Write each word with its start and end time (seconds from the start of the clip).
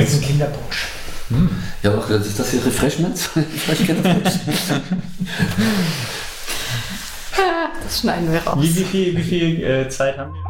Das 0.00 0.14
ist 0.14 0.22
ein 0.22 0.28
Kinderpunsch. 0.28 0.88
Hm. 1.28 1.50
Ja, 1.82 1.94
auch, 1.94 2.08
ist 2.08 2.38
das 2.38 2.50
hier 2.50 2.64
Refreshments? 2.64 3.28
das 7.84 8.00
schneiden 8.00 8.32
wir 8.32 8.40
raus. 8.40 8.62
Wie, 8.62 8.76
wie 8.76 8.84
viel, 8.84 9.14
wie 9.18 9.22
viel 9.22 9.62
äh, 9.62 9.90
Zeit 9.90 10.16
haben 10.16 10.32
wir? 10.32 10.42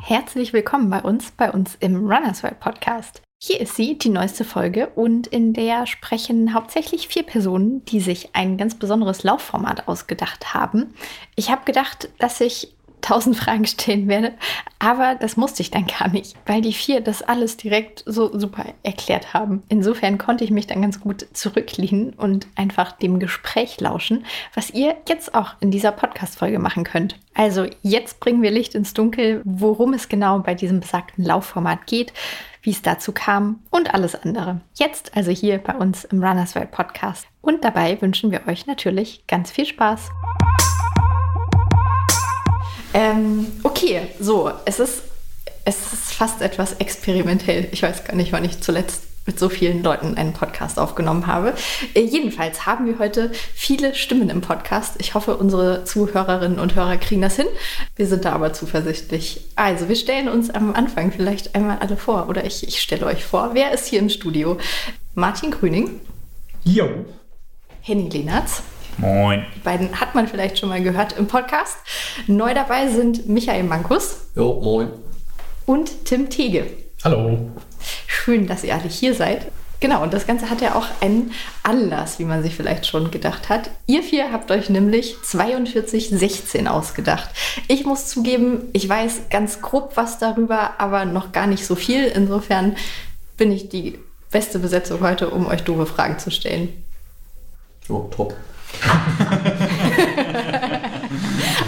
Herzlich 0.00 0.54
willkommen 0.54 0.88
bei 0.88 1.02
uns, 1.02 1.30
bei 1.32 1.50
uns 1.50 1.76
im 1.78 2.06
Runners 2.10 2.42
World 2.42 2.60
Podcast. 2.60 3.20
Hier 3.42 3.60
ist 3.60 3.76
sie, 3.76 3.98
die 3.98 4.08
neueste 4.08 4.44
Folge, 4.44 4.88
und 4.94 5.26
in 5.26 5.52
der 5.52 5.86
sprechen 5.86 6.54
hauptsächlich 6.54 7.08
vier 7.08 7.24
Personen, 7.24 7.84
die 7.84 8.00
sich 8.00 8.30
ein 8.32 8.56
ganz 8.56 8.76
besonderes 8.76 9.24
Laufformat 9.24 9.88
ausgedacht 9.88 10.54
haben. 10.54 10.94
Ich 11.36 11.50
habe 11.50 11.66
gedacht, 11.66 12.08
dass 12.18 12.40
ich 12.40 12.74
tausend 13.04 13.36
Fragen 13.36 13.66
stellen 13.66 14.08
werde, 14.08 14.32
aber 14.78 15.14
das 15.14 15.36
musste 15.36 15.62
ich 15.62 15.70
dann 15.70 15.86
gar 15.86 16.08
nicht, 16.08 16.36
weil 16.46 16.62
die 16.62 16.72
vier 16.72 17.00
das 17.00 17.22
alles 17.22 17.56
direkt 17.56 18.02
so 18.06 18.36
super 18.38 18.64
erklärt 18.82 19.34
haben. 19.34 19.62
Insofern 19.68 20.18
konnte 20.18 20.44
ich 20.44 20.50
mich 20.50 20.66
dann 20.66 20.82
ganz 20.82 21.00
gut 21.00 21.26
zurücklehnen 21.32 22.14
und 22.14 22.46
einfach 22.56 22.92
dem 22.92 23.18
Gespräch 23.18 23.80
lauschen, 23.80 24.24
was 24.54 24.70
ihr 24.70 24.96
jetzt 25.08 25.34
auch 25.34 25.54
in 25.60 25.70
dieser 25.70 25.92
Podcast-Folge 25.92 26.58
machen 26.58 26.84
könnt. 26.84 27.18
Also 27.34 27.66
jetzt 27.82 28.20
bringen 28.20 28.42
wir 28.42 28.50
Licht 28.50 28.74
ins 28.74 28.94
Dunkel, 28.94 29.42
worum 29.44 29.92
es 29.92 30.08
genau 30.08 30.38
bei 30.38 30.54
diesem 30.54 30.80
besagten 30.80 31.24
Laufformat 31.24 31.86
geht 31.86 32.12
wie 32.64 32.70
es 32.70 32.80
dazu 32.80 33.12
kam 33.12 33.60
und 33.70 33.92
alles 33.92 34.14
andere. 34.14 34.62
Jetzt 34.74 35.14
also 35.14 35.30
hier 35.30 35.58
bei 35.58 35.74
uns 35.74 36.04
im 36.04 36.24
Runners 36.24 36.54
World 36.54 36.70
Podcast. 36.70 37.26
Und 37.42 37.62
dabei 37.62 38.00
wünschen 38.00 38.30
wir 38.30 38.48
euch 38.48 38.66
natürlich 38.66 39.26
ganz 39.26 39.50
viel 39.50 39.66
Spaß. 39.66 40.08
Ähm, 42.94 43.48
okay, 43.64 44.02
so, 44.20 44.52
es 44.64 44.78
ist, 44.78 45.02
es 45.64 45.92
ist 45.92 46.14
fast 46.14 46.40
etwas 46.40 46.74
experimentell. 46.74 47.68
Ich 47.72 47.82
weiß 47.82 48.04
gar 48.04 48.14
nicht, 48.14 48.32
wann 48.32 48.44
ich 48.44 48.60
zuletzt 48.60 49.02
mit 49.26 49.38
so 49.38 49.48
vielen 49.48 49.82
Leuten 49.82 50.16
einen 50.16 50.32
Podcast 50.32 50.78
aufgenommen 50.78 51.26
habe. 51.26 51.54
Äh, 51.94 52.02
jedenfalls 52.02 52.66
haben 52.66 52.86
wir 52.86 52.98
heute 52.98 53.32
viele 53.54 53.94
Stimmen 53.94 54.28
im 54.28 54.42
Podcast. 54.42 54.94
Ich 54.98 55.14
hoffe, 55.14 55.36
unsere 55.36 55.84
Zuhörerinnen 55.84 56.58
und 56.58 56.74
Hörer 56.74 56.96
kriegen 56.98 57.22
das 57.22 57.36
hin. 57.36 57.46
Wir 57.96 58.06
sind 58.06 58.24
da 58.24 58.32
aber 58.32 58.52
zuversichtlich. 58.52 59.40
Also, 59.56 59.88
wir 59.88 59.96
stellen 59.96 60.28
uns 60.28 60.50
am 60.50 60.74
Anfang 60.74 61.10
vielleicht 61.10 61.54
einmal 61.54 61.78
alle 61.78 61.96
vor. 61.96 62.28
Oder 62.28 62.44
ich, 62.44 62.66
ich 62.68 62.80
stelle 62.80 63.06
euch 63.06 63.24
vor. 63.24 63.50
Wer 63.54 63.72
ist 63.72 63.86
hier 63.86 63.98
im 63.98 64.08
Studio? 64.08 64.58
Martin 65.14 65.50
Grüning. 65.50 66.00
Jo. 66.64 66.88
Henning 67.80 68.10
Lehnertz. 68.10 68.62
Moin. 68.98 69.44
Die 69.56 69.60
beiden 69.60 70.00
hat 70.00 70.14
man 70.14 70.28
vielleicht 70.28 70.58
schon 70.58 70.68
mal 70.68 70.82
gehört 70.82 71.16
im 71.18 71.26
Podcast. 71.26 71.76
Neu 72.26 72.54
dabei 72.54 72.88
sind 72.88 73.28
Michael 73.28 73.64
Mankus. 73.64 74.18
Jo, 74.36 74.60
moin. 74.60 74.88
Und 75.66 76.04
Tim 76.04 76.30
Tege. 76.30 76.66
Hallo. 77.02 77.50
Schön, 78.06 78.46
dass 78.46 78.64
ihr 78.64 78.74
alle 78.74 78.88
hier 78.88 79.14
seid. 79.14 79.50
Genau, 79.80 80.02
und 80.02 80.14
das 80.14 80.26
Ganze 80.26 80.48
hat 80.48 80.62
ja 80.62 80.76
auch 80.76 80.86
einen 81.00 81.32
Anlass, 81.62 82.18
wie 82.18 82.24
man 82.24 82.42
sich 82.42 82.54
vielleicht 82.54 82.86
schon 82.86 83.10
gedacht 83.10 83.50
hat. 83.50 83.70
Ihr 83.86 84.02
vier 84.02 84.32
habt 84.32 84.50
euch 84.50 84.70
nämlich 84.70 85.16
4216 85.22 86.68
ausgedacht. 86.68 87.28
Ich 87.68 87.84
muss 87.84 88.06
zugeben, 88.06 88.68
ich 88.72 88.88
weiß 88.88 89.28
ganz 89.28 89.60
grob 89.60 89.92
was 89.96 90.18
darüber, 90.18 90.80
aber 90.80 91.04
noch 91.04 91.32
gar 91.32 91.46
nicht 91.46 91.66
so 91.66 91.74
viel. 91.74 92.06
Insofern 92.06 92.76
bin 93.36 93.52
ich 93.52 93.68
die 93.68 93.98
beste 94.30 94.58
Besetzung 94.58 95.00
heute, 95.00 95.28
um 95.28 95.46
euch 95.46 95.62
doofe 95.64 95.86
Fragen 95.86 96.18
zu 96.18 96.30
stellen. 96.30 96.84
Oh, 97.88 98.08
top. 98.10 98.34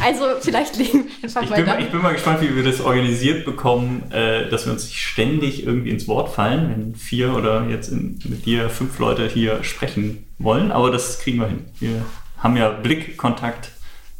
Also 0.04 0.24
vielleicht 0.40 0.76
legen 0.76 1.04
wir 1.04 1.24
einfach 1.24 1.42
ich 1.42 1.50
mal, 1.50 1.56
bin, 1.56 1.66
dann. 1.66 1.80
ich 1.80 1.90
bin 1.90 2.02
mal 2.02 2.12
gespannt, 2.12 2.40
wie 2.42 2.54
wir 2.54 2.62
das 2.62 2.80
organisiert 2.80 3.44
bekommen, 3.44 4.10
äh, 4.12 4.48
dass 4.48 4.66
wir 4.66 4.72
uns 4.72 4.84
nicht 4.84 4.98
ständig 4.98 5.66
irgendwie 5.66 5.90
ins 5.90 6.06
Wort 6.08 6.34
fallen, 6.34 6.70
wenn 6.70 6.94
vier 6.94 7.34
oder 7.34 7.66
jetzt 7.68 7.88
in, 7.88 8.18
mit 8.24 8.46
dir 8.46 8.70
fünf 8.70 8.98
Leute 8.98 9.26
hier 9.28 9.64
sprechen 9.64 10.26
wollen. 10.38 10.70
Aber 10.70 10.90
das 10.90 11.18
kriegen 11.18 11.40
wir 11.40 11.48
hin. 11.48 11.64
Wir 11.80 12.02
haben 12.38 12.56
ja 12.56 12.68
Blickkontakt. 12.70 13.70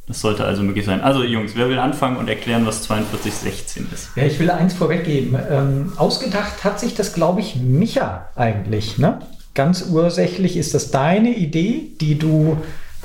Das 0.07 0.21
sollte 0.21 0.45
also 0.45 0.63
möglich 0.63 0.85
sein. 0.85 1.01
Also 1.01 1.25
Jungs, 1.25 1.57
wer 1.57 1.69
will 1.69 1.81
anfangen 1.81 2.17
und 2.17 2.29
erklären, 2.29 2.65
was 2.65 2.87
4216 2.87 3.89
ist? 3.93 4.11
Ja, 4.15 4.23
ich 4.23 4.39
will 4.39 4.51
eins 4.51 4.75
vorweggeben. 4.75 5.37
Ähm, 5.51 5.93
ausgedacht 5.97 6.63
hat 6.63 6.79
sich 6.79 6.95
das, 6.95 7.13
glaube 7.13 7.41
ich, 7.41 7.57
Micha 7.57 8.29
eigentlich. 8.37 8.99
Ne? 8.99 9.19
Ganz 9.57 9.87
ursächlich 9.91 10.57
ist 10.57 10.75
das 10.75 10.91
deine 10.91 11.35
Idee, 11.35 11.91
die 12.01 12.19
du 12.19 12.59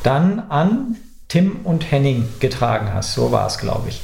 dann 0.03 0.39
an 0.49 0.97
Tim 1.31 1.61
und 1.63 1.89
Henning 1.89 2.27
getragen 2.41 2.93
hast. 2.93 3.13
So 3.13 3.31
war 3.31 3.47
es, 3.47 3.57
glaube 3.57 3.87
ich. 3.87 4.01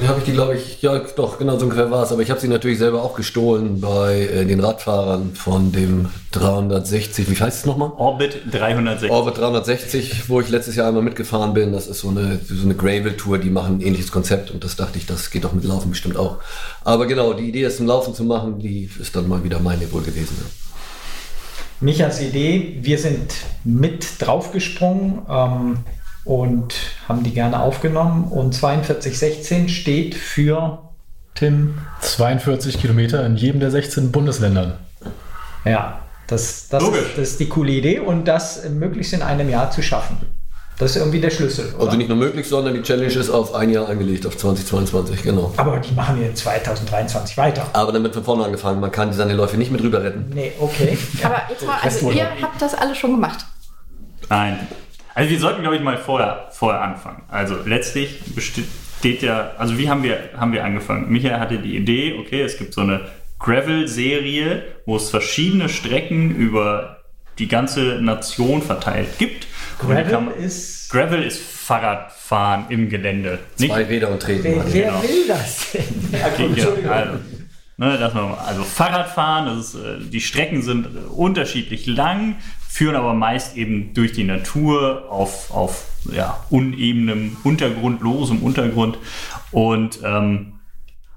Ja, 0.00 0.08
habe 0.10 0.20
ich 0.20 0.26
die, 0.26 0.32
glaube 0.32 0.54
ich, 0.54 0.80
ja 0.80 0.96
doch, 1.16 1.36
genau 1.36 1.58
so 1.58 1.64
ungefähr 1.64 1.90
war 1.90 2.04
es. 2.04 2.12
Aber 2.12 2.22
ich 2.22 2.30
habe 2.30 2.38
sie 2.38 2.46
natürlich 2.46 2.78
selber 2.78 3.02
auch 3.02 3.16
gestohlen 3.16 3.80
bei 3.80 4.20
äh, 4.20 4.44
den 4.44 4.60
Radfahrern 4.60 5.34
von 5.34 5.72
dem 5.72 6.10
360, 6.30 7.28
wie 7.28 7.34
heißt 7.34 7.58
es 7.58 7.66
nochmal? 7.66 7.90
Orbit 7.96 8.42
360. 8.52 9.10
Orbit 9.10 9.38
360, 9.38 10.28
wo 10.28 10.40
ich 10.40 10.50
letztes 10.50 10.76
Jahr 10.76 10.86
einmal 10.86 11.02
mitgefahren 11.02 11.52
bin. 11.52 11.72
Das 11.72 11.88
ist 11.88 11.98
so 11.98 12.10
eine, 12.10 12.38
so 12.46 12.62
eine 12.62 12.76
Gravel-Tour, 12.76 13.38
die 13.38 13.50
machen 13.50 13.78
ein 13.78 13.80
ähnliches 13.80 14.12
Konzept 14.12 14.52
und 14.52 14.62
das 14.62 14.76
dachte 14.76 14.98
ich, 14.98 15.06
das 15.06 15.32
geht 15.32 15.42
doch 15.42 15.54
mit 15.54 15.64
Laufen 15.64 15.90
bestimmt 15.90 16.16
auch. 16.16 16.36
Aber 16.84 17.06
genau, 17.06 17.32
die 17.32 17.48
Idee, 17.48 17.64
das 17.64 17.78
zum 17.78 17.88
Laufen 17.88 18.14
zu 18.14 18.22
machen, 18.22 18.60
die 18.60 18.88
ist 19.00 19.16
dann 19.16 19.26
mal 19.26 19.42
wieder 19.42 19.58
meine 19.58 19.90
wohl 19.90 20.02
gewesen. 20.02 20.36
Ja. 20.38 20.67
Michas 21.80 22.20
Idee, 22.20 22.78
wir 22.80 22.98
sind 22.98 23.34
mit 23.64 24.20
draufgesprungen 24.20 25.22
ähm, 25.28 25.78
und 26.24 26.74
haben 27.08 27.22
die 27.22 27.32
gerne 27.32 27.60
aufgenommen. 27.60 28.24
Und 28.24 28.56
4216 28.56 29.68
steht 29.68 30.14
für 30.14 30.78
Tim. 31.34 31.78
42 32.00 32.80
Kilometer 32.80 33.24
in 33.24 33.36
jedem 33.36 33.60
der 33.60 33.70
16 33.70 34.10
Bundesländern. 34.10 34.74
Ja, 35.64 36.00
das, 36.26 36.68
das, 36.68 36.82
ist, 36.82 36.92
das 37.16 37.28
ist 37.30 37.40
die 37.40 37.48
coole 37.48 37.72
Idee 37.72 38.00
und 38.00 38.26
das 38.26 38.68
möglichst 38.68 39.12
in 39.12 39.22
einem 39.22 39.48
Jahr 39.48 39.70
zu 39.70 39.82
schaffen. 39.82 40.18
Das 40.78 40.92
ist 40.92 40.96
irgendwie 40.96 41.20
der 41.20 41.30
Schlüssel. 41.30 41.74
Oder? 41.74 41.86
Also 41.86 41.96
nicht 41.96 42.08
nur 42.08 42.16
möglich, 42.16 42.48
sondern 42.48 42.74
die 42.74 42.82
Challenge 42.82 43.12
ist 43.12 43.30
auf 43.30 43.52
ein 43.52 43.70
Jahr 43.70 43.88
angelegt, 43.88 44.24
auf 44.26 44.36
2022, 44.36 45.24
genau. 45.24 45.52
Aber 45.56 45.78
die 45.78 45.92
machen 45.92 46.20
wir 46.20 46.32
2023 46.32 47.36
weiter. 47.36 47.66
Aber 47.72 47.90
dann 47.90 48.04
wird 48.04 48.14
von 48.14 48.22
vorne 48.22 48.44
angefangen. 48.44 48.78
Man 48.80 48.92
kann 48.92 49.12
seine 49.12 49.34
Läufe 49.34 49.56
nicht 49.56 49.72
mit 49.72 49.82
rüber 49.82 50.04
retten. 50.04 50.30
Nee, 50.32 50.52
okay. 50.60 50.96
Aber 51.24 51.42
jetzt 51.48 51.66
mal, 51.66 51.78
also 51.82 52.12
ihr 52.12 52.28
habt 52.40 52.62
das 52.62 52.74
alle 52.74 52.94
schon 52.94 53.10
gemacht. 53.12 53.44
Nein. 54.28 54.68
Also 55.14 55.30
wir 55.30 55.40
sollten, 55.40 55.62
glaube 55.62 55.76
ich, 55.76 55.82
mal 55.82 55.98
vorher, 55.98 56.46
vorher 56.52 56.80
anfangen. 56.80 57.22
Also 57.28 57.56
letztlich 57.64 58.20
besteht 58.36 59.22
ja, 59.22 59.50
also 59.58 59.78
wie 59.78 59.90
haben 59.90 60.04
wir, 60.04 60.30
haben 60.36 60.52
wir 60.52 60.64
angefangen? 60.64 61.10
Michael 61.10 61.40
hatte 61.40 61.58
die 61.58 61.76
Idee, 61.76 62.16
okay, 62.20 62.42
es 62.42 62.56
gibt 62.56 62.72
so 62.72 62.82
eine 62.82 63.00
Gravel-Serie, 63.40 64.62
wo 64.86 64.94
es 64.94 65.10
verschiedene 65.10 65.68
Strecken 65.68 66.36
über 66.36 66.98
die 67.40 67.48
ganze 67.48 68.00
Nation 68.00 68.62
verteilt 68.62 69.18
gibt. 69.18 69.48
Gravel 69.78 70.28
ist. 70.38 70.90
Gravel 70.90 71.22
ist 71.22 71.40
Fahrradfahren 71.40 72.66
im 72.68 72.88
Gelände. 72.88 73.38
Nicht 73.58 73.72
Zwei 73.72 73.84
Räder 73.84 74.10
und 74.10 74.20
Treten. 74.20 74.44
Wer, 74.44 74.72
wer 74.72 74.86
genau. 74.86 75.02
will 75.02 75.26
das 75.28 75.72
denn? 75.72 75.84
Ja, 76.12 76.26
Okay, 76.26 76.50
ja, 76.56 76.90
also, 76.90 77.12
ne, 77.76 77.96
lassen 77.96 78.16
wir 78.16 78.22
mal. 78.22 78.38
also 78.38 78.64
Fahrradfahren, 78.64 79.46
das 79.46 79.74
ist, 79.74 79.74
äh, 79.74 79.98
die 80.00 80.20
Strecken 80.20 80.62
sind 80.62 80.86
äh, 80.86 80.98
unterschiedlich 81.10 81.86
lang, 81.86 82.36
führen 82.68 82.96
aber 82.96 83.14
meist 83.14 83.56
eben 83.56 83.94
durch 83.94 84.12
die 84.12 84.24
Natur 84.24 85.06
auf, 85.10 85.50
auf 85.50 85.86
ja, 86.10 86.42
unebenem 86.50 87.36
Untergrund, 87.44 88.00
losem 88.00 88.42
Untergrund. 88.42 88.98
Und 89.50 90.00
ähm, 90.04 90.58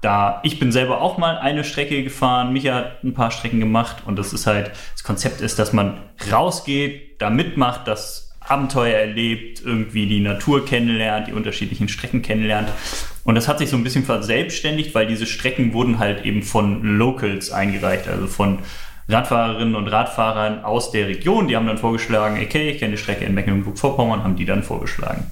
da, 0.02 0.40
ich 0.42 0.58
bin 0.58 0.72
selber 0.72 1.00
auch 1.00 1.16
mal 1.16 1.38
eine 1.38 1.64
Strecke 1.64 2.02
gefahren, 2.02 2.52
Micha 2.52 2.74
hat 2.74 3.04
ein 3.04 3.14
paar 3.14 3.30
Strecken 3.30 3.60
gemacht 3.60 3.98
und 4.04 4.18
das 4.18 4.32
ist 4.32 4.46
halt, 4.46 4.72
das 4.92 5.04
Konzept 5.04 5.40
ist, 5.40 5.58
dass 5.58 5.72
man 5.72 5.98
rausgeht, 6.30 7.20
da 7.22 7.30
mitmacht, 7.30 7.86
das 7.86 8.31
Abenteuer 8.52 8.98
erlebt, 8.98 9.62
irgendwie 9.64 10.06
die 10.06 10.20
Natur 10.20 10.66
kennenlernt, 10.66 11.28
die 11.28 11.32
unterschiedlichen 11.32 11.88
Strecken 11.88 12.20
kennenlernt. 12.20 12.68
Und 13.24 13.34
das 13.34 13.48
hat 13.48 13.58
sich 13.58 13.70
so 13.70 13.76
ein 13.76 13.84
bisschen 13.84 14.04
verselbstständigt, 14.04 14.94
weil 14.94 15.06
diese 15.06 15.26
Strecken 15.26 15.72
wurden 15.72 15.98
halt 15.98 16.24
eben 16.26 16.42
von 16.42 16.82
Locals 16.82 17.50
eingereicht, 17.50 18.08
also 18.08 18.26
von 18.26 18.58
Radfahrerinnen 19.08 19.74
und 19.74 19.88
Radfahrern 19.88 20.64
aus 20.64 20.90
der 20.90 21.08
Region. 21.08 21.48
Die 21.48 21.56
haben 21.56 21.66
dann 21.66 21.78
vorgeschlagen, 21.78 22.40
okay, 22.42 22.70
ich 22.70 22.78
kenne 22.78 22.92
die 22.92 22.98
Strecke 22.98 23.24
in 23.24 23.34
Mecklenburg-Vorpommern, 23.34 24.22
haben 24.22 24.36
die 24.36 24.44
dann 24.44 24.62
vorgeschlagen. 24.62 25.30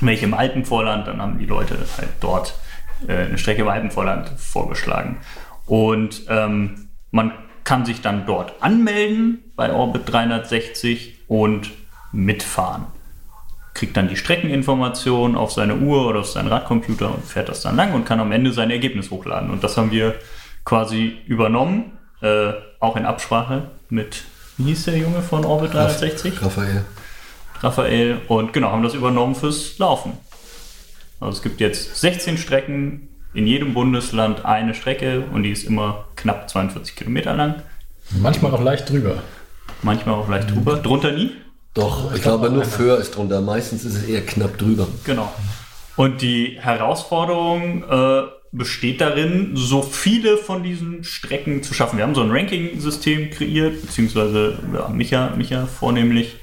Welche 0.00 0.24
im 0.24 0.34
Alpenvorland, 0.34 1.06
dann 1.06 1.20
haben 1.20 1.38
die 1.38 1.46
Leute 1.46 1.76
halt 1.96 2.10
dort 2.20 2.58
äh, 3.06 3.26
eine 3.26 3.38
Strecke 3.38 3.62
im 3.62 3.68
Alpenvorland 3.68 4.30
vorgeschlagen. 4.36 5.18
Und 5.66 6.22
ähm, 6.28 6.88
man 7.10 7.32
kann 7.64 7.84
sich 7.84 8.00
dann 8.00 8.26
dort 8.26 8.62
anmelden 8.62 9.42
bei 9.56 9.72
Orbit 9.72 10.02
360 10.06 11.18
und 11.26 11.70
mitfahren. 12.16 12.86
Kriegt 13.74 13.96
dann 13.96 14.08
die 14.08 14.16
Streckeninformation 14.16 15.36
auf 15.36 15.52
seine 15.52 15.76
Uhr 15.76 16.06
oder 16.08 16.20
auf 16.20 16.28
seinen 16.28 16.48
Radcomputer 16.48 17.14
und 17.14 17.24
fährt 17.24 17.48
das 17.48 17.60
dann 17.60 17.76
lang 17.76 17.92
und 17.92 18.06
kann 18.06 18.20
am 18.20 18.32
Ende 18.32 18.52
sein 18.52 18.70
Ergebnis 18.70 19.10
hochladen. 19.10 19.50
Und 19.50 19.62
das 19.62 19.76
haben 19.76 19.90
wir 19.90 20.14
quasi 20.64 21.18
übernommen, 21.26 21.92
äh, 22.22 22.52
auch 22.80 22.96
in 22.96 23.04
Absprache 23.04 23.70
mit, 23.90 24.24
wie 24.56 24.64
hieß 24.64 24.86
der 24.86 24.96
Junge 24.96 25.20
von 25.20 25.44
Orbit 25.44 25.74
360? 25.74 26.42
Raphael. 26.42 26.84
Raphael 27.60 28.18
und 28.28 28.52
genau, 28.52 28.72
haben 28.72 28.82
das 28.82 28.94
übernommen 28.94 29.34
fürs 29.34 29.78
Laufen. 29.78 30.14
Also 31.20 31.36
es 31.36 31.42
gibt 31.42 31.60
jetzt 31.60 31.96
16 31.96 32.38
Strecken 32.38 33.08
in 33.34 33.46
jedem 33.46 33.74
Bundesland 33.74 34.44
eine 34.44 34.74
Strecke 34.74 35.24
und 35.32 35.42
die 35.42 35.50
ist 35.50 35.64
immer 35.64 36.06
knapp 36.16 36.48
42 36.48 36.96
Kilometer 36.96 37.34
lang. 37.34 37.62
Manchmal 38.10 38.52
auch 38.52 38.62
leicht 38.62 38.88
drüber. 38.88 39.22
Manchmal 39.82 40.14
auch 40.14 40.28
leicht 40.28 40.50
drüber. 40.50 40.76
Drunter 40.76 41.12
nie? 41.12 41.32
Doch, 41.76 42.14
ich 42.14 42.22
glaube 42.22 42.48
nur 42.48 42.64
Föhr 42.64 42.98
ist 42.98 43.14
drunter. 43.14 43.42
Meistens 43.42 43.84
ist 43.84 43.96
es 43.96 44.04
eher 44.04 44.24
knapp 44.24 44.56
drüber. 44.56 44.88
Genau. 45.04 45.30
Und 45.94 46.22
die 46.22 46.56
Herausforderung 46.58 47.84
äh, 47.84 48.22
besteht 48.50 49.02
darin, 49.02 49.50
so 49.54 49.82
viele 49.82 50.38
von 50.38 50.62
diesen 50.62 51.04
Strecken 51.04 51.62
zu 51.62 51.74
schaffen. 51.74 51.98
Wir 51.98 52.04
haben 52.04 52.14
so 52.14 52.22
ein 52.22 52.30
Ranking-System 52.30 53.30
kreiert, 53.30 53.82
beziehungsweise 53.82 54.58
ja, 54.72 54.88
Micha, 54.88 55.34
Micha 55.36 55.66
vornehmlich. 55.66 56.36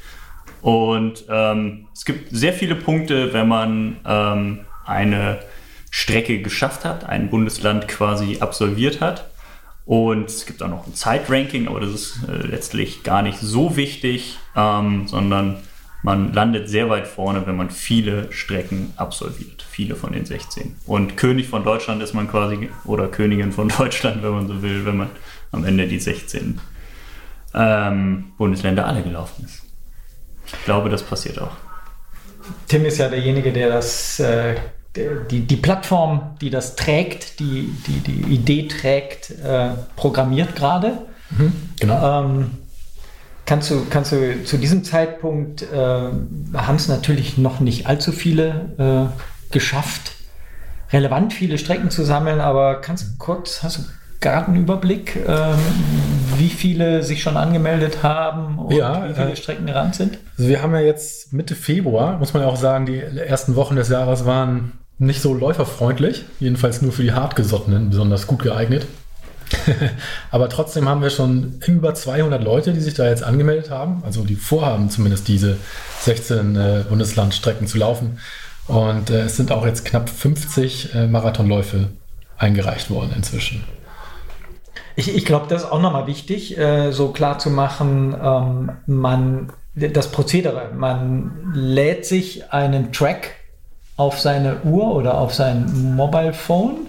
Und 0.62 1.26
ähm, 1.30 1.88
es 1.94 2.06
gibt 2.06 2.30
sehr 2.32 2.54
viele 2.54 2.76
Punkte, 2.76 3.34
wenn 3.34 3.48
man 3.48 3.98
ähm, 4.06 4.60
eine 4.86 5.40
Strecke 5.90 6.44
geschafft 6.44 6.86
hat, 6.86 7.10
ein 7.10 7.32
Bundesland 7.32 7.88
quasi 7.88 8.38
absolviert 8.40 9.02
hat. 9.02 9.32
Und 9.86 10.30
es 10.30 10.46
gibt 10.46 10.64
auch 10.64 10.70
noch 10.70 10.88
ein 10.88 10.94
Zeitranking, 10.94 11.68
aber 11.68 11.82
das 11.82 11.92
ist 11.92 12.20
äh, 12.28 12.48
letztlich 12.48 13.04
gar 13.04 13.22
nicht 13.22 13.40
so 13.40 13.76
wichtig, 13.76 14.38
ähm, 14.56 15.08
sondern 15.08 15.58
man 16.04 16.34
landet 16.34 16.70
sehr 16.70 16.90
weit 16.90 17.08
vorne, 17.08 17.48
wenn 17.48 17.56
man 17.56 17.70
viele 17.70 18.32
Strecken 18.32 18.94
absolviert. 18.98 19.66
Viele 19.70 19.96
von 19.96 20.12
den 20.12 20.26
16. 20.26 20.76
Und 20.86 21.18
König 21.18 21.48
von 21.48 21.64
Deutschland 21.64 22.04
ist 22.04 22.14
man 22.14 22.30
quasi, 22.30 22.70
oder 22.86 23.08
Königin 23.08 23.52
von 23.52 23.70
Deutschland, 23.78 24.24
wenn 24.24 24.32
man 24.32 24.48
so 24.48 24.62
will, 24.62 24.86
wenn 24.86 24.98
man 24.98 25.10
am 25.52 25.64
Ende 25.66 25.88
die 25.88 26.00
16 26.00 26.60
ähm, 27.54 28.32
Bundesländer 28.38 28.86
alle 28.86 29.02
gelaufen 29.02 29.46
ist. 29.46 29.64
Ich 30.46 30.66
glaube, 30.66 30.90
das 30.90 31.04
passiert 31.04 31.40
auch. 31.40 31.52
Tim 32.68 32.86
ist 32.86 32.98
ja 32.98 33.08
derjenige, 33.08 33.54
der 33.54 33.70
das, 33.70 34.20
äh, 34.20 34.56
die, 34.96 35.42
die 35.42 35.56
Plattform, 35.56 36.36
die 36.42 36.50
das 36.50 36.76
trägt, 36.76 37.40
die 37.40 37.74
die, 37.88 38.00
die 38.00 38.34
Idee 38.34 38.68
trägt, 38.68 39.32
äh, 39.32 39.70
programmiert 39.96 40.56
gerade. 40.56 41.00
Genau. 41.80 42.26
Ähm, 42.26 42.52
kannst, 43.46 43.72
du, 43.72 43.86
kannst 43.90 44.12
du 44.12 44.44
zu 44.44 44.58
diesem 44.58 44.84
Zeitpunkt, 44.84 45.64
äh, 45.64 45.76
haben 45.76 46.76
es 46.76 46.88
natürlich 46.88 47.38
noch 47.38 47.60
nicht 47.60 47.88
allzu 47.88 48.12
viele 48.12 49.10
äh, 49.12 49.52
geschafft, 49.52 50.14
relevant 50.92 51.34
viele 51.34 51.58
Strecken 51.58 51.90
zu 51.90 52.04
sammeln, 52.04 52.40
aber 52.40 52.82
kannst 52.82 53.04
du 53.06 53.08
kurz, 53.18 53.64
hast 53.64 53.78
du 53.80 53.82
gerade 54.22 54.48
einen 54.48 54.58
Überblick, 54.58 55.18
ähm, 55.28 55.58
wie 56.38 56.50
viele 56.50 57.04
sich 57.04 57.22
schon 57.22 57.36
angemeldet 57.36 58.04
haben 58.04 58.60
und 58.60 58.74
Ja, 58.74 59.10
wie 59.10 59.14
viele 59.14 59.32
äh, 59.32 59.36
Strecken 59.36 59.66
gerannt 59.66 59.96
sind? 59.96 60.20
Also 60.38 60.50
wir 60.50 60.62
haben 60.62 60.74
ja 60.74 60.82
jetzt 60.82 61.34
Mitte 61.34 61.56
Februar, 61.56 62.20
muss 62.20 62.34
man 62.34 62.44
ja 62.44 62.48
auch 62.48 62.56
sagen, 62.56 62.86
die 62.86 63.00
ersten 63.00 63.56
Wochen 63.56 63.76
des 63.76 63.90
Jahres 63.90 64.26
waren 64.26 64.74
nicht 65.00 65.22
so 65.22 65.34
läuferfreundlich, 65.34 66.26
jedenfalls 66.40 66.82
nur 66.82 66.92
für 66.92 67.04
die 67.04 67.14
Hartgesottenen 67.14 67.90
besonders 67.90 68.28
gut 68.28 68.44
geeignet. 68.44 68.86
Aber 70.32 70.50
trotzdem 70.50 70.88
haben 70.88 71.02
wir 71.02 71.10
schon 71.10 71.60
über 71.66 71.94
200 71.94 72.44
Leute, 72.44 72.74
die 72.74 72.80
sich 72.80 72.94
da 72.94 73.08
jetzt 73.08 73.24
angemeldet 73.24 73.70
haben, 73.70 74.04
also 74.06 74.24
die 74.24 74.36
vorhaben 74.36 74.90
zumindest 74.90 75.28
diese 75.28 75.58
16 76.02 76.56
äh, 76.56 76.86
Bundeslandstrecken 76.88 77.68
zu 77.68 77.78
laufen. 77.78 78.20
Und 78.68 79.10
äh, 79.10 79.24
es 79.24 79.38
sind 79.38 79.52
auch 79.52 79.66
jetzt 79.66 79.86
knapp 79.86 80.10
50 80.10 80.96
äh, 80.96 81.08
Marathonläufe 81.08 81.90
eingereicht 82.38 82.90
worden 82.90 83.14
inzwischen. 83.16 83.64
Ich, 84.96 85.14
ich 85.14 85.26
glaube, 85.26 85.48
das 85.50 85.64
ist 85.64 85.72
auch 85.72 85.82
nochmal 85.82 86.08
wichtig, 86.08 86.58
äh, 86.58 86.92
so 86.92 87.10
klar 87.10 87.40
zu 87.40 87.50
machen, 87.50 88.16
ähm, 88.22 88.72
man, 88.86 89.52
das 89.76 90.12
Prozedere, 90.12 90.70
man 90.76 91.52
lädt 91.54 92.06
sich 92.06 92.52
einen 92.52 92.94
Track 92.94 93.32
auf 93.96 94.20
seine 94.20 94.62
Uhr 94.64 94.96
oder 94.96 95.18
auf 95.18 95.34
sein 95.34 95.96
Mobile 95.96 96.34
Phone 96.34 96.88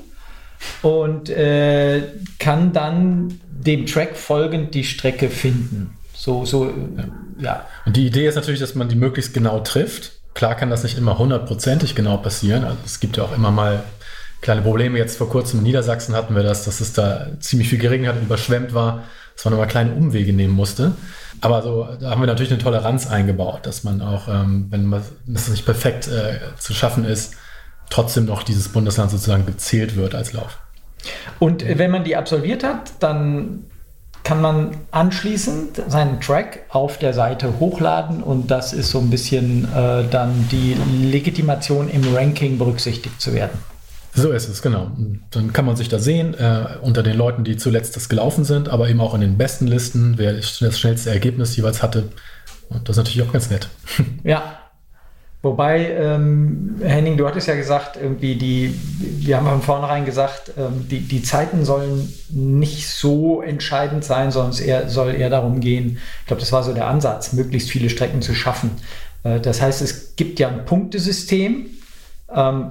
und 0.82 1.28
äh, 1.28 2.02
kann 2.38 2.72
dann 2.72 3.40
dem 3.50 3.86
Track 3.86 4.16
folgend 4.16 4.74
die 4.74 4.84
Strecke 4.84 5.28
finden. 5.28 5.96
So, 6.14 6.44
so, 6.44 6.72
ja. 7.38 7.66
Und 7.84 7.96
die 7.96 8.06
Idee 8.06 8.26
ist 8.26 8.36
natürlich, 8.36 8.60
dass 8.60 8.74
man 8.74 8.88
die 8.88 8.96
möglichst 8.96 9.34
genau 9.34 9.60
trifft. 9.60 10.12
Klar 10.32 10.54
kann 10.54 10.70
das 10.70 10.82
nicht 10.82 10.96
immer 10.96 11.18
hundertprozentig 11.18 11.94
genau 11.94 12.16
passieren. 12.16 12.64
Also 12.64 12.78
es 12.84 13.00
gibt 13.00 13.16
ja 13.16 13.24
auch 13.24 13.34
immer 13.34 13.50
mal 13.50 13.82
kleine 14.40 14.62
Probleme. 14.62 14.98
Jetzt 14.98 15.18
vor 15.18 15.28
kurzem 15.28 15.60
in 15.60 15.64
Niedersachsen 15.64 16.14
hatten 16.14 16.34
wir 16.34 16.42
das, 16.42 16.64
dass 16.64 16.80
es 16.80 16.92
da 16.92 17.28
ziemlich 17.40 17.68
viel 17.68 17.78
geregnet 17.78 18.10
hat 18.10 18.16
und 18.16 18.24
überschwemmt 18.24 18.74
war, 18.74 19.04
dass 19.34 19.44
man 19.44 19.54
immer 19.54 19.66
kleine 19.66 19.92
Umwege 19.94 20.32
nehmen 20.32 20.54
musste. 20.54 20.92
Aber 21.40 21.62
so, 21.62 21.88
da 22.00 22.10
haben 22.10 22.22
wir 22.22 22.26
natürlich 22.26 22.52
eine 22.52 22.62
Toleranz 22.62 23.06
eingebaut, 23.06 23.66
dass 23.66 23.84
man 23.84 24.00
auch, 24.00 24.28
ähm, 24.28 24.66
wenn 24.70 24.90
das 25.26 25.48
nicht 25.48 25.64
perfekt 25.64 26.08
äh, 26.08 26.38
zu 26.58 26.72
schaffen 26.72 27.04
ist, 27.04 27.34
trotzdem 27.90 28.26
noch 28.26 28.42
dieses 28.42 28.68
Bundesland 28.68 29.10
sozusagen 29.10 29.46
gezählt 29.46 29.96
wird 29.96 30.14
als 30.14 30.32
Lauf. 30.32 30.58
Und 31.38 31.64
wenn 31.66 31.90
man 31.90 32.04
die 32.04 32.16
absolviert 32.16 32.64
hat, 32.64 32.92
dann 33.00 33.64
kann 34.22 34.40
man 34.40 34.74
anschließend 34.90 35.82
seinen 35.86 36.18
Track 36.20 36.60
auf 36.70 36.98
der 36.98 37.12
Seite 37.12 37.60
hochladen 37.60 38.22
und 38.22 38.50
das 38.50 38.72
ist 38.72 38.90
so 38.90 38.98
ein 38.98 39.10
bisschen 39.10 39.64
äh, 39.74 40.04
dann 40.10 40.48
die 40.50 40.74
Legitimation 41.02 41.90
im 41.90 42.14
Ranking 42.14 42.56
berücksichtigt 42.56 43.20
zu 43.20 43.34
werden. 43.34 43.58
So 44.14 44.30
ist 44.30 44.48
es, 44.48 44.62
genau. 44.62 44.92
Dann 45.30 45.52
kann 45.52 45.64
man 45.64 45.74
sich 45.74 45.88
da 45.88 45.98
sehen, 45.98 46.34
äh, 46.34 46.78
unter 46.82 47.02
den 47.02 47.16
Leuten, 47.16 47.42
die 47.42 47.56
zuletzt 47.56 47.96
das 47.96 48.08
gelaufen 48.08 48.44
sind, 48.44 48.68
aber 48.68 48.88
eben 48.88 49.00
auch 49.00 49.14
in 49.14 49.20
den 49.20 49.36
besten 49.36 49.66
Listen, 49.66 50.14
wer 50.18 50.32
das 50.34 50.78
schnellste 50.78 51.10
Ergebnis 51.10 51.56
jeweils 51.56 51.82
hatte. 51.82 52.10
Und 52.68 52.88
das 52.88 52.96
ist 52.96 53.04
natürlich 53.04 53.28
auch 53.28 53.32
ganz 53.32 53.50
nett. 53.50 53.68
Ja. 54.24 54.60
Wobei, 55.42 55.90
ähm, 55.90 56.76
Henning, 56.82 57.18
du 57.18 57.26
hattest 57.26 57.48
ja 57.48 57.54
gesagt, 57.54 57.98
irgendwie 58.00 58.36
die, 58.36 58.80
wir 58.98 59.36
haben 59.36 59.46
von 59.46 59.60
vornherein 59.60 60.06
gesagt, 60.06 60.52
ähm, 60.56 60.88
die, 60.88 61.00
die 61.00 61.22
Zeiten 61.22 61.66
sollen 61.66 62.10
nicht 62.30 62.88
so 62.88 63.42
entscheidend 63.42 64.04
sein, 64.04 64.30
sondern 64.30 64.58
eher, 64.58 64.88
soll 64.88 65.14
eher 65.14 65.28
darum 65.28 65.60
gehen, 65.60 65.98
ich 66.20 66.26
glaube, 66.28 66.40
das 66.40 66.50
war 66.50 66.62
so 66.62 66.72
der 66.72 66.86
Ansatz, 66.86 67.34
möglichst 67.34 67.68
viele 67.68 67.90
Strecken 67.90 68.22
zu 68.22 68.34
schaffen. 68.34 68.70
Äh, 69.22 69.38
das 69.38 69.60
heißt, 69.60 69.82
es 69.82 70.16
gibt 70.16 70.38
ja 70.38 70.48
ein 70.48 70.64
Punktesystem. 70.64 71.66
Ähm, 72.34 72.70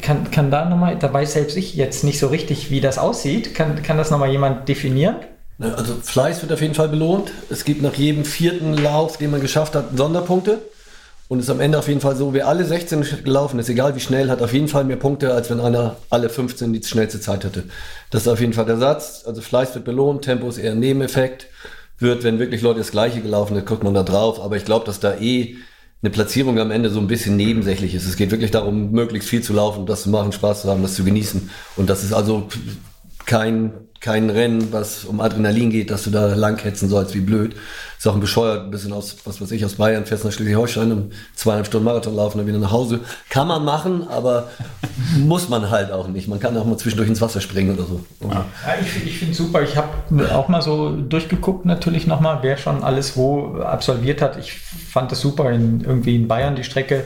kann, 0.00 0.30
kann 0.30 0.50
da 0.50 0.64
nochmal, 0.64 0.96
da 0.98 1.12
weiß 1.12 1.34
selbst 1.34 1.56
ich 1.56 1.74
jetzt 1.74 2.04
nicht 2.04 2.18
so 2.18 2.28
richtig, 2.28 2.70
wie 2.70 2.80
das 2.80 2.98
aussieht. 2.98 3.54
Kann, 3.54 3.82
kann 3.82 3.96
das 3.96 4.10
nochmal 4.10 4.30
jemand 4.30 4.68
definieren? 4.68 5.16
Also 5.60 5.94
Fleiß 5.94 6.42
wird 6.42 6.52
auf 6.52 6.60
jeden 6.60 6.74
Fall 6.74 6.88
belohnt. 6.88 7.32
Es 7.50 7.64
gibt 7.64 7.82
nach 7.82 7.94
jedem 7.94 8.24
vierten 8.24 8.74
Lauf, 8.74 9.16
den 9.16 9.30
man 9.30 9.40
geschafft 9.40 9.74
hat, 9.74 9.96
Sonderpunkte. 9.96 10.60
Und 11.26 11.40
es 11.40 11.44
ist 11.44 11.50
am 11.50 11.60
Ende 11.60 11.78
auf 11.78 11.88
jeden 11.88 12.00
Fall 12.00 12.16
so, 12.16 12.32
wer 12.32 12.48
alle 12.48 12.64
16 12.64 13.04
gelaufen 13.22 13.58
ist, 13.58 13.68
egal 13.68 13.94
wie 13.94 14.00
schnell, 14.00 14.30
hat 14.30 14.40
auf 14.40 14.54
jeden 14.54 14.68
Fall 14.68 14.84
mehr 14.84 14.96
Punkte, 14.96 15.34
als 15.34 15.50
wenn 15.50 15.60
einer 15.60 15.96
alle 16.08 16.30
15 16.30 16.72
die 16.72 16.82
schnellste 16.82 17.20
Zeit 17.20 17.44
hatte. 17.44 17.64
Das 18.10 18.22
ist 18.22 18.28
auf 18.28 18.40
jeden 18.40 18.54
Fall 18.54 18.64
der 18.64 18.78
Satz. 18.78 19.24
Also 19.26 19.42
Fleiß 19.42 19.74
wird 19.74 19.84
belohnt, 19.84 20.22
Tempo 20.24 20.48
ist 20.48 20.56
eher 20.58 20.72
ein 20.72 20.80
Nebeneffekt. 20.80 21.48
Wird, 21.98 22.22
wenn 22.22 22.38
wirklich 22.38 22.62
Leute 22.62 22.78
das 22.78 22.92
Gleiche 22.92 23.20
gelaufen 23.20 23.56
sind, 23.56 23.66
guckt 23.66 23.82
man 23.82 23.92
da 23.92 24.04
drauf. 24.04 24.40
Aber 24.40 24.56
ich 24.56 24.64
glaube, 24.64 24.86
dass 24.86 25.00
da 25.00 25.16
eh 25.16 25.56
eine 26.00 26.10
Platzierung 26.10 26.58
am 26.58 26.70
Ende 26.70 26.90
so 26.90 27.00
ein 27.00 27.08
bisschen 27.08 27.36
nebensächlich 27.36 27.94
ist. 27.94 28.06
Es 28.06 28.16
geht 28.16 28.30
wirklich 28.30 28.52
darum, 28.52 28.92
möglichst 28.92 29.28
viel 29.28 29.42
zu 29.42 29.52
laufen, 29.52 29.86
das 29.86 30.02
zu 30.02 30.10
machen, 30.10 30.32
Spaß 30.32 30.62
zu 30.62 30.70
haben, 30.70 30.82
das 30.82 30.94
zu 30.94 31.04
genießen. 31.04 31.50
Und 31.76 31.90
das 31.90 32.04
ist 32.04 32.12
also 32.12 32.48
kein, 33.28 33.72
kein 34.00 34.30
Rennen, 34.30 34.72
was 34.72 35.04
um 35.04 35.20
Adrenalin 35.20 35.70
geht, 35.70 35.90
dass 35.90 36.04
du 36.04 36.10
da 36.10 36.34
langhetzen 36.34 36.88
sollst, 36.88 37.14
wie 37.14 37.20
blöd. 37.20 37.54
Ist 37.98 38.08
auch 38.08 38.14
ein 38.14 38.20
bescheuert, 38.20 38.64
ein 38.64 38.70
bisschen 38.70 38.92
aus, 38.92 39.16
was 39.24 39.40
weiß 39.40 39.50
ich, 39.50 39.64
aus 39.64 39.74
Bayern, 39.74 40.06
fährst 40.06 40.24
nach 40.24 40.32
Schleswig-Holstein 40.32 40.92
und 40.92 41.12
zweieinhalb 41.34 41.66
Stunden 41.66 41.84
Marathon 41.84 42.16
laufen, 42.16 42.38
dann 42.38 42.46
wieder 42.46 42.58
nach 42.58 42.72
Hause. 42.72 43.00
Kann 43.28 43.46
man 43.48 43.64
machen, 43.64 44.08
aber 44.08 44.48
muss 45.18 45.48
man 45.50 45.68
halt 45.68 45.92
auch 45.92 46.08
nicht. 46.08 46.26
Man 46.26 46.40
kann 46.40 46.56
auch 46.56 46.64
mal 46.64 46.78
zwischendurch 46.78 47.08
ins 47.08 47.20
Wasser 47.20 47.42
springen 47.42 47.76
oder 47.76 47.86
so. 47.86 48.00
Ja, 48.22 48.46
ich, 48.80 49.06
ich 49.06 49.18
finde 49.18 49.32
es 49.32 49.38
super. 49.38 49.62
Ich 49.62 49.76
habe 49.76 49.90
auch 50.32 50.48
mal 50.48 50.62
so 50.62 50.90
durchgeguckt, 50.96 51.66
natürlich 51.66 52.06
nochmal, 52.06 52.38
wer 52.40 52.56
schon 52.56 52.82
alles 52.82 53.16
wo 53.16 53.58
absolviert 53.60 54.22
hat. 54.22 54.38
Ich 54.38 54.52
fand 54.54 55.12
das 55.12 55.20
super. 55.20 55.50
In, 55.50 55.82
irgendwie 55.82 56.16
in 56.16 56.28
Bayern 56.28 56.56
die 56.56 56.64
Strecke 56.64 57.04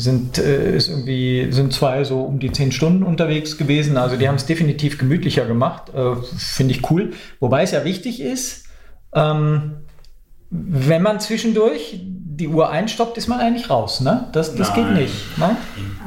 sind, 0.00 0.38
äh, 0.38 0.76
ist 0.76 0.88
irgendwie, 0.88 1.48
sind 1.50 1.72
zwei 1.72 2.04
so 2.04 2.22
um 2.22 2.38
die 2.38 2.52
zehn 2.52 2.70
Stunden 2.70 3.02
unterwegs 3.02 3.58
gewesen. 3.58 3.96
Also 3.96 4.16
die 4.16 4.28
haben 4.28 4.36
es 4.36 4.46
definitiv 4.46 4.96
gemütlicher 4.96 5.44
gemacht. 5.44 5.92
Äh, 5.92 6.14
finde 6.36 6.72
ich 6.72 6.88
cool. 6.90 7.10
Wobei 7.40 7.64
es 7.64 7.72
ja 7.72 7.84
wichtig 7.84 8.20
ist, 8.20 8.66
ähm, 9.12 9.78
wenn 10.50 11.02
man 11.02 11.18
zwischendurch 11.18 12.00
die 12.38 12.48
Uhr 12.48 12.70
einstoppt, 12.70 13.18
ist 13.18 13.26
man 13.28 13.40
eigentlich 13.40 13.68
raus. 13.68 14.00
Ne? 14.00 14.28
Das, 14.32 14.54
das 14.54 14.72
geht 14.72 14.88
nicht. 14.92 15.12
Ne? 15.38 15.56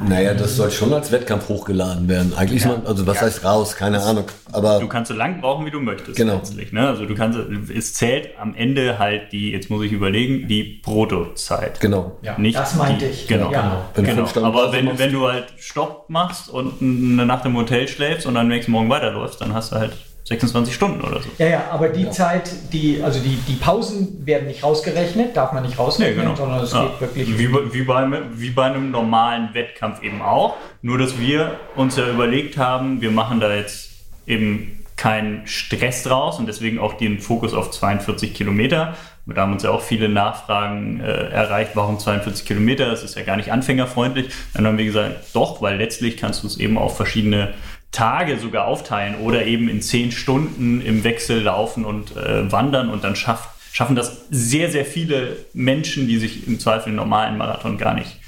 Naja, 0.08 0.34
das 0.34 0.56
soll 0.56 0.70
schon 0.70 0.92
als 0.94 1.12
Wettkampf 1.12 1.48
hochgeladen 1.48 2.08
werden. 2.08 2.32
Eigentlich 2.36 2.62
ist 2.62 2.66
man, 2.66 2.86
also 2.86 3.06
was 3.06 3.20
heißt 3.20 3.44
raus, 3.44 3.76
keine 3.76 4.00
Ahnung. 4.02 4.24
Aber 4.50 4.80
Du 4.80 4.88
kannst 4.88 5.10
so 5.10 5.14
lang 5.16 5.40
brauchen, 5.40 5.64
wie 5.66 5.70
du 5.70 5.78
möchtest 5.80 6.16
Genau. 6.16 6.34
letztlich. 6.36 6.72
Ne? 6.72 6.88
Also 6.88 7.06
du 7.06 7.14
kannst, 7.14 7.38
es 7.74 7.94
zählt 7.94 8.30
am 8.40 8.54
Ende 8.54 8.98
halt 8.98 9.30
die, 9.32 9.50
jetzt 9.52 9.70
muss 9.70 9.84
ich 9.84 9.92
überlegen, 9.92 10.48
die 10.48 10.80
Bruttozeit. 10.82 11.78
genau. 11.80 12.16
Ja. 12.22 12.38
Nicht 12.38 12.58
Das 12.58 12.74
meinte 12.76 13.04
die, 13.06 13.10
ich. 13.12 13.28
Genau. 13.28 13.52
Ja. 13.52 13.82
Genau. 13.94 14.14
fünf 14.14 14.30
Stunden 14.30 14.48
Aber 14.48 14.72
wenn, 14.72 14.98
wenn 14.98 15.12
du 15.12 15.28
halt 15.28 15.46
Stopp 15.58 16.08
machst 16.08 16.48
und 16.48 16.80
eine 16.80 17.26
Nacht 17.26 17.44
im 17.44 17.56
Hotel 17.56 17.86
schläfst 17.88 18.26
und 18.26 18.36
am 18.36 18.48
nächsten 18.48 18.72
Morgen 18.72 18.88
weiterläufst, 18.88 19.40
dann 19.40 19.54
hast 19.54 19.72
du 19.72 19.76
halt 19.76 19.92
26 20.24 20.74
Stunden 20.74 21.00
oder 21.02 21.20
so. 21.20 21.28
Ja, 21.38 21.46
ja, 21.46 21.62
aber 21.70 21.88
die 21.88 22.08
Zeit, 22.10 22.50
die, 22.72 23.02
also 23.02 23.18
die, 23.20 23.36
die 23.48 23.54
Pausen 23.54 24.24
werden 24.24 24.46
nicht 24.46 24.62
rausgerechnet, 24.62 25.36
darf 25.36 25.52
man 25.52 25.64
nicht 25.64 25.78
rausrechnen, 25.78 26.36
sondern 26.36 26.60
es 26.62 26.72
Ja. 26.72 26.84
geht 26.86 27.00
wirklich. 27.00 27.38
Wie, 27.38 27.48
bei- 27.48 27.72
wie, 27.72 27.82
bei, 27.82 28.20
wie 28.34 28.50
bei 28.50 28.64
einem 28.66 28.90
normalen 28.92 29.52
Wettkampf 29.52 30.02
eben 30.02 30.22
auch. 30.22 30.54
Nur, 30.80 30.98
dass 30.98 31.18
wir 31.18 31.56
uns 31.76 31.96
ja 31.96 32.08
überlegt 32.08 32.56
haben, 32.56 33.00
wir 33.00 33.10
machen 33.10 33.40
da 33.40 33.52
jetzt 33.54 33.90
eben 34.26 34.78
keinen 34.96 35.46
Stress 35.48 36.04
draus 36.04 36.38
und 36.38 36.46
deswegen 36.46 36.78
auch 36.78 36.94
den 36.94 37.18
Fokus 37.18 37.54
auf 37.54 37.72
42 37.72 38.32
Kilometer. 38.34 38.94
Da 39.26 39.42
haben 39.42 39.52
uns 39.52 39.62
ja 39.64 39.70
auch 39.70 39.82
viele 39.82 40.08
Nachfragen 40.08 41.00
äh, 41.00 41.04
erreicht, 41.30 41.72
warum 41.74 41.98
42 41.98 42.44
Kilometer? 42.46 42.86
Das 42.90 43.02
ist 43.02 43.16
ja 43.16 43.22
gar 43.22 43.36
nicht 43.36 43.50
anfängerfreundlich. 43.52 44.28
Dann 44.54 44.66
haben 44.66 44.78
wir 44.78 44.84
gesagt, 44.84 45.16
doch, 45.32 45.62
weil 45.62 45.76
letztlich 45.78 46.16
kannst 46.16 46.42
du 46.42 46.46
es 46.48 46.56
eben 46.58 46.76
auf 46.78 46.96
verschiedene 46.96 47.54
Tage 47.92 48.38
sogar 48.38 48.66
aufteilen 48.66 49.16
oder 49.16 49.46
eben 49.46 49.68
in 49.68 49.82
10 49.82 50.12
Stunden 50.12 50.80
im 50.80 51.04
Wechsel 51.04 51.42
laufen 51.42 51.84
und 51.84 52.16
äh, 52.16 52.50
wandern 52.50 52.88
und 52.88 53.04
dann 53.04 53.14
schafft, 53.16 53.50
schaffen 53.72 53.96
das 53.96 54.26
sehr, 54.30 54.70
sehr 54.70 54.86
viele 54.86 55.36
Menschen, 55.52 56.08
die 56.08 56.16
sich 56.16 56.48
im 56.48 56.58
Zweifel 56.58 56.88
einen 56.88 56.96
normalen 56.96 57.36
Marathon 57.36 57.76
gar 57.76 57.94
nicht, 57.94 58.18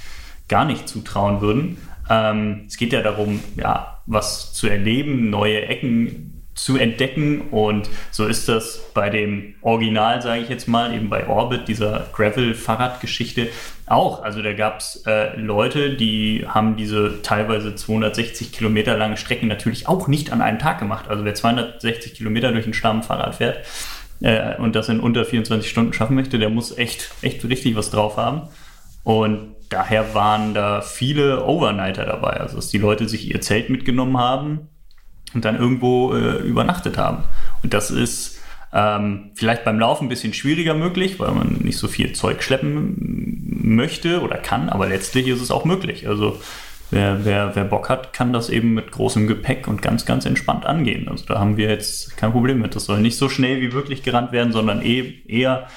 gar 0.49 0.67
nicht 0.67 0.87
zutrauen 0.87 1.41
würden. 1.41 1.79
Ähm, 2.11 2.65
es 2.69 2.77
geht 2.77 2.93
ja 2.93 3.03
darum, 3.03 3.41
ja, 3.57 4.03
was 4.07 4.53
zu 4.53 4.69
erleben, 4.69 5.31
neue 5.31 5.63
Ecken 5.63 6.34
zu 6.55 6.77
entdecken 6.77 7.49
und 7.51 7.91
so 8.13 8.27
ist 8.27 8.49
das 8.49 8.81
bei 8.95 9.11
dem 9.11 9.55
Original, 9.61 10.23
sage 10.23 10.43
ich 10.43 10.49
jetzt 10.49 10.69
mal, 10.69 10.95
eben 10.95 11.11
bei 11.11 11.27
Orbit, 11.27 11.67
dieser 11.67 12.07
Gravel-Fahrradgeschichte 12.13 13.49
auch. 13.87 14.23
Also 14.23 14.41
da 14.41 14.53
gab 14.53 14.79
es 14.79 15.03
äh, 15.07 15.37
Leute, 15.37 15.97
die 15.97 16.47
haben 16.47 16.77
diese 16.77 17.23
teilweise 17.23 17.75
260 17.75 18.53
Kilometer 18.53 18.97
lange 18.97 19.17
Strecken 19.17 19.49
natürlich 19.49 19.89
auch 19.89 20.07
nicht 20.07 20.33
an 20.33 20.41
einem 20.41 20.61
Tag 20.61 20.79
gemacht. 20.79 21.09
Also 21.09 21.25
wer 21.25 21.35
260 21.35 22.15
Kilometer 22.15 22.53
durch 22.53 22.67
ein 22.67 22.75
Stamm 22.75 23.03
Fahrrad 23.03 23.35
fährt 23.35 23.65
äh, 24.21 24.57
und 24.57 24.77
das 24.77 24.89
in 24.89 25.01
unter 25.01 25.25
24 25.25 25.69
Stunden 25.69 25.93
schaffen 25.93 26.15
möchte, 26.15 26.39
der 26.39 26.51
muss 26.51 26.77
echt, 26.79 27.11
echt 27.23 27.45
richtig 27.45 27.75
was 27.75 27.91
drauf 27.91 28.17
haben. 28.17 28.43
Und 29.03 29.57
daher 29.71 30.15
waren 30.15 30.55
da 30.55 30.83
viele 30.83 31.45
Overnighter 31.45 32.07
dabei. 32.07 32.35
Also 32.41 32.57
dass 32.57 32.69
die 32.69 32.79
Leute 32.79 33.09
sich 33.09 33.29
ihr 33.29 33.41
Zelt 33.41 33.71
mitgenommen 33.71 34.19
haben 34.19 34.69
und 35.35 35.45
dann 35.45 35.59
irgendwo 35.59 36.15
äh, 36.15 36.39
übernachtet 36.39 36.97
haben. 36.97 37.25
Und 37.63 37.75
das 37.75 37.91
ist 37.91 38.41
ähm, 38.73 39.31
vielleicht 39.35 39.65
beim 39.65 39.79
Laufen 39.79 40.07
ein 40.07 40.09
bisschen 40.09 40.35
schwieriger 40.35 40.75
möglich, 40.75 41.21
weil 41.21 41.33
man 41.33 41.59
nicht 41.63 41.79
so 41.79 41.89
viel 41.89 42.13
Zeug 42.13 42.43
schleppen 42.43 43.61
möchte 43.63 44.21
oder 44.21 44.37
kann, 44.37 44.69
aber 44.69 44.89
letztlich 44.89 45.29
ist 45.29 45.41
es 45.41 45.51
auch 45.51 45.65
möglich. 45.65 46.09
Also 46.09 46.41
wer, 46.91 47.25
wer, 47.25 47.55
wer 47.55 47.65
Bock 47.65 47.89
hat, 47.89 48.13
kann 48.13 48.33
das 48.33 48.51
eben 48.51 48.75
mit 48.75 48.91
großem 48.91 49.27
Gepäck 49.27 49.69
und 49.69 49.81
ganz, 49.81 50.07
ganz 50.07 50.27
entspannt 50.27 50.67
angehen. 50.67 51.09
Also 51.09 51.25
da 51.27 51.39
haben 51.39 51.57
wir 51.57 51.69
jetzt 51.69 52.17
kein 52.17 52.33
Problem 52.33 52.61
mit. 52.61 52.75
Das 52.75 52.87
soll 52.87 53.01
nicht 53.01 53.17
so 53.17 53.29
schnell 53.29 53.61
wie 53.61 53.73
wirklich 53.73 54.03
gerannt 54.03 54.33
werden, 54.33 54.53
sondern 54.53 54.83
eh, 54.83 55.23
eher 55.27 55.69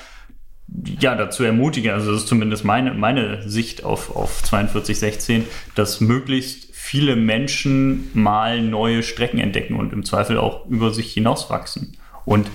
ja, 1.00 1.16
dazu 1.16 1.44
ermutigen, 1.44 1.92
also 1.92 2.12
das 2.12 2.24
ist 2.24 2.28
zumindest 2.28 2.66
meine, 2.66 2.94
meine 2.94 3.48
Sicht 3.48 3.86
auf, 3.86 4.16
auf 4.16 4.32
4216, 4.42 5.46
dass 5.76 6.02
möglichst 6.02 6.67
viele 6.88 7.18
Menschen 7.18 8.10
mal 8.14 8.62
neue 8.62 9.04
Strecken 9.04 9.40
entdecken 9.40 9.76
und 9.76 9.92
im 9.92 10.06
Zweifel 10.06 10.38
auch 10.38 10.66
über 10.68 10.94
sich 10.94 11.12
hinauswachsen. 11.12 11.98
Und 12.24 12.50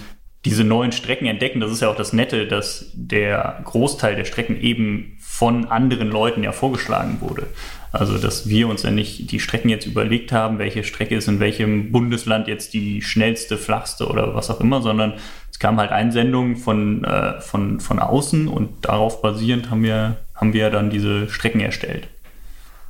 diese 0.46 0.64
neuen 0.64 0.90
Strecken 0.90 1.26
entdecken, 1.26 1.60
das 1.60 1.70
ist 1.70 1.82
ja 1.82 1.90
auch 1.90 1.96
das 1.96 2.14
Nette, 2.14 2.46
dass 2.46 2.90
der 2.94 3.60
Großteil 3.64 4.16
der 4.16 4.24
Strecken 4.24 4.58
eben 4.58 5.18
von 5.20 5.66
anderen 5.66 6.08
Leuten 6.08 6.42
ja 6.42 6.52
vorgeschlagen 6.52 7.18
wurde. 7.20 7.46
Also, 7.92 8.16
dass 8.16 8.48
wir 8.48 8.68
uns 8.68 8.84
ja 8.84 8.90
nicht 8.90 9.30
die 9.32 9.38
Strecken 9.38 9.68
jetzt 9.68 9.86
überlegt 9.86 10.32
haben, 10.32 10.58
welche 10.58 10.82
Strecke 10.82 11.14
ist 11.14 11.28
in 11.28 11.38
welchem 11.38 11.92
Bundesland 11.92 12.48
jetzt 12.48 12.72
die 12.72 13.02
schnellste, 13.02 13.58
flachste 13.58 14.08
oder 14.08 14.34
was 14.34 14.48
auch 14.48 14.62
immer, 14.62 14.80
sondern 14.80 15.12
es 15.50 15.58
kam 15.58 15.78
halt 15.78 15.90
Einsendungen 15.90 16.56
von, 16.56 17.04
äh, 17.04 17.38
von, 17.42 17.80
von 17.80 17.98
außen 17.98 18.48
und 18.48 18.86
darauf 18.86 19.20
basierend 19.20 19.70
haben 19.70 19.82
wir, 19.82 20.16
haben 20.34 20.54
wir 20.54 20.70
dann 20.70 20.88
diese 20.88 21.28
Strecken 21.28 21.60
erstellt. 21.60 22.08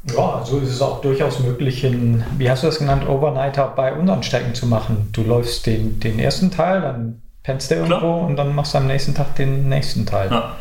Ja, 0.05 0.43
so 0.45 0.59
ist 0.59 0.71
es 0.71 0.83
auch 0.83 1.01
durchaus 1.01 1.39
möglich, 1.39 1.85
in, 1.85 2.25
wie 2.37 2.51
hast 2.51 2.63
du 2.65 2.67
das 2.67 2.79
genannt, 2.81 3.09
Overnighter 3.09 3.69
bei 3.77 3.93
unseren 3.93 4.23
Strecken 4.23 4.55
zu 4.55 4.67
machen. 4.67 5.09
Du 5.13 5.23
läufst 5.23 5.65
den, 5.67 6.01
den 6.01 6.19
ersten 6.19 6.51
Teil, 6.51 6.81
dann 6.81 7.23
pennst 7.45 7.71
du 7.71 7.77
irgendwo 7.77 7.99
Klar. 7.99 8.21
und 8.23 8.37
dann 8.37 8.53
machst 8.55 8.75
du 8.75 8.79
am 8.79 8.87
nächsten 8.89 9.15
Tag 9.15 9.35
den 9.37 9.69
nächsten 9.69 10.05
Teil. 10.05 10.29
Ja. 10.31 10.57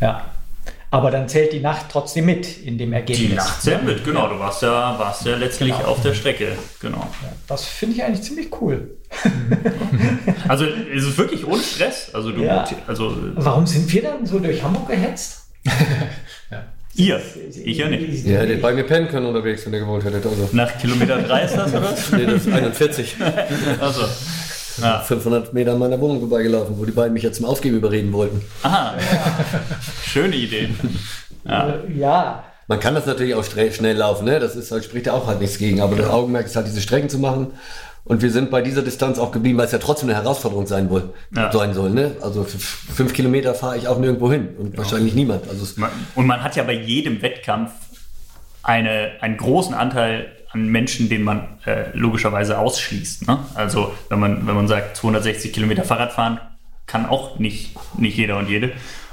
Ja. 0.00 0.24
Aber 0.92 1.10
dann 1.12 1.28
zählt 1.28 1.52
die 1.52 1.60
Nacht 1.60 1.86
trotzdem 1.90 2.24
mit 2.26 2.58
in 2.64 2.76
dem 2.78 2.92
Ergebnis. 2.92 3.28
Die 3.28 3.34
Nacht 3.34 3.62
zählt 3.62 3.84
mit, 3.84 4.02
genau. 4.04 4.26
Du 4.28 4.38
warst 4.40 4.62
ja, 4.62 4.98
warst 4.98 5.24
ja 5.24 5.36
letztlich 5.36 5.76
Genau. 5.76 5.88
auf 5.90 6.02
der 6.02 6.14
Strecke. 6.14 6.56
Genau. 6.80 7.06
Das 7.46 7.64
finde 7.64 7.94
ich 7.96 8.02
eigentlich 8.02 8.22
ziemlich 8.22 8.48
cool. 8.60 8.96
Also 10.48 10.64
es 10.64 11.04
ist 11.04 11.16
wirklich 11.18 11.46
ohne 11.46 11.62
Stress. 11.62 12.12
Also 12.14 12.32
du, 12.32 12.42
Ja. 12.42 12.64
also 12.88 13.14
Warum 13.36 13.66
sind 13.66 13.92
wir 13.92 14.02
dann 14.02 14.26
so 14.26 14.38
durch 14.40 14.62
Hamburg 14.62 14.88
gehetzt? 14.88 15.48
ihr, 16.94 17.20
ich 17.64 17.78
ja 17.78 17.88
nicht. 17.88 18.24
Ihr 18.24 18.38
hättet 18.38 18.62
bei 18.62 18.72
mir 18.72 18.84
pennen 18.84 19.08
können 19.08 19.26
unterwegs, 19.26 19.64
wenn 19.66 19.72
ihr 19.74 19.80
gewollt 19.80 20.04
hättet. 20.04 20.24
Also, 20.26 20.48
Nach 20.52 20.76
Kilometer 20.78 21.20
3 21.22 21.42
ist 21.42 21.56
das, 21.56 21.72
oder? 21.72 21.94
nee, 22.16 22.26
das 22.26 22.46
ist 22.46 22.52
41. 22.52 23.16
Also, 23.80 24.02
ja. 24.80 25.00
500 25.00 25.52
Meter 25.52 25.72
an 25.72 25.78
meiner 25.78 26.00
Wohnung 26.00 26.20
vorbeigelaufen, 26.20 26.78
wo 26.78 26.84
die 26.84 26.92
beiden 26.92 27.12
mich 27.12 27.22
jetzt 27.22 27.36
zum 27.36 27.46
Aufgeben 27.46 27.76
überreden 27.76 28.12
wollten. 28.12 28.40
Aha. 28.62 28.94
Schöne 30.04 30.36
Ideen. 30.36 30.76
Ja. 31.44 31.74
Ja. 31.96 32.44
Man 32.66 32.78
kann 32.78 32.94
das 32.94 33.04
natürlich 33.04 33.34
auch 33.34 33.44
schnell 33.44 33.96
laufen, 33.96 34.26
ne? 34.26 34.38
Das 34.38 34.54
ist 34.54 34.70
halt, 34.70 34.84
spricht 34.84 35.06
ja 35.06 35.12
auch 35.12 35.26
halt 35.26 35.40
nichts 35.40 35.58
gegen. 35.58 35.80
Aber 35.80 35.96
das 35.96 36.08
Augenmerk 36.08 36.46
ist 36.46 36.54
halt, 36.54 36.66
diese 36.68 36.80
Strecken 36.80 37.08
zu 37.08 37.18
machen. 37.18 37.48
Und 38.04 38.22
wir 38.22 38.30
sind 38.30 38.50
bei 38.50 38.62
dieser 38.62 38.82
Distanz 38.82 39.18
auch 39.18 39.30
geblieben, 39.30 39.58
weil 39.58 39.66
es 39.66 39.72
ja 39.72 39.78
trotzdem 39.78 40.08
eine 40.08 40.18
Herausforderung 40.18 40.66
sein, 40.66 40.90
wohl, 40.90 41.12
Ja. 41.34 41.52
sein 41.52 41.74
soll. 41.74 41.90
Ne? 41.90 42.16
Also 42.22 42.44
fünf 42.44 43.12
Kilometer 43.12 43.54
fahre 43.54 43.76
ich 43.76 43.86
auch 43.88 43.98
nirgendwo 43.98 44.30
hin 44.32 44.48
und 44.58 44.76
wahrscheinlich 44.76 45.14
niemand. 45.14 45.48
Also 45.48 45.66
Und 46.14 46.26
man 46.26 46.42
hat 46.42 46.56
ja 46.56 46.62
bei 46.64 46.72
jedem 46.72 47.22
Wettkampf 47.22 47.70
eine, 48.62 49.12
einen 49.20 49.36
großen 49.36 49.74
Anteil 49.74 50.32
an 50.52 50.66
Menschen, 50.66 51.08
den 51.08 51.22
man 51.22 51.58
äh, 51.64 51.96
logischerweise 51.96 52.58
ausschließt. 52.58 53.28
Ne? 53.28 53.38
Also 53.54 53.92
wenn 54.08 54.18
man, 54.18 54.46
wenn 54.46 54.54
man 54.56 54.66
sagt, 54.68 54.96
260 54.96 55.52
Kilometer 55.52 55.84
Fahrrad 55.84 56.12
fahren, 56.12 56.40
kann 56.86 57.06
auch 57.06 57.38
nicht, 57.38 57.76
nicht 57.98 58.16
jeder 58.16 58.36
und 58.38 58.48
jede. 58.48 58.72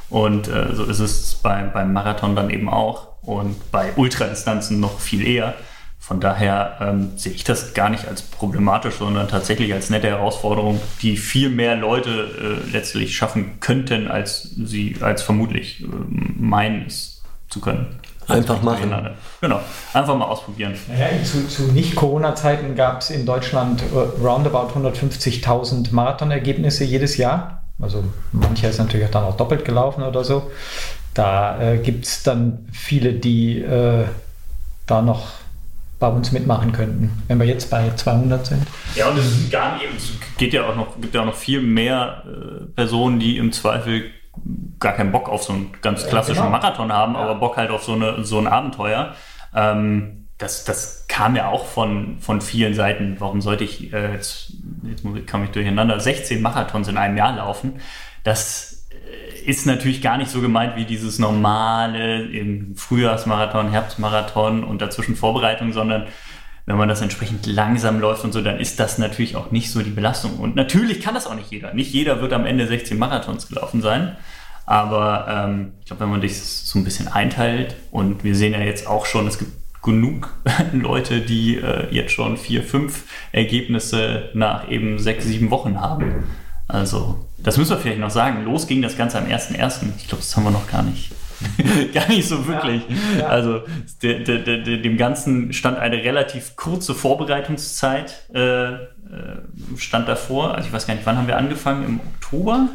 Und 0.10 0.48
äh, 0.48 0.74
so 0.74 0.86
ist 0.86 1.00
es 1.00 1.36
beim, 1.36 1.72
beim 1.74 1.94
Marathon 1.94 2.36
dann 2.36 2.50
eben 2.50 2.70
auch 2.70 3.22
und 3.22 3.72
bei 3.72 3.92
Ultradistanzen 3.96 4.80
noch 4.80 5.00
viel 5.00 5.26
eher. 5.28 5.54
Von 6.08 6.22
daher 6.22 6.78
ähm, 6.80 7.10
sehe 7.18 7.34
ich 7.34 7.44
das 7.44 7.74
gar 7.74 7.90
nicht 7.90 8.08
als 8.08 8.22
problematisch, 8.22 8.96
sondern 8.96 9.28
tatsächlich 9.28 9.74
als 9.74 9.90
nette 9.90 10.08
Herausforderung, 10.08 10.80
die 11.02 11.18
viel 11.18 11.50
mehr 11.50 11.76
Leute 11.76 12.62
äh, 12.66 12.72
letztlich 12.72 13.18
schaffen 13.18 13.60
könnten, 13.60 14.08
als 14.08 14.44
sie 14.44 14.96
als 15.02 15.22
vermutlich 15.22 15.84
äh, 15.84 15.88
meinen 16.38 16.86
es 16.86 17.22
zu 17.50 17.60
können. 17.60 18.00
Einfach 18.26 18.62
machen. 18.62 18.90
Genau, 19.42 19.60
einfach 19.92 20.16
mal 20.16 20.28
ausprobieren. 20.28 20.76
Naja, 20.88 21.08
zu, 21.26 21.46
zu 21.50 21.64
Nicht-Corona-Zeiten 21.74 22.78
gab 22.78 23.02
es 23.02 23.10
in 23.10 23.26
Deutschland 23.26 23.82
äh, 23.82 24.26
roundabout 24.26 24.80
150.000 24.80 25.94
Marathonergebnisse 25.94 26.86
jedes 26.86 27.18
Jahr. 27.18 27.64
Also 27.82 28.06
mancher 28.32 28.70
ist 28.70 28.78
natürlich 28.78 29.10
dann 29.10 29.26
auch 29.26 29.36
doppelt 29.36 29.66
gelaufen 29.66 30.04
oder 30.04 30.24
so. 30.24 30.50
Da 31.14 31.60
äh, 31.60 31.80
gibt 31.80 32.06
es 32.06 32.24
dann 32.24 32.66
viele, 32.72 33.12
die 33.12 33.60
äh, 33.60 34.06
da 34.86 35.02
noch 35.02 35.32
bei 36.00 36.08
uns 36.08 36.32
mitmachen 36.32 36.72
könnten, 36.72 37.24
wenn 37.28 37.40
wir 37.40 37.48
jetzt 37.48 37.70
bei 37.72 37.90
200 37.96 38.46
sind. 38.46 38.68
Ja, 38.96 39.10
und 39.10 39.18
es 39.18 39.26
ist 39.26 39.52
gar 39.52 39.74
nicht, 39.76 39.86
es 39.98 40.12
geht 40.38 40.54
ja 40.54 40.68
auch 40.68 40.76
noch, 40.76 41.00
gibt 41.02 41.16
ja 41.16 41.22
auch 41.22 41.26
noch 41.26 41.36
viel 41.36 41.62
mehr 41.62 42.24
äh, 42.26 42.66
Personen, 42.76 43.20
die 43.20 43.38
im 43.38 43.52
Zweifel 43.52 44.12
gar 44.80 44.94
keinen 44.94 45.12
Bock 45.12 45.28
auf 45.30 45.44
so 45.44 45.54
einen 45.54 45.72
ganz 45.82 46.04
Ja, 46.04 46.10
klassischen 46.10 46.44
genau. 46.44 46.52
Marathon 46.52 46.92
haben, 46.94 47.14
Ja. 47.16 47.22
aber 47.22 47.36
Bock 47.36 47.58
halt 47.58 47.72
auf 47.72 47.84
so, 47.84 47.94
eine, 47.94 48.24
so 48.24 48.38
ein 48.38 48.46
Abenteuer. 48.48 49.14
Ähm, 49.56 50.28
das, 50.38 50.66
das 50.66 51.06
kam 51.08 51.36
ja 51.36 51.48
auch 51.50 51.66
von, 51.66 52.20
von 52.20 52.42
vielen 52.42 52.76
Seiten. 52.76 53.16
Warum 53.18 53.42
sollte 53.42 53.64
ich, 53.64 53.92
äh, 53.92 54.14
jetzt, 54.14 54.54
jetzt 54.84 55.04
kam 55.26 55.44
ich 55.44 55.50
durcheinander, 55.50 56.00
16 56.00 56.42
Marathons 56.44 56.88
in 56.90 56.98
einem 56.98 57.18
Jahr 57.18 57.36
laufen? 57.36 57.80
Das 58.24 58.67
ist 59.48 59.66
natürlich 59.66 60.02
gar 60.02 60.18
nicht 60.18 60.30
so 60.30 60.42
gemeint 60.42 60.76
wie 60.76 60.84
dieses 60.84 61.20
normale 61.20 62.24
im 62.24 62.76
Frühjahrsmarathon, 62.76 63.72
Herbstmarathon 63.72 64.66
und 64.66 64.82
dazwischen 64.82 65.16
Vorbereitung, 65.16 65.72
sondern 65.72 66.08
wenn 66.66 66.76
man 66.76 66.90
das 66.90 67.00
entsprechend 67.00 67.46
langsam 67.46 68.02
läuft 68.02 68.26
und 68.26 68.34
so, 68.34 68.42
dann 68.42 68.60
ist 68.60 68.78
das 68.78 68.98
natürlich 68.98 69.38
auch 69.38 69.52
nicht 69.52 69.72
so 69.72 69.82
die 69.82 69.90
Belastung. 69.90 70.38
Und 70.38 70.58
natürlich 70.58 71.00
kann 71.00 71.14
das 71.14 71.26
auch 71.26 71.36
nicht 71.36 71.50
jeder. 71.50 71.74
Nicht 71.74 71.94
jeder 71.94 72.20
wird 72.22 72.34
am 72.34 72.46
Ende 72.46 72.68
16 72.68 73.00
Marathons 73.00 73.48
gelaufen 73.48 73.82
sein. 73.82 74.18
Aber 74.66 75.28
ähm, 75.30 75.72
ich 75.80 75.86
glaube, 75.86 76.02
wenn 76.02 76.10
man 76.10 76.22
das 76.22 76.68
so 76.68 76.78
ein 76.78 76.84
bisschen 76.84 77.08
einteilt 77.08 77.78
und 77.90 78.26
wir 78.26 78.36
sehen 78.36 78.52
ja 78.52 78.60
jetzt 78.60 78.86
auch 78.86 79.06
schon, 79.06 79.28
es 79.28 79.40
gibt 79.40 79.54
genug 79.82 80.34
Leute, 80.74 81.22
die 81.22 81.56
äh, 81.56 81.88
jetzt 81.90 82.12
schon 82.12 82.36
vier, 82.36 82.64
fünf 82.64 83.06
Ergebnisse 83.32 84.30
nach 84.34 84.70
eben 84.70 85.00
sechs, 85.00 85.24
sieben 85.24 85.52
Wochen 85.52 85.80
haben. 85.80 86.26
Also, 86.68 87.27
das 87.48 87.58
müssen 87.58 87.72
wir 87.72 87.78
vielleicht 87.78 88.00
noch 88.00 88.10
sagen. 88.12 88.44
Los 88.44 88.68
ging 88.68 88.82
das 88.82 88.98
Ganze 88.98 89.18
am 89.18 89.26
1.1. 89.26 89.80
Ich 89.98 90.08
glaube, 90.08 90.22
das 90.22 90.36
haben 90.36 90.44
wir 90.44 90.52
noch 90.52 90.70
gar 90.70 90.84
nicht. 90.84 91.12
gar 91.94 92.08
nicht 92.10 92.28
so 92.28 92.46
wirklich. 92.48 92.82
Ja, 92.90 93.20
ja. 93.22 93.28
Also 93.28 93.62
de, 94.04 94.24
de, 94.24 94.44
de, 94.44 94.64
de, 94.64 94.82
dem 94.82 94.98
Ganzen 94.98 95.54
stand 95.54 95.78
eine 95.78 95.96
relativ 95.98 96.56
kurze 96.56 96.94
Vorbereitungszeit 96.94 98.14
äh, 98.34 98.74
äh, 98.74 98.78
stand 99.78 100.08
davor. 100.10 100.56
Also 100.56 100.68
ich 100.68 100.74
weiß 100.74 100.88
gar 100.88 100.96
nicht, 100.96 101.06
wann 101.06 101.18
haben 101.18 101.28
wir 101.28 101.38
angefangen? 101.38 101.86
Im 101.86 102.00
Oktober? 102.16 102.68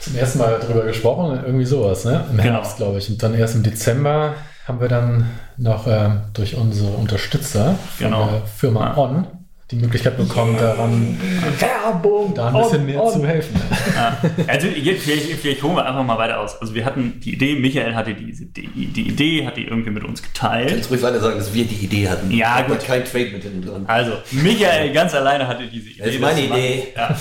Zum 0.00 0.14
ersten 0.16 0.38
Mal 0.38 0.58
darüber 0.60 0.84
gesprochen, 0.84 1.40
irgendwie 1.44 1.64
sowas, 1.66 2.04
ne? 2.04 2.24
Im 2.30 2.36
Genau. 2.36 2.42
Herbst, 2.54 2.76
glaube 2.76 2.98
ich. 2.98 3.10
Und 3.10 3.22
dann 3.22 3.34
erst 3.34 3.56
im 3.56 3.64
Dezember 3.64 4.34
haben 4.66 4.80
wir 4.80 4.88
dann 4.88 5.26
noch 5.56 5.86
ähm, 5.88 6.20
durch 6.34 6.54
unsere 6.54 6.90
Unterstützer 6.92 7.74
von 7.96 8.06
Genau. 8.06 8.28
der 8.28 8.42
Firma 8.46 8.86
Ja. 8.90 8.96
On 8.96 9.26
die 9.70 9.76
Möglichkeit 9.76 10.16
bekommen, 10.16 10.56
daran 10.56 11.18
Werbung! 11.58 12.32
da 12.34 12.48
ein 12.48 12.54
bisschen 12.54 12.80
on, 12.80 12.86
mehr 12.86 13.02
on. 13.02 13.12
zu 13.12 13.26
helfen. 13.26 13.60
Ja. 13.94 14.18
Also 14.46 14.66
jetzt, 14.68 15.02
vielleicht, 15.02 15.30
vielleicht 15.32 15.62
holen 15.62 15.76
wir 15.76 15.84
einfach 15.84 16.04
mal 16.04 16.16
weiter 16.16 16.40
aus. 16.40 16.58
Also 16.60 16.74
wir 16.74 16.86
hatten 16.86 17.20
die 17.20 17.34
Idee, 17.34 17.54
Michael 17.54 17.94
hatte 17.94 18.14
diese, 18.14 18.46
die, 18.46 18.66
die 18.66 19.08
Idee, 19.08 19.46
hat 19.46 19.58
die 19.58 19.64
irgendwie 19.64 19.90
mit 19.90 20.04
uns 20.04 20.22
geteilt. 20.22 20.70
Jetzt 20.70 20.90
ruhig 20.90 21.02
weiter 21.02 21.20
sagen, 21.20 21.36
dass 21.38 21.52
wir 21.52 21.64
die 21.64 21.84
Idee 21.84 22.08
hatten. 22.08 22.30
Ja, 22.30 22.56
hab 22.56 22.68
gut. 22.68 22.82
kein 22.82 23.04
Trade 23.04 23.30
mit 23.30 23.42
hinten 23.42 23.62
dran. 23.62 23.84
Also, 23.86 24.12
Michael 24.30 24.90
ganz 24.92 25.14
alleine 25.14 25.46
hatte 25.46 25.66
diese 25.66 25.90
Idee. 25.90 26.02
Das 26.02 26.14
ist 26.14 26.20
meine. 26.20 26.40
Idee. 26.40 26.88
Ja. 26.96 27.16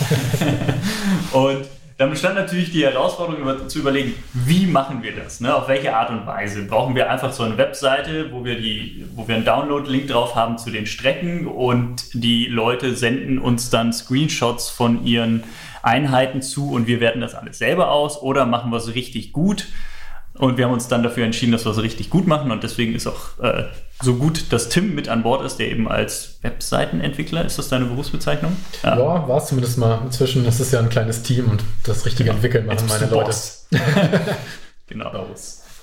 Und 1.38 1.66
dann 1.98 2.12
bestand 2.12 2.36
natürlich 2.36 2.72
die 2.72 2.86
Herausforderung 2.86 3.42
über, 3.42 3.68
zu 3.68 3.80
überlegen, 3.80 4.14
wie 4.34 4.68
machen 4.68 5.02
wir 5.02 5.16
das? 5.16 5.42
Ne? 5.42 5.54
Auf 5.56 5.68
welche 5.68 5.96
Art 5.96 6.12
und 6.12 6.28
Weise? 6.28 6.64
Brauchen 6.64 6.96
wir 6.96 7.10
einfach 7.10 7.34
so 7.34 7.42
eine 7.42 7.58
Webseite, 7.58 8.32
wo 8.32 8.46
wir, 8.46 8.60
die, 8.60 9.06
wo 9.16 9.28
wir 9.28 9.36
einen 9.36 9.46
Download-Link 9.46 10.08
drauf 10.08 10.36
haben 10.36 10.60
zu 10.60 10.70
den 10.70 10.86
Strecken 10.86 11.48
und 11.48 12.14
die 12.14 12.46
Leute 12.46 12.96
senden 12.96 13.40
uns 13.40 13.72
dann 13.72 13.92
Screenshots 13.94 14.70
von 14.70 15.06
ihren 15.06 15.44
Einheiten 15.82 16.44
zu 16.44 16.72
und 16.72 16.86
wir 16.86 17.00
werten 17.00 17.22
das 17.22 17.34
alles 17.34 17.58
selber 17.58 17.92
aus 17.92 18.22
oder 18.22 18.46
machen 18.46 18.72
wir 18.72 18.78
es 18.78 18.94
richtig 18.94 19.34
gut? 19.34 19.68
Und 20.38 20.58
wir 20.58 20.66
haben 20.66 20.74
uns 20.74 20.88
dann 20.88 21.04
dafür 21.04 21.26
entschieden, 21.26 21.52
dass 21.52 21.66
wir 21.66 21.72
es 21.72 21.82
richtig 21.82 22.10
gut 22.10 22.28
machen. 22.28 22.52
Und 22.52 22.64
deswegen 22.64 22.94
ist 22.94 23.08
auch 23.08 23.40
äh, 23.42 23.66
so 24.02 24.16
gut, 24.16 24.52
dass 24.52 24.70
Tim 24.70 24.94
mit 24.94 25.10
an 25.10 25.24
Bord 25.24 25.44
ist, 25.44 25.58
der 25.58 25.70
eben 25.70 25.88
als 25.88 26.38
Webseitenentwickler, 26.44 27.44
ist 27.44 27.58
das 27.58 27.70
deine 27.70 27.86
Berufsbezeichnung? 27.86 28.56
Ja, 28.84 29.28
war 29.28 29.38
es 29.38 29.48
zumindest 29.48 29.78
mal. 29.78 30.02
Inzwischen 30.06 30.46
ist 30.46 30.60
es 30.60 30.72
ja 30.72 30.80
ein 30.80 30.90
kleines 30.90 31.24
Team 31.24 31.50
und 31.50 31.64
das 31.84 32.06
richtige 32.06 32.30
Entwickeln 32.30 32.68
machen 32.68 32.88
meine 32.88 33.10
Leute. 33.10 33.26
Boss. 33.26 33.68
genau. 34.88 35.12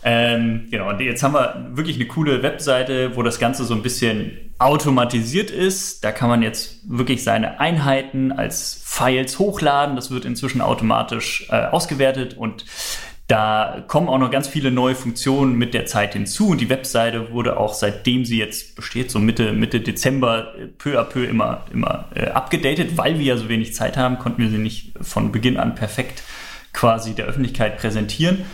Ähm, 0.07 0.67
genau, 0.71 0.91
und 0.91 1.01
jetzt 1.01 1.23
haben 1.23 1.33
wir 1.33 1.71
wirklich 1.73 1.97
eine 1.97 2.07
coole 2.07 2.43
Webseite, 2.43 3.17
wo 3.17 3.23
das 3.23 3.39
Ganze 3.39 3.65
so 3.65 3.73
ein 3.75 3.83
bisschen 3.83 4.55
automatisiert 4.59 5.51
ist. 5.51 6.05
Da 6.05 6.13
kann 6.13 6.29
man 6.29 6.43
jetzt 6.43 6.79
wirklich 6.87 7.25
seine 7.25 7.59
Einheiten 7.59 8.31
als 8.31 8.83
Files 8.85 9.39
hochladen. 9.39 9.97
Das 9.97 10.11
wird 10.11 10.27
inzwischen 10.27 10.61
automatisch 10.61 11.49
äh, 11.51 11.67
ausgewertet 11.67 12.37
und 12.37 12.67
da 13.27 13.83
kommen 13.89 14.09
auch 14.09 14.19
noch 14.19 14.31
ganz 14.31 14.49
viele 14.49 14.71
neue 14.71 14.95
Funktionen 14.95 15.57
mit 15.57 15.73
der 15.73 15.87
Zeit 15.87 16.13
hinzu. 16.13 16.49
Und 16.49 16.61
die 16.61 16.69
Webseite 16.69 17.33
wurde 17.33 17.57
auch 17.57 17.73
seitdem 17.73 18.27
sie 18.27 18.39
jetzt 18.39 18.77
besteht, 18.77 19.11
so 19.11 19.19
Mitte, 19.19 19.53
Mitte 19.53 19.81
Dezember, 19.81 20.55
äh, 20.59 20.67
peu 20.67 21.01
à 21.01 21.05
peu 21.05 21.25
immer, 21.25 21.65
immer 21.73 22.07
äh, 22.15 22.27
abgedatet. 22.27 22.99
Weil 22.99 23.19
wir 23.19 23.25
ja 23.25 23.37
so 23.37 23.49
wenig 23.49 23.75
Zeit 23.75 23.97
haben, 23.97 24.19
konnten 24.19 24.43
wir 24.43 24.51
sie 24.51 24.59
nicht 24.59 24.93
von 25.01 25.33
Beginn 25.33 25.57
an 25.57 25.75
perfekt 25.75 26.23
quasi 26.75 27.15
der 27.15 27.25
Öffentlichkeit 27.25 27.79
präsentieren. 27.79 28.45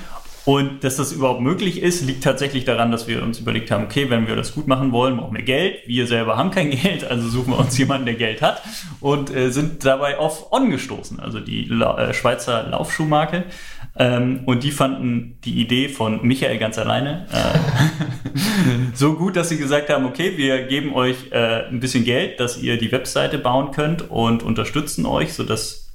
Und 0.50 0.82
dass 0.82 0.96
das 0.96 1.12
überhaupt 1.12 1.40
möglich 1.40 1.80
ist, 1.80 2.04
liegt 2.04 2.24
tatsächlich 2.24 2.64
daran, 2.64 2.90
dass 2.90 3.06
wir 3.06 3.22
uns 3.22 3.38
überlegt 3.38 3.70
haben, 3.70 3.84
okay, 3.84 4.10
wenn 4.10 4.26
wir 4.26 4.34
das 4.34 4.52
gut 4.52 4.66
machen 4.66 4.90
wollen, 4.90 5.16
brauchen 5.16 5.36
wir 5.36 5.44
Geld. 5.44 5.78
Wir 5.86 6.08
selber 6.08 6.36
haben 6.36 6.50
kein 6.50 6.70
Geld, 6.82 7.04
also 7.04 7.28
suchen 7.28 7.52
wir 7.52 7.60
uns 7.60 7.78
jemanden, 7.78 8.06
der 8.06 8.16
Geld 8.16 8.42
hat 8.42 8.60
und 8.98 9.32
äh, 9.32 9.52
sind 9.52 9.84
dabei 9.84 10.18
auf 10.18 10.50
On 10.50 10.68
gestoßen, 10.68 11.20
also 11.20 11.38
die 11.38 11.66
La 11.66 11.96
äh, 12.08 12.14
Schweizer 12.14 12.64
Laufschuhmarke. 12.64 13.44
Ähm, 13.96 14.40
und 14.44 14.64
die 14.64 14.72
fanden 14.72 15.38
die 15.44 15.60
Idee 15.60 15.88
von 15.88 16.26
Michael 16.26 16.58
ganz 16.58 16.78
alleine 16.78 17.28
äh, 17.32 18.94
so 18.94 19.14
gut, 19.14 19.36
dass 19.36 19.50
sie 19.50 19.56
gesagt 19.56 19.88
haben, 19.88 20.04
okay, 20.04 20.36
wir 20.36 20.64
geben 20.64 20.92
euch 20.94 21.30
äh, 21.30 21.68
ein 21.68 21.78
bisschen 21.78 22.02
Geld, 22.02 22.40
dass 22.40 22.60
ihr 22.60 22.76
die 22.76 22.90
Webseite 22.90 23.38
bauen 23.38 23.70
könnt 23.70 24.10
und 24.10 24.42
unterstützen 24.42 25.06
euch, 25.06 25.32
sodass 25.32 25.92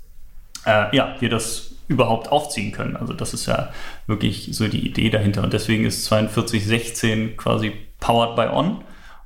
äh, 0.66 0.96
ja, 0.96 1.18
wir 1.20 1.28
das 1.30 1.75
überhaupt 1.88 2.32
aufziehen 2.32 2.72
können. 2.72 2.96
Also 2.96 3.14
das 3.14 3.34
ist 3.34 3.46
ja 3.46 3.70
wirklich 4.08 4.50
so 4.52 4.68
die 4.68 4.86
Idee 4.86 5.10
dahinter. 5.10 5.44
Und 5.44 5.54
deswegen 5.54 5.86
ist 5.86 6.08
4216 6.08 7.38
quasi 7.38 7.74
powered 8.00 8.36
by 8.36 8.48
On. 8.56 8.84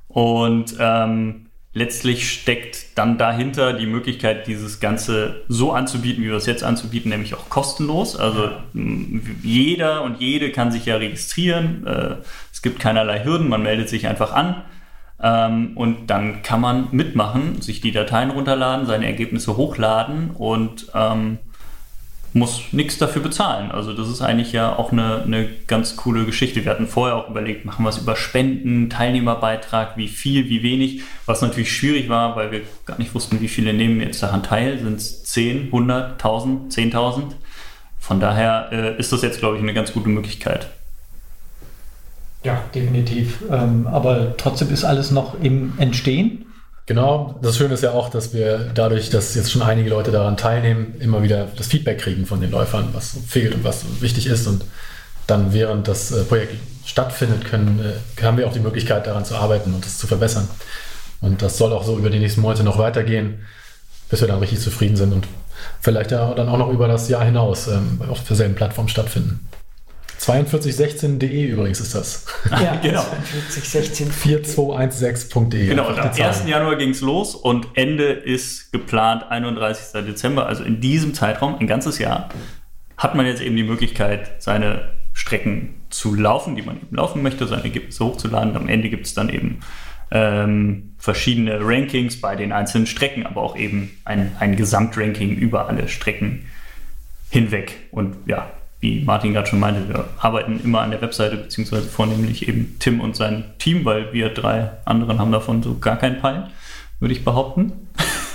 Und 0.08 0.74
ähm, 0.78 1.46
letztlich 1.72 2.30
steckt 2.30 2.98
dann 2.98 3.16
dahinter 3.16 3.72
die 3.72 3.86
Möglichkeit, 3.86 4.46
dieses 4.46 4.80
Ganze 4.80 5.42
so 5.48 5.72
anzubieten, 5.72 6.22
wie 6.24 6.28
wir 6.28 6.36
es 6.36 6.46
jetzt 6.46 6.64
anzubieten, 6.64 7.10
nämlich 7.10 7.34
auch 7.34 7.48
kostenlos. 7.48 8.16
Also 8.16 8.50
jeder 9.42 10.02
und 10.02 10.20
jede 10.20 10.50
kann 10.50 10.72
sich 10.72 10.86
ja 10.86 10.96
registrieren. 10.96 11.86
Äh, 11.86 12.16
es 12.52 12.62
gibt 12.62 12.80
keinerlei 12.80 13.24
Hürden, 13.24 13.48
man 13.48 13.62
meldet 13.62 13.88
sich 13.88 14.06
einfach 14.08 14.32
an. 14.32 14.62
Ähm, 15.22 15.76
und 15.76 16.08
dann 16.08 16.42
kann 16.42 16.60
man 16.60 16.88
mitmachen, 16.92 17.60
sich 17.60 17.80
die 17.80 17.92
Dateien 17.92 18.30
runterladen, 18.30 18.86
seine 18.86 19.06
Ergebnisse 19.06 19.56
hochladen 19.56 20.30
und 20.30 20.90
ähm, 20.94 21.38
muss 22.32 22.62
nichts 22.72 22.98
dafür 22.98 23.22
bezahlen. 23.22 23.72
Also 23.72 23.92
das 23.92 24.08
ist 24.08 24.22
eigentlich 24.22 24.52
ja 24.52 24.76
auch 24.76 24.92
eine, 24.92 25.22
eine 25.22 25.48
ganz 25.66 25.96
coole 25.96 26.24
Geschichte. 26.24 26.64
Wir 26.64 26.70
hatten 26.70 26.86
vorher 26.86 27.16
auch 27.16 27.28
überlegt, 27.28 27.64
machen 27.64 27.84
wir 27.84 27.88
es 27.88 27.98
über 27.98 28.14
Spenden, 28.14 28.88
Teilnehmerbeitrag, 28.88 29.96
wie 29.96 30.08
viel, 30.08 30.48
wie 30.48 30.62
wenig, 30.62 31.02
was 31.26 31.42
natürlich 31.42 31.74
schwierig 31.74 32.08
war, 32.08 32.36
weil 32.36 32.52
wir 32.52 32.60
gar 32.86 32.98
nicht 32.98 33.14
wussten, 33.14 33.40
wie 33.40 33.48
viele 33.48 33.72
nehmen 33.72 34.00
jetzt 34.00 34.22
daran 34.22 34.42
teil. 34.42 34.78
Sind 34.78 34.96
es 34.96 35.24
10, 35.24 35.66
100, 35.66 36.12
1000, 36.12 36.72
10.000? 36.72 37.22
Von 37.98 38.20
daher 38.20 38.68
äh, 38.72 38.98
ist 38.98 39.12
das 39.12 39.22
jetzt, 39.22 39.40
glaube 39.40 39.56
ich, 39.56 39.62
eine 39.62 39.74
ganz 39.74 39.92
gute 39.92 40.08
Möglichkeit. 40.08 40.68
Ja, 42.42 42.62
definitiv. 42.74 43.42
Ähm, 43.50 43.86
aber 43.86 44.36
trotzdem 44.36 44.70
ist 44.70 44.84
alles 44.84 45.10
noch 45.10 45.40
im 45.40 45.74
Entstehen. 45.78 46.46
Genau, 46.90 47.38
das 47.40 47.56
Schöne 47.56 47.74
ist 47.74 47.84
ja 47.84 47.92
auch, 47.92 48.08
dass 48.08 48.34
wir 48.34 48.72
dadurch, 48.74 49.10
dass 49.10 49.36
jetzt 49.36 49.52
schon 49.52 49.62
einige 49.62 49.88
Leute 49.88 50.10
daran 50.10 50.36
teilnehmen, 50.36 50.96
immer 50.98 51.22
wieder 51.22 51.46
das 51.56 51.68
Feedback 51.68 51.98
kriegen 51.98 52.26
von 52.26 52.40
den 52.40 52.50
Läufern, 52.50 52.88
was 52.92 53.16
fehlt 53.28 53.54
und 53.54 53.62
was 53.62 53.84
wichtig 54.00 54.26
ist. 54.26 54.48
Und 54.48 54.64
dann 55.28 55.52
während 55.52 55.86
das 55.86 56.10
äh, 56.10 56.24
Projekt 56.24 56.56
stattfindet, 56.84 57.44
können, 57.44 57.78
äh, 57.78 58.22
haben 58.24 58.38
wir 58.38 58.48
auch 58.48 58.52
die 58.52 58.58
Möglichkeit, 58.58 59.06
daran 59.06 59.24
zu 59.24 59.36
arbeiten 59.36 59.72
und 59.72 59.86
es 59.86 59.98
zu 59.98 60.08
verbessern. 60.08 60.48
Und 61.20 61.42
das 61.42 61.58
soll 61.58 61.72
auch 61.72 61.84
so 61.84 61.96
über 61.96 62.10
die 62.10 62.18
nächsten 62.18 62.40
Monate 62.40 62.64
noch 62.64 62.78
weitergehen, 62.78 63.46
bis 64.08 64.20
wir 64.20 64.26
dann 64.26 64.40
richtig 64.40 64.58
zufrieden 64.58 64.96
sind 64.96 65.12
und 65.12 65.28
vielleicht 65.80 66.10
ja 66.10 66.34
dann 66.34 66.48
auch 66.48 66.58
noch 66.58 66.72
über 66.72 66.88
das 66.88 67.08
Jahr 67.08 67.24
hinaus 67.24 67.68
ähm, 67.68 68.02
auf 68.08 68.24
derselben 68.24 68.56
Plattform 68.56 68.88
stattfinden. 68.88 69.46
4216.de 70.20 71.46
übrigens 71.46 71.80
ist 71.80 71.94
das. 71.94 72.26
Ja, 72.50 72.76
genau. 72.82 73.02
4016. 73.02 74.10
4216.de. 74.12 75.66
Genau, 75.66 75.88
und 75.88 75.98
am 75.98 76.10
die 76.10 76.18
Zahl. 76.18 76.28
1. 76.28 76.46
Januar 76.46 76.76
ging 76.76 76.90
es 76.90 77.00
los 77.00 77.34
und 77.34 77.68
Ende 77.74 78.04
ist 78.04 78.70
geplant 78.70 79.24
31. 79.30 80.04
Dezember. 80.04 80.46
Also 80.46 80.62
in 80.62 80.80
diesem 80.80 81.14
Zeitraum, 81.14 81.56
ein 81.58 81.66
ganzes 81.66 81.98
Jahr, 81.98 82.28
hat 82.98 83.14
man 83.14 83.24
jetzt 83.24 83.40
eben 83.40 83.56
die 83.56 83.62
Möglichkeit, 83.62 84.42
seine 84.42 84.90
Strecken 85.14 85.76
zu 85.88 86.14
laufen, 86.14 86.54
die 86.54 86.62
man 86.62 86.76
eben 86.76 86.96
laufen 86.96 87.22
möchte, 87.22 87.46
seine 87.46 87.64
Ergebnisse 87.64 88.04
hochzuladen. 88.04 88.54
Am 88.56 88.68
Ende 88.68 88.90
gibt 88.90 89.06
es 89.06 89.14
dann 89.14 89.30
eben 89.30 89.60
ähm, 90.10 90.94
verschiedene 90.98 91.60
Rankings 91.62 92.20
bei 92.20 92.36
den 92.36 92.52
einzelnen 92.52 92.86
Strecken, 92.86 93.24
aber 93.24 93.40
auch 93.40 93.56
eben 93.56 93.90
ein, 94.04 94.36
ein 94.38 94.54
Gesamtranking 94.54 95.34
über 95.36 95.66
alle 95.66 95.88
Strecken 95.88 96.44
hinweg. 97.30 97.88
Und 97.90 98.16
ja, 98.26 98.50
wie 98.80 99.04
Martin 99.04 99.34
gerade 99.34 99.46
schon 99.46 99.60
meinte, 99.60 99.88
wir 99.88 100.06
arbeiten 100.18 100.60
immer 100.64 100.80
an 100.80 100.90
der 100.90 101.02
Webseite, 101.02 101.36
beziehungsweise 101.36 101.86
vornehmlich 101.86 102.48
eben 102.48 102.76
Tim 102.78 103.00
und 103.00 103.14
sein 103.14 103.44
Team, 103.58 103.84
weil 103.84 104.12
wir 104.12 104.30
drei 104.30 104.70
anderen 104.84 105.18
haben 105.18 105.32
davon 105.32 105.62
so 105.62 105.78
gar 105.78 105.96
keinen 105.96 106.20
Peil, 106.20 106.48
würde 106.98 107.12
ich 107.12 107.24
behaupten. 107.24 107.72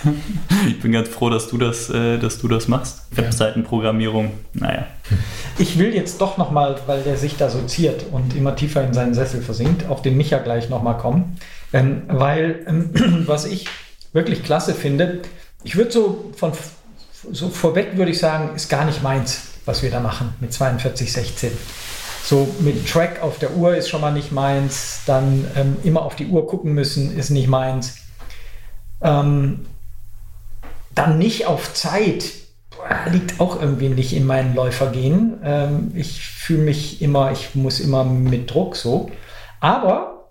ich 0.68 0.80
bin 0.80 0.92
ganz 0.92 1.10
froh, 1.10 1.32
dass 1.32 1.48
du 1.48 1.58
das, 1.58 1.90
äh, 1.90 2.20
dass 2.20 2.38
du 2.38 2.48
das 2.48 2.68
machst. 2.68 3.08
Ja. 3.12 3.24
Webseitenprogrammierung, 3.24 4.34
naja. 4.54 4.86
Ich 5.58 5.80
will 5.80 5.96
jetzt 5.96 6.22
doch 6.22 6.38
nochmal, 6.38 6.76
weil 6.86 7.02
der 7.02 7.18
sich 7.18 7.38
da 7.38 7.50
so 7.50 7.62
ziert 7.64 8.06
und 8.12 8.36
immer 8.36 8.56
tiefer 8.56 8.84
in 8.84 8.94
seinen 8.94 9.16
Sessel 9.16 9.42
versinkt, 9.42 9.88
auf 9.90 10.04
den 10.04 10.16
Micha 10.16 10.38
gleich 10.38 10.70
nochmal 10.70 10.98
kommen. 10.98 11.38
Ähm, 11.74 12.04
weil, 12.08 12.64
ähm, 12.68 12.92
was 13.28 13.46
ich 13.46 13.66
wirklich 14.14 14.44
klasse 14.44 14.76
finde, 14.76 15.22
ich 15.64 15.76
würde 15.76 15.92
so 15.92 16.32
von 16.38 16.52
so 17.32 17.50
vorweg 17.50 17.98
würde 17.98 18.12
ich 18.12 18.20
sagen, 18.20 18.56
ist 18.56 18.70
gar 18.70 18.86
nicht 18.86 19.02
meins, 19.02 19.55
was 19.66 19.84
wir 19.84 19.92
da 19.92 20.00
machen 20.00 20.34
mit 20.40 20.54
4216. 20.54 21.52
So 22.24 22.48
mit 22.60 22.90
Track 22.90 23.22
auf 23.22 23.38
der 23.38 23.56
Uhr 23.56 23.76
ist 23.76 23.90
schon 23.90 24.02
mal 24.02 24.12
nicht 24.12 24.32
meins, 24.32 25.02
dann 25.06 25.46
ähm, 25.56 25.78
immer 25.84 26.02
auf 26.02 26.16
die 26.16 26.28
Uhr 26.28 26.48
gucken 26.48 26.74
müssen 26.74 27.16
ist 27.16 27.30
nicht 27.30 27.48
meins. 27.48 27.98
Ähm, 29.02 29.68
dann 30.96 31.18
nicht 31.18 31.46
auf 31.46 31.74
Zeit 31.74 32.24
liegt 33.12 33.40
auch 33.40 33.62
irgendwie 33.62 33.90
nicht 33.90 34.14
in 34.14 34.26
meinen 34.26 34.56
Läufergenen. 34.56 35.40
Ähm, 35.44 35.92
ich 35.96 36.22
fühle 36.22 36.64
mich 36.64 37.02
immer, 37.02 37.32
ich 37.32 37.56
muss 37.56 37.80
immer 37.80 38.04
mit 38.04 38.52
Druck 38.52 38.76
so. 38.76 39.12
Aber 39.60 40.30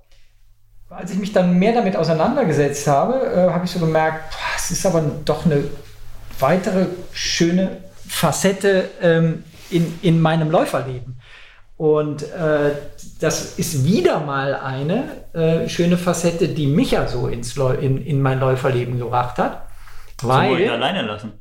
als 0.90 1.10
ich 1.10 1.18
mich 1.18 1.32
dann 1.32 1.58
mehr 1.58 1.72
damit 1.72 1.96
auseinandergesetzt 1.96 2.86
habe, 2.86 3.14
äh, 3.26 3.52
habe 3.52 3.64
ich 3.64 3.70
so 3.70 3.80
gemerkt, 3.80 4.30
boah, 4.30 4.56
es 4.56 4.70
ist 4.70 4.86
aber 4.86 5.02
doch 5.24 5.44
eine 5.44 5.64
weitere 6.38 6.86
schöne 7.12 7.78
Facette 8.08 8.90
ähm, 9.00 9.44
in, 9.70 9.98
in 10.02 10.20
meinem 10.20 10.50
Läuferleben. 10.50 11.20
Und 11.76 12.22
äh, 12.22 12.72
das 13.20 13.58
ist 13.58 13.84
wieder 13.84 14.20
mal 14.20 14.54
eine 14.54 15.26
äh, 15.32 15.68
schöne 15.68 15.98
Facette, 15.98 16.48
die 16.48 16.66
mich 16.66 16.92
ja 16.92 17.08
so 17.08 17.26
ins 17.26 17.56
Läu 17.56 17.74
in, 17.74 17.98
in 17.98 18.22
mein 18.22 18.38
Läuferleben 18.38 18.98
gebracht 18.98 19.38
hat. 19.38 19.66
Sollen 20.20 20.50
wir 20.50 20.58
ihn 20.60 20.70
Weil, 20.70 20.76
alleine 20.76 21.02
lassen? 21.02 21.32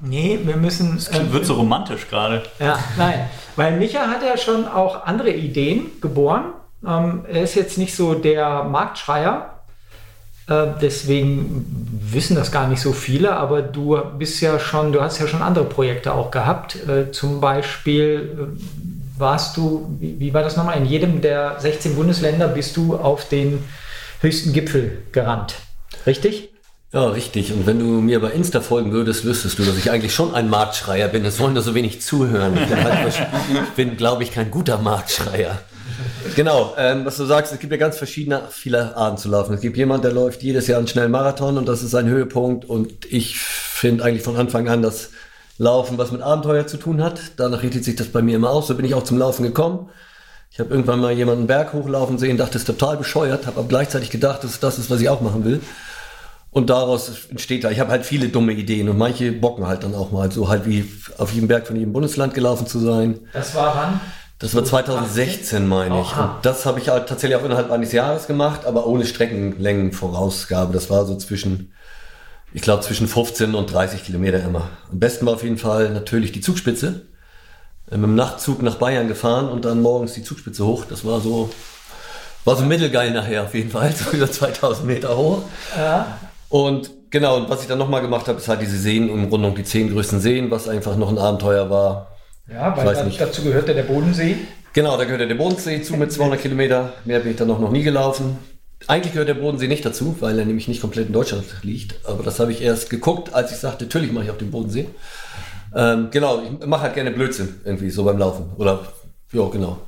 nee, 0.00 0.40
wir 0.42 0.56
müssen. 0.56 0.96
Das 0.96 1.32
wird 1.32 1.44
so 1.44 1.54
romantisch 1.54 2.08
gerade. 2.08 2.42
Ja, 2.58 2.78
nein, 2.96 3.28
weil 3.56 3.76
Micha 3.76 4.08
hat 4.08 4.22
ja 4.22 4.36
schon 4.36 4.66
auch 4.66 5.04
andere 5.04 5.30
Ideen 5.30 6.00
geboren. 6.00 6.54
Ähm, 6.86 7.24
er 7.30 7.42
ist 7.42 7.54
jetzt 7.54 7.78
nicht 7.78 7.94
so 7.94 8.14
der 8.14 8.64
Marktschreier. 8.64 9.53
Äh, 10.46 10.66
deswegen 10.80 11.66
wissen 12.10 12.36
das 12.36 12.52
gar 12.52 12.68
nicht 12.68 12.80
so 12.80 12.92
viele, 12.92 13.36
aber 13.36 13.62
du 13.62 13.98
bist 14.18 14.40
ja 14.40 14.58
schon, 14.58 14.92
du 14.92 15.00
hast 15.00 15.18
ja 15.18 15.26
schon 15.26 15.42
andere 15.42 15.64
Projekte 15.64 16.12
auch 16.12 16.30
gehabt. 16.30 16.76
Äh, 16.88 17.12
zum 17.12 17.40
Beispiel 17.40 18.52
äh, 18.58 19.18
warst 19.18 19.56
du, 19.56 19.96
wie, 20.00 20.34
war 20.34 20.42
das 20.42 20.56
nochmal? 20.56 20.76
In 20.76 20.86
jedem 20.86 21.20
der 21.20 21.56
16 21.58 21.96
Bundesländer 21.96 22.48
bist 22.48 22.76
du 22.76 22.96
auf 22.96 23.28
den 23.28 23.64
höchsten 24.20 24.52
Gipfel 24.52 24.98
gerannt. 25.12 25.54
Richtig? 26.06 26.50
Ja, 26.92 27.06
richtig. 27.06 27.52
Und 27.52 27.66
wenn 27.66 27.78
du 27.78 27.86
mir 27.86 28.20
bei 28.20 28.30
Insta 28.30 28.60
folgen 28.60 28.92
würdest, 28.92 29.24
wüsstest 29.24 29.58
du, 29.58 29.64
dass 29.64 29.76
ich 29.76 29.90
eigentlich 29.90 30.14
schon 30.14 30.34
ein 30.34 30.48
Marktschreier 30.48 31.08
bin. 31.08 31.24
Es 31.24 31.40
wollen 31.40 31.54
nur 31.54 31.62
so 31.62 31.74
wenig 31.74 32.02
zuhören. 32.02 32.56
Ich 32.56 32.68
bin, 32.68 32.78
ich 33.64 33.70
bin 33.70 33.96
glaube 33.96 34.22
ich, 34.22 34.30
kein 34.30 34.50
guter 34.50 34.78
Marktschreier. 34.78 35.58
Genau, 36.36 36.74
ähm, 36.76 37.04
was 37.04 37.16
du 37.16 37.24
sagst, 37.24 37.52
es 37.52 37.58
gibt 37.58 37.72
ja 37.72 37.78
ganz 37.78 37.96
verschiedene, 37.96 38.42
viele 38.50 38.96
Arten 38.96 39.18
zu 39.18 39.28
laufen. 39.28 39.54
Es 39.54 39.60
gibt 39.60 39.76
jemand, 39.76 40.04
der 40.04 40.12
läuft 40.12 40.42
jedes 40.42 40.66
Jahr 40.66 40.78
einen 40.78 40.88
schnellen 40.88 41.10
Marathon 41.10 41.58
und 41.58 41.66
das 41.66 41.82
ist 41.82 41.90
sein 41.90 42.08
Höhepunkt. 42.08 42.64
Und 42.64 43.06
ich 43.12 43.38
finde 43.38 44.04
eigentlich 44.04 44.22
von 44.22 44.36
Anfang 44.36 44.68
an, 44.68 44.82
dass 44.82 45.10
Laufen 45.56 45.98
was 45.98 46.10
mit 46.10 46.20
Abenteuer 46.20 46.66
zu 46.66 46.76
tun 46.76 47.02
hat. 47.02 47.20
Danach 47.36 47.62
richtet 47.62 47.84
sich 47.84 47.96
das 47.96 48.08
bei 48.08 48.22
mir 48.22 48.36
immer 48.36 48.50
aus. 48.50 48.66
So 48.66 48.74
bin 48.74 48.84
ich 48.84 48.94
auch 48.94 49.04
zum 49.04 49.18
Laufen 49.18 49.44
gekommen. 49.44 49.88
Ich 50.50 50.60
habe 50.60 50.70
irgendwann 50.70 51.00
mal 51.00 51.12
jemanden 51.12 51.48
Berg 51.48 51.72
hochlaufen 51.72 52.16
sehen, 52.16 52.36
dachte, 52.36 52.52
das 52.52 52.62
ist 52.62 52.66
total 52.66 52.96
bescheuert, 52.96 53.46
habe 53.46 53.58
aber 53.58 53.68
gleichzeitig 53.68 54.10
gedacht, 54.10 54.44
dass 54.44 54.60
das 54.60 54.78
ist, 54.78 54.88
was 54.88 55.00
ich 55.00 55.08
auch 55.08 55.20
machen 55.20 55.44
will. 55.44 55.60
Und 56.52 56.70
daraus 56.70 57.10
entsteht 57.28 57.64
da, 57.64 57.72
ich 57.72 57.80
habe 57.80 57.90
halt 57.90 58.06
viele 58.06 58.28
dumme 58.28 58.52
Ideen 58.52 58.88
und 58.88 58.96
manche 58.96 59.32
bocken 59.32 59.66
halt 59.66 59.82
dann 59.82 59.96
auch 59.96 60.12
mal, 60.12 60.30
so 60.30 60.48
halt 60.48 60.64
wie 60.66 60.88
auf 61.18 61.32
jedem 61.32 61.48
Berg 61.48 61.66
von 61.66 61.74
jedem 61.74 61.92
Bundesland 61.92 62.34
gelaufen 62.34 62.68
zu 62.68 62.78
sein. 62.78 63.18
Das 63.32 63.56
war 63.56 63.74
wann? 63.74 64.00
Das 64.44 64.54
war 64.54 64.62
2016, 64.62 65.66
meine 65.66 66.02
ich. 66.02 66.14
Und 66.18 66.30
das 66.42 66.66
habe 66.66 66.78
ich 66.78 66.90
halt 66.90 67.08
tatsächlich 67.08 67.40
auch 67.40 67.44
innerhalb 67.46 67.70
eines 67.70 67.92
Jahres 67.92 68.26
gemacht, 68.26 68.66
aber 68.66 68.86
ohne 68.86 69.06
Streckenlängenvorausgabe. 69.06 70.70
Das 70.74 70.90
war 70.90 71.06
so 71.06 71.16
zwischen, 71.16 71.72
ich 72.52 72.60
glaube, 72.60 72.82
zwischen 72.82 73.08
15 73.08 73.54
und 73.54 73.72
30 73.72 74.04
Kilometer 74.04 74.44
immer. 74.44 74.68
Am 74.92 75.00
besten 75.00 75.24
war 75.24 75.32
auf 75.32 75.44
jeden 75.44 75.56
Fall 75.56 75.88
natürlich 75.94 76.30
die 76.32 76.42
Zugspitze. 76.42 77.06
Äh, 77.90 77.96
Mit 77.96 78.02
dem 78.02 78.16
Nachtzug 78.16 78.60
nach 78.60 78.74
Bayern 78.74 79.08
gefahren 79.08 79.48
und 79.48 79.64
dann 79.64 79.80
morgens 79.80 80.12
die 80.12 80.22
Zugspitze 80.22 80.66
hoch. 80.66 80.84
Das 80.86 81.06
war 81.06 81.22
so, 81.22 81.48
war 82.44 82.54
so 82.56 82.66
mittelgeil 82.66 83.12
nachher 83.12 83.44
auf 83.44 83.54
jeden 83.54 83.70
Fall, 83.70 83.92
so 83.96 84.14
über 84.14 84.30
2000 84.30 84.86
Meter 84.86 85.16
hoch. 85.16 85.40
Ja. 85.74 86.18
Und 86.50 86.90
genau, 87.08 87.38
und 87.38 87.48
was 87.48 87.62
ich 87.62 87.68
dann 87.68 87.78
nochmal 87.78 88.02
gemacht 88.02 88.28
habe, 88.28 88.36
ist 88.36 88.48
halt 88.48 88.60
diese 88.60 88.76
Seenumrundung, 88.76 89.54
die 89.54 89.64
zehn 89.64 89.90
größten 89.90 90.20
Seen, 90.20 90.50
was 90.50 90.68
einfach 90.68 90.96
noch 90.96 91.08
ein 91.08 91.16
Abenteuer 91.16 91.70
war. 91.70 92.13
Ja, 92.50 92.70
Ich 92.72 92.76
weil 92.76 92.86
weiß 92.86 93.16
da- 93.18 93.26
dazu 93.26 93.42
gehörte 93.42 93.74
der 93.74 93.84
Bodensee. 93.84 94.36
Genau, 94.72 94.96
da 94.96 95.04
gehört 95.04 95.20
ja 95.20 95.26
der 95.26 95.34
Bodensee 95.36 95.82
zu 95.82 95.94
mit 95.96 96.12
200 96.12 96.40
Kilometer. 96.40 96.92
Mehr 97.04 97.20
bin 97.20 97.30
ich 97.32 97.36
dann 97.36 97.48
noch, 97.48 97.58
noch 97.60 97.70
nie 97.70 97.82
gelaufen. 97.82 98.38
Eigentlich 98.86 99.12
gehört 99.12 99.28
der 99.28 99.34
Bodensee 99.34 99.68
nicht 99.68 99.84
dazu, 99.86 100.16
weil 100.20 100.38
er 100.38 100.44
nämlich 100.44 100.68
nicht 100.68 100.80
komplett 100.80 101.06
in 101.06 101.12
Deutschland 101.12 101.44
liegt. 101.62 101.94
Aber 102.06 102.22
das 102.22 102.38
habe 102.40 102.52
ich 102.52 102.60
erst 102.60 102.90
geguckt, 102.90 103.32
als 103.32 103.50
ich 103.52 103.56
sagte, 103.58 103.84
natürlich 103.84 104.12
mache 104.12 104.24
ich 104.24 104.30
auch 104.30 104.36
den 104.36 104.50
Bodensee. 104.50 104.88
Ähm, 105.74 106.08
genau, 106.10 106.42
ich 106.60 106.66
mache 106.66 106.82
halt 106.82 106.94
gerne 106.94 107.10
Blödsinn 107.12 107.60
irgendwie 107.64 107.90
so 107.90 108.04
beim 108.04 108.18
Laufen. 108.18 108.52
Oder, 108.56 108.86
ja, 109.32 109.48
genau. 109.48 109.78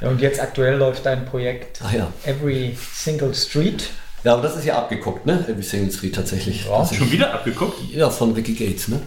Ja, 0.00 0.08
Und 0.08 0.20
jetzt 0.20 0.40
aktuell 0.40 0.76
läuft 0.76 1.06
dein 1.06 1.24
Projekt 1.24 1.80
Ach 1.84 1.92
ja. 1.92 2.08
Every 2.24 2.76
Single 2.94 3.34
Street. 3.34 3.88
Ja, 4.24 4.34
aber 4.34 4.42
das 4.42 4.56
ist 4.56 4.64
ja 4.64 4.76
abgeguckt, 4.76 5.24
ne? 5.24 5.44
Every 5.48 5.62
Single 5.62 5.92
Street 5.92 6.14
tatsächlich. 6.14 6.66
Ja. 6.66 6.78
Das 6.78 6.90
ist- 6.92 6.98
Schon 6.98 7.12
wieder 7.12 7.32
abgeguckt? 7.32 7.78
ja, 7.92 8.10
von 8.10 8.32
Ricky 8.32 8.54
Gates, 8.54 8.88
ne? 8.88 9.00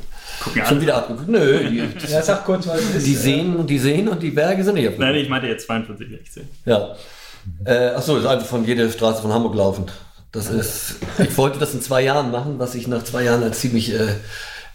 Gucken 0.46 0.62
Schon 0.66 0.78
an. 0.78 0.82
wieder 0.82 0.96
abgeguckt. 0.98 1.28
Nö, 1.28 1.70
die, 1.70 1.78
Ja, 2.12 2.22
sag 2.22 2.46
kurz, 2.46 2.66
was 2.68 2.80
es 2.80 2.96
ist. 2.96 3.08
die 3.08 3.16
Seen 3.16 3.56
und 3.58 3.70
die 3.70 3.80
Seen 3.80 4.08
und 4.08 4.22
die 4.24 4.30
Berge 4.32 4.64
sind 4.64 4.76
nicht 4.76 4.86
abgeguckt. 4.88 5.08
Nein, 5.10 5.16
ich 5.22 5.28
meinte 5.30 5.48
jetzt 5.48 5.66
42, 5.66 6.08
16. 6.10 6.48
Ja. 6.66 6.96
Äh, 7.66 7.90
achso, 7.96 8.18
ist 8.18 8.26
einfach 8.26 8.48
von 8.48 8.66
jeder 8.66 8.90
Straße 8.90 9.22
von 9.22 9.34
Hamburg 9.34 9.56
laufend. 9.56 9.92
Das 10.32 10.50
ist, 10.50 10.96
ich 11.20 11.38
wollte 11.38 11.60
das 11.60 11.74
in 11.74 11.82
zwei 11.82 12.02
Jahren 12.02 12.32
machen, 12.32 12.56
was 12.60 12.72
sich 12.74 12.88
nach 12.88 13.04
zwei 13.04 13.24
Jahren 13.24 13.42
als 13.44 13.60
ziemlich 13.60 13.94
äh, 13.94 14.08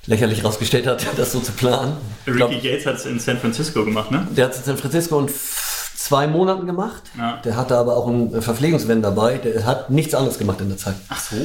lächerlich 0.06 0.42
rausgestellt 0.44 0.86
hat, 0.86 1.04
das 1.16 1.32
so 1.32 1.40
zu 1.40 1.52
planen. 1.52 1.96
Ich 2.26 2.34
glaub, 2.34 2.50
Ricky 2.50 2.68
Gates 2.70 2.86
hat 2.86 2.96
es 2.96 3.06
in 3.06 3.18
San 3.20 3.38
Francisco 3.38 3.84
gemacht, 3.84 4.10
ne? 4.10 4.26
der 4.36 4.46
hat 4.46 4.52
es 4.52 4.58
in 4.58 4.64
San 4.64 4.76
Francisco 4.78 5.24
f- 5.24 5.59
zwei 6.00 6.26
Monaten 6.26 6.66
gemacht. 6.66 7.02
Ja. 7.18 7.40
Der 7.44 7.56
hatte 7.56 7.76
aber 7.76 7.94
auch 7.94 8.08
einen 8.08 8.40
Verpflegungsvan 8.40 9.02
dabei. 9.02 9.36
Der 9.36 9.66
hat 9.66 9.90
nichts 9.90 10.14
anderes 10.14 10.38
gemacht 10.38 10.58
in 10.62 10.68
der 10.68 10.78
Zeit. 10.78 10.94
Ach 11.10 11.20
so. 11.20 11.36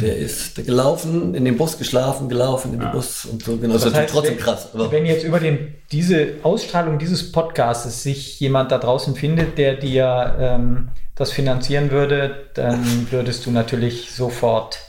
Der 0.00 0.16
ist 0.16 0.56
gelaufen, 0.56 1.34
in 1.36 1.44
den 1.44 1.56
Bus 1.56 1.78
geschlafen, 1.78 2.28
gelaufen 2.28 2.74
in 2.74 2.80
den 2.80 2.90
Bus 2.90 3.24
und 3.24 3.44
so. 3.44 3.56
Genau, 3.56 3.74
das, 3.74 3.84
ist 3.84 3.92
natürlich 3.92 4.10
trotzdem 4.10 4.36
wenn, 4.36 4.42
krass. 4.42 4.68
Aber 4.74 4.90
wenn 4.90 5.06
jetzt 5.06 5.24
über 5.24 5.38
den, 5.38 5.74
diese 5.92 6.34
Ausstrahlung 6.42 6.98
dieses 6.98 7.30
Podcasts 7.30 8.02
sich 8.02 8.40
jemand 8.40 8.72
da 8.72 8.78
draußen 8.78 9.14
findet, 9.14 9.58
der 9.58 9.76
dir 9.76 10.36
ähm, 10.40 10.88
das 11.14 11.30
finanzieren 11.30 11.92
würde, 11.92 12.48
dann 12.54 13.06
würdest 13.12 13.46
du 13.46 13.52
natürlich 13.52 14.12
sofort 14.12 14.80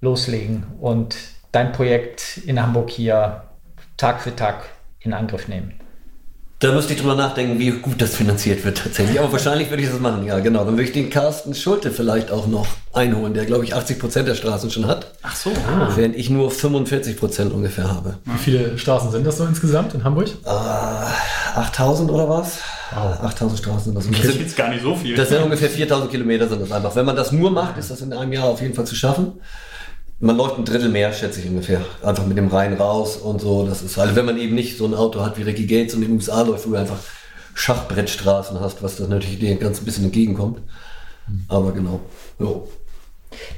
loslegen 0.00 0.66
und 0.80 1.16
dein 1.52 1.70
Projekt 1.70 2.38
in 2.46 2.60
Hamburg 2.60 2.90
hier 2.90 3.44
Tag 3.96 4.22
für 4.22 4.34
Tag 4.34 4.64
in 4.98 5.12
Angriff 5.12 5.46
nehmen. 5.46 5.74
Da 6.60 6.72
müsste 6.72 6.92
ich 6.92 7.00
drüber 7.00 7.14
nachdenken, 7.14 7.58
wie 7.58 7.70
gut 7.70 8.02
das 8.02 8.14
finanziert 8.14 8.66
wird 8.66 8.76
tatsächlich. 8.76 9.18
Aber 9.18 9.32
wahrscheinlich 9.32 9.70
würde 9.70 9.82
ich 9.82 9.88
das 9.88 9.98
machen, 9.98 10.26
ja, 10.26 10.40
genau. 10.40 10.62
Dann 10.66 10.74
würde 10.74 10.82
ich 10.82 10.92
den 10.92 11.08
Carsten 11.08 11.54
Schulte 11.54 11.90
vielleicht 11.90 12.30
auch 12.30 12.46
noch 12.48 12.66
einholen, 12.92 13.32
der, 13.32 13.46
glaube 13.46 13.64
ich, 13.64 13.74
80 13.74 13.98
Prozent 13.98 14.28
der 14.28 14.34
Straßen 14.34 14.70
schon 14.70 14.86
hat. 14.86 15.10
Ach 15.22 15.34
so. 15.34 15.50
Während 15.96 16.16
ich 16.16 16.28
nur 16.28 16.50
45 16.50 17.16
Prozent 17.16 17.54
ungefähr 17.54 17.88
habe. 17.88 18.18
Wie 18.26 18.36
viele 18.36 18.76
Straßen 18.76 19.10
sind 19.10 19.26
das 19.26 19.38
so 19.38 19.46
insgesamt 19.46 19.94
in 19.94 20.04
Hamburg? 20.04 20.28
8000 20.44 22.10
oder 22.10 22.28
was? 22.28 22.58
8000 22.90 23.58
Straßen 23.58 23.84
sind 23.84 23.94
das. 23.94 24.06
Das, 24.06 24.18
ist 24.18 24.32
sind, 24.32 24.42
jetzt 24.42 24.56
gar 24.56 24.68
nicht 24.68 24.82
so 24.82 24.94
viel. 24.94 25.16
das 25.16 25.30
sind 25.30 25.42
ungefähr 25.42 25.70
4000 25.70 26.10
Kilometer 26.10 26.46
sind 26.46 26.60
das 26.60 26.72
einfach. 26.72 26.94
Wenn 26.94 27.06
man 27.06 27.16
das 27.16 27.32
nur 27.32 27.50
macht, 27.50 27.78
ist 27.78 27.90
das 27.90 28.02
in 28.02 28.12
einem 28.12 28.34
Jahr 28.34 28.44
auf 28.44 28.60
jeden 28.60 28.74
Fall 28.74 28.84
zu 28.86 28.94
schaffen. 28.94 29.40
Man 30.22 30.36
läuft 30.36 30.58
ein 30.58 30.66
Drittel 30.66 30.90
mehr, 30.90 31.12
schätze 31.14 31.40
ich 31.40 31.46
ungefähr. 31.48 31.80
Einfach 32.02 32.26
mit 32.26 32.36
dem 32.36 32.48
Rhein 32.48 32.74
raus 32.74 33.16
und 33.16 33.40
so. 33.40 33.66
Das 33.66 33.80
ist 33.80 33.96
halt, 33.96 34.14
wenn 34.16 34.26
man 34.26 34.36
eben 34.36 34.54
nicht 34.54 34.76
so 34.76 34.84
ein 34.84 34.94
Auto 34.94 35.22
hat 35.22 35.38
wie 35.38 35.42
Ricky 35.42 35.66
Gates 35.66 35.94
und 35.94 36.02
in 36.02 36.08
den 36.08 36.16
USA 36.16 36.42
läuft, 36.42 36.66
wo 36.66 36.72
du 36.72 36.76
einfach 36.76 36.98
Schachbrettstraßen 37.54 38.60
hast, 38.60 38.82
was 38.82 38.96
das 38.96 39.08
natürlich 39.08 39.38
dir 39.38 39.56
ganz 39.56 39.80
ein 39.80 39.86
bisschen 39.86 40.04
entgegenkommt. 40.04 40.60
Aber 41.48 41.72
genau. 41.72 42.00
Jo. 42.38 42.68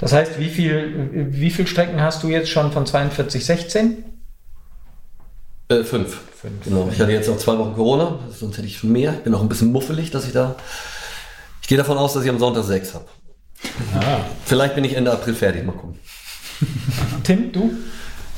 Das 0.00 0.12
heißt, 0.12 0.38
wie 0.38 0.48
viel, 0.48 1.28
wie 1.32 1.50
viel 1.50 1.66
Strecken 1.66 2.00
hast 2.00 2.22
du 2.22 2.28
jetzt 2.28 2.48
schon 2.48 2.70
von 2.70 2.86
42, 2.86 3.44
16? 3.44 4.04
Äh, 5.68 5.82
fünf. 5.82 6.20
Genau. 6.64 6.88
Ich 6.92 7.00
hatte 7.00 7.12
jetzt 7.12 7.28
auch 7.28 7.38
zwei 7.38 7.56
Wochen 7.58 7.74
Corona, 7.74 8.18
sonst 8.30 8.58
hätte 8.58 8.66
ich 8.66 8.78
schon 8.78 8.92
mehr. 8.92 9.14
Ich 9.14 9.20
bin 9.20 9.34
auch 9.34 9.42
ein 9.42 9.48
bisschen 9.48 9.72
muffelig, 9.72 10.10
dass 10.10 10.26
ich 10.26 10.32
da. 10.32 10.56
Ich 11.60 11.68
gehe 11.68 11.78
davon 11.78 11.98
aus, 11.98 12.12
dass 12.14 12.24
ich 12.24 12.30
am 12.30 12.38
Sonntag 12.38 12.64
sechs 12.64 12.94
habe. 12.94 13.06
Ah, 13.94 14.20
Vielleicht 14.44 14.74
bin 14.74 14.84
ich 14.84 14.94
Ende 14.94 15.12
April 15.12 15.34
fertig. 15.34 15.64
Mal 15.64 15.72
gucken. 15.72 15.98
Tim, 17.24 17.52
du? 17.52 17.70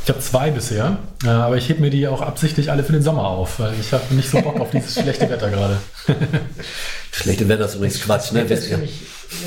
ich 0.05 0.11
habe 0.11 0.21
zwei 0.21 0.51
bisher, 0.51 0.99
äh, 1.25 1.29
aber 1.29 1.57
ich 1.57 1.71
heb 1.71 1.81
mir 1.81 1.89
die 1.89 2.07
auch 2.07 2.21
absichtlich 2.21 2.71
alle 2.71 2.85
für 2.85 2.93
den 2.93 3.03
Sommer 3.03 3.27
auf, 3.27 3.59
weil 3.59 3.73
ich 3.81 3.91
habe 3.95 4.15
nicht 4.15 4.29
so 4.29 4.39
Bock 4.43 4.61
auf 4.61 4.71
dieses 4.71 4.93
schlechte 4.93 5.31
Wetter 5.31 5.49
gerade. 5.49 5.79
Schlechte 7.15 7.49
Wetter 7.49 7.67
ist 7.67 7.77
übrigens 7.77 8.01
Quatsch, 8.03 8.33
ne? 8.33 8.45
Das 8.45 8.59
ist 8.59 8.67
für 8.67 8.77
mich 8.79 8.93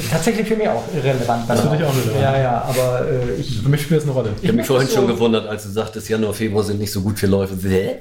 tatsächlich 0.10 0.48
für 0.48 0.56
mich 0.56 0.70
auch 0.70 0.84
irrelevant. 0.96 1.50
Das 1.50 1.60
für 1.60 1.68
dich 1.76 1.84
auch 1.86 1.94
irrelevant. 1.94 2.22
Ja, 2.22 2.38
ja, 2.40 2.62
aber 2.62 3.06
äh, 3.10 3.34
ich. 3.42 3.60
Für 3.62 3.68
mich 3.68 3.82
spielt 3.82 4.00
das 4.00 4.06
eine 4.06 4.14
Rolle. 4.14 4.30
Ich 4.42 4.48
habe 4.48 4.58
mich 4.58 4.66
vorhin 4.66 4.88
so- 4.88 4.96
schon 4.96 5.08
gewundert, 5.08 5.48
als 5.48 5.64
du 5.64 5.70
sagtest, 5.70 6.08
Januar, 6.08 6.34
Februar 6.34 6.64
sind 6.64 6.80
nicht 6.80 6.92
so 6.94 7.02
gut 7.02 7.20
für 7.20 7.28
Läufe. 7.28 7.56
Hä? 7.68 7.98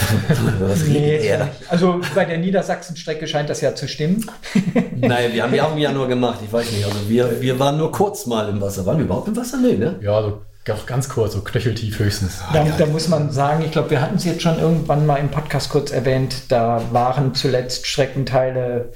Was 0.60 0.84
Nee, 0.86 1.18
er? 1.26 1.48
also 1.68 2.00
bei 2.14 2.24
der 2.24 2.38
Niedersachsen-Strecke 2.38 3.26
scheint 3.28 3.50
das 3.50 3.60
ja 3.60 3.74
zu 3.74 3.86
stimmen. 3.86 4.24
Nein, 4.96 5.32
wir 5.34 5.42
haben 5.42 5.54
ja 5.54 5.66
auch 5.66 5.72
im 5.72 5.78
Januar 5.78 6.08
gemacht. 6.08 6.38
Ich 6.44 6.50
weiß 6.52 6.70
nicht. 6.72 6.84
Also 6.84 6.96
wir, 7.08 7.40
wir 7.40 7.58
waren 7.58 7.76
nur 7.76 7.92
kurz 7.92 8.24
mal 8.26 8.48
im 8.48 8.60
Wasser. 8.62 8.86
Waren 8.86 8.96
wir 8.98 9.04
überhaupt 9.04 9.28
im 9.28 9.36
Wasser? 9.36 9.58
Nee, 9.58 9.74
ne? 9.76 9.96
Ja, 10.00 10.22
so 10.22 10.40
auch 10.72 10.86
ganz 10.86 11.08
kurz, 11.08 11.32
so 11.32 11.40
knöcheltief 11.40 11.98
höchstens. 11.98 12.38
Da, 12.52 12.64
da 12.78 12.86
muss 12.86 13.08
man 13.08 13.32
sagen, 13.32 13.64
ich 13.64 13.72
glaube, 13.72 13.90
wir 13.90 14.00
hatten 14.00 14.14
es 14.14 14.24
jetzt 14.24 14.42
schon 14.42 14.60
irgendwann 14.60 15.04
mal 15.06 15.16
im 15.16 15.28
Podcast 15.28 15.70
kurz 15.70 15.90
erwähnt, 15.90 16.36
da 16.50 16.80
waren 16.92 17.34
zuletzt 17.34 17.84
Streckenteile 17.88 18.90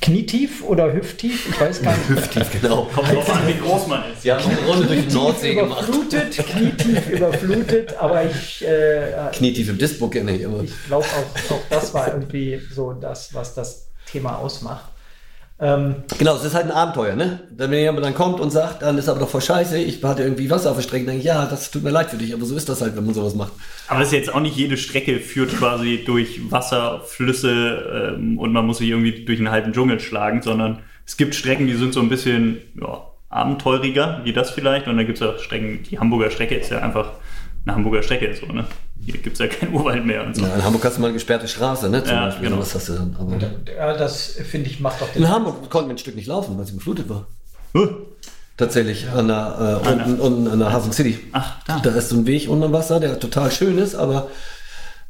knietief 0.00 0.62
oder 0.64 0.92
hüfttief, 0.92 1.48
ich 1.48 1.60
weiß 1.60 1.82
gar 1.82 1.96
nicht. 1.96 2.08
Hüftig, 2.08 2.44
genau. 2.60 2.88
Kommt 2.94 3.12
drauf 3.12 3.30
an, 3.30 3.46
wie 3.46 3.58
groß 3.58 3.86
man 3.86 4.02
ist. 4.12 4.28
Haben 4.28 4.50
eine 4.50 4.66
Runde 4.66 4.86
durch 4.86 5.06
die 5.06 5.14
Nordsee 5.14 5.54
gemacht. 5.54 5.88
überflutet, 5.88 6.36
knietief 6.36 7.10
überflutet, 7.10 7.96
aber 7.98 8.24
ich, 8.24 8.64
äh, 8.66 9.30
Knietief 9.32 9.68
im 9.68 9.78
Dispo 9.78 10.08
kenne 10.08 10.36
ich 10.36 10.42
immer. 10.42 10.62
ich 10.62 10.72
glaube 10.86 11.06
auch, 11.06 11.52
auch 11.52 11.60
das 11.70 11.94
war 11.94 12.08
irgendwie 12.08 12.60
so 12.74 12.92
das, 12.92 13.32
was 13.34 13.54
das 13.54 13.88
Thema 14.06 14.38
ausmacht. 14.38 14.90
Ähm, 15.60 15.96
Genau, 16.18 16.36
es 16.36 16.44
ist 16.44 16.54
halt 16.54 16.66
ein 16.66 16.72
Abenteuer, 16.72 17.16
ne? 17.16 17.40
Wenn 17.50 17.72
jemand 17.72 18.04
dann 18.04 18.14
kommt 18.14 18.40
und 18.40 18.50
sagt, 18.50 18.82
dann 18.82 18.96
ist 18.96 19.08
aber 19.08 19.20
doch 19.20 19.28
voll 19.28 19.40
scheiße, 19.40 19.78
ich 19.78 20.02
hatte 20.04 20.22
irgendwie 20.22 20.50
Wasser 20.50 20.70
auf 20.70 20.76
der 20.76 20.82
Strecke, 20.82 21.06
denke 21.06 21.20
ich, 21.20 21.24
ja, 21.26 21.46
das 21.46 21.70
tut 21.70 21.82
mir 21.82 21.90
leid 21.90 22.10
für 22.10 22.16
dich, 22.16 22.32
aber 22.32 22.44
so 22.44 22.56
ist 22.56 22.68
das 22.68 22.80
halt, 22.80 22.96
wenn 22.96 23.04
man 23.04 23.14
sowas 23.14 23.34
macht. 23.34 23.52
Aber 23.88 24.00
es 24.00 24.08
ist 24.08 24.14
jetzt 24.14 24.34
auch 24.34 24.40
nicht 24.40 24.56
jede 24.56 24.76
Strecke 24.76 25.18
führt 25.18 25.56
quasi 25.56 26.04
durch 26.04 26.50
Wasser, 26.50 27.02
Flüsse 27.04 28.14
ähm, 28.16 28.38
und 28.38 28.52
man 28.52 28.66
muss 28.66 28.78
sich 28.78 28.88
irgendwie 28.88 29.24
durch 29.24 29.38
einen 29.38 29.50
halben 29.50 29.72
Dschungel 29.72 29.98
schlagen, 30.00 30.42
sondern 30.42 30.78
es 31.04 31.16
gibt 31.16 31.34
Strecken, 31.34 31.66
die 31.66 31.74
sind 31.74 31.94
so 31.94 32.00
ein 32.00 32.08
bisschen 32.08 32.58
ja, 32.80 33.02
abenteueriger 33.30 34.20
wie 34.24 34.32
das 34.32 34.50
vielleicht. 34.50 34.86
Und 34.88 34.96
dann 34.96 35.06
gibt 35.06 35.20
es 35.20 35.26
auch 35.26 35.38
Strecken, 35.38 35.82
die 35.82 35.98
Hamburger 35.98 36.30
Strecke 36.30 36.54
ist 36.54 36.70
ja 36.70 36.80
einfach 36.80 37.12
eine 37.64 37.74
Hamburger 37.74 38.02
Strecke. 38.02 38.34
So, 38.34 38.46
ne? 38.52 38.66
Hier 39.10 39.20
gibt 39.22 39.34
es 39.34 39.38
ja 39.38 39.46
keinen 39.46 39.72
Urwald 39.74 40.04
mehr 40.04 40.26
und 40.26 40.36
so. 40.36 40.42
Ja, 40.42 40.54
in 40.54 40.62
Hamburg 40.64 40.84
hast 40.84 40.96
du 40.96 41.00
mal 41.00 41.06
eine 41.06 41.14
gesperrte 41.14 41.48
Straße, 41.48 41.88
ne? 41.88 42.04
Zum 42.04 42.12
Ja, 42.14 42.26
Beispiel. 42.26 42.48
genau. 42.50 42.60
Was 42.60 42.74
hast 42.74 42.88
du 42.90 42.92
dann? 42.92 43.16
Aber 43.18 43.36
Ja, 43.74 43.96
das 43.96 44.26
finde 44.50 44.68
ich 44.68 44.80
macht 44.80 45.00
doch 45.00 45.08
den. 45.08 45.22
in 45.22 45.28
Hamburg 45.30 45.70
konnten 45.70 45.88
wir 45.88 45.94
ein 45.94 45.98
Stück 45.98 46.14
nicht 46.14 46.26
laufen, 46.26 46.58
weil 46.58 46.66
sie 46.66 46.74
geflutet 46.74 47.08
war. 47.08 47.26
Huh. 47.72 47.88
Tatsächlich, 48.58 49.08
an 49.08 49.28
der, 49.28 49.80
äh, 49.84 49.88
Ah, 49.88 49.92
unten, 49.92 50.20
unten 50.20 50.48
an 50.48 50.58
der 50.58 50.72
Hafen 50.72 50.92
City. 50.92 51.18
Ach, 51.32 51.56
da. 51.66 51.78
Da 51.78 51.90
ist 51.90 52.10
so 52.10 52.16
ein 52.16 52.26
Weg 52.26 52.48
unter 52.50 52.70
Wasser, 52.72 53.00
der 53.00 53.18
total 53.18 53.50
schön 53.50 53.78
ist, 53.78 53.94
aber 53.94 54.28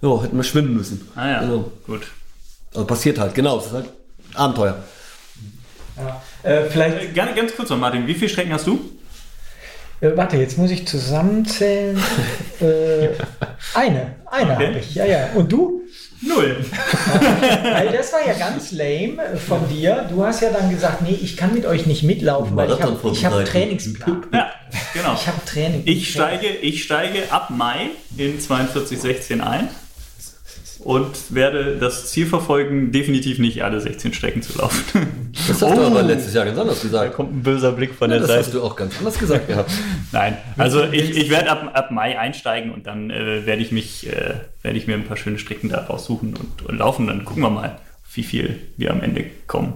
ja, 0.00 0.22
hätten 0.22 0.36
wir 0.36 0.44
schwimmen 0.44 0.76
müssen. 0.76 1.08
Ah 1.16 1.28
ja, 1.28 1.40
Genau. 1.40 1.70
gut. 1.86 2.02
Also 2.74 2.86
passiert 2.86 3.18
halt, 3.18 3.34
genau. 3.34 3.56
Das 3.56 3.66
ist 3.66 3.72
halt 3.72 3.88
Abenteuer. 4.34 4.76
Ja. 5.96 6.22
Äh, 6.48 6.64
vielleicht, 6.70 7.02
Äh, 7.02 7.12
Ganz, 7.12 7.34
ganz 7.34 7.56
kurz 7.56 7.70
noch, 7.70 7.78
Martin, 7.78 8.06
wie 8.06 8.14
viele 8.14 8.28
Strecken 8.28 8.52
hast 8.52 8.66
du? 8.66 8.78
Äh, 10.00 10.16
warte, 10.16 10.36
jetzt 10.36 10.58
muss 10.58 10.70
ich 10.70 10.86
zusammenzählen. 10.86 11.98
äh, 12.60 13.08
eine, 13.74 14.14
eine 14.26 14.52
Okay. 14.54 14.66
habe 14.66 14.78
ich, 14.78 14.94
ja, 14.94 15.04
ja. 15.04 15.30
Und 15.34 15.50
du? 15.50 15.82
Null. 16.20 16.56
Weil 17.62 17.92
das 17.92 18.12
war 18.12 18.26
ja 18.26 18.32
ganz 18.34 18.72
lame 18.72 19.22
äh, 19.22 19.36
von 19.36 19.68
dir. 19.68 20.06
Du 20.10 20.24
hast 20.24 20.42
ja 20.42 20.50
dann 20.50 20.68
gesagt, 20.70 21.02
nee, 21.02 21.16
ich 21.20 21.36
kann 21.36 21.54
mit 21.54 21.64
euch 21.64 21.86
nicht 21.86 22.02
mitlaufen, 22.02 22.56
weil 22.56 22.70
ich 22.72 22.82
habe 22.82 22.98
hab. 23.02 23.44
Trainingsplan. 23.44 24.26
Ja, 24.32 24.50
genau. 24.92 25.14
Ich 25.14 25.26
habe 25.28 25.44
Training. 25.46 25.82
Ich 25.84 26.10
steige, 26.10 26.48
ich 26.48 26.82
steige 26.82 27.30
ab 27.30 27.50
Mai 27.50 27.90
in 28.16 28.40
4216 28.40 29.40
ein 29.40 29.68
und 30.80 31.34
werde 31.34 31.76
das 31.78 32.10
Ziel 32.10 32.26
verfolgen, 32.26 32.92
definitiv 32.92 33.38
nicht 33.38 33.62
alle 33.64 33.80
16 33.80 34.12
Strecken 34.12 34.42
zu 34.42 34.56
laufen. 34.58 34.82
Das 35.48 35.60
hast 35.62 35.76
du 35.76 35.82
aber 35.82 36.02
letztes 36.02 36.34
Jahr 36.34 36.44
ganz 36.44 36.58
anders 36.58 36.78
Da 36.80 36.88
gesagt. 36.88 37.14
kommt 37.14 37.34
ein 37.36 37.42
böser 37.42 37.72
Blick 37.72 37.94
von 37.94 38.10
Ja, 38.10 38.18
der 38.18 38.26
das 38.26 38.36
hast 38.36 38.44
Seite. 38.46 38.58
du 38.58 38.64
auch 38.64 38.76
ganz 38.76 38.98
anders 38.98 39.18
gesagt 39.18 39.48
gehabt. 39.48 39.70
Nein, 40.12 40.36
also 40.56 40.84
ich, 40.84 41.16
ich 41.16 41.30
werde 41.30 41.50
ab, 41.50 41.70
ab 41.74 41.90
Mai 41.90 42.18
einsteigen 42.18 42.72
und 42.72 42.86
dann 42.86 43.10
äh, 43.10 43.44
werde 43.46 43.60
ich 43.62 43.72
mich, 43.72 44.06
äh, 44.08 44.34
werde 44.62 44.78
ich 44.78 44.86
mir 44.86 44.94
ein 44.94 45.04
paar 45.04 45.16
schöne 45.16 45.38
Strecken 45.38 45.68
da 45.68 45.84
raussuchen 45.84 46.34
und, 46.36 46.66
und 46.68 46.78
laufen. 46.78 47.06
Dann 47.06 47.24
gucken 47.24 47.42
wir 47.42 47.50
mal, 47.50 47.78
wie 48.14 48.22
viel 48.22 48.58
wir 48.76 48.90
am 48.92 49.00
Ende 49.02 49.24
kommen. 49.46 49.74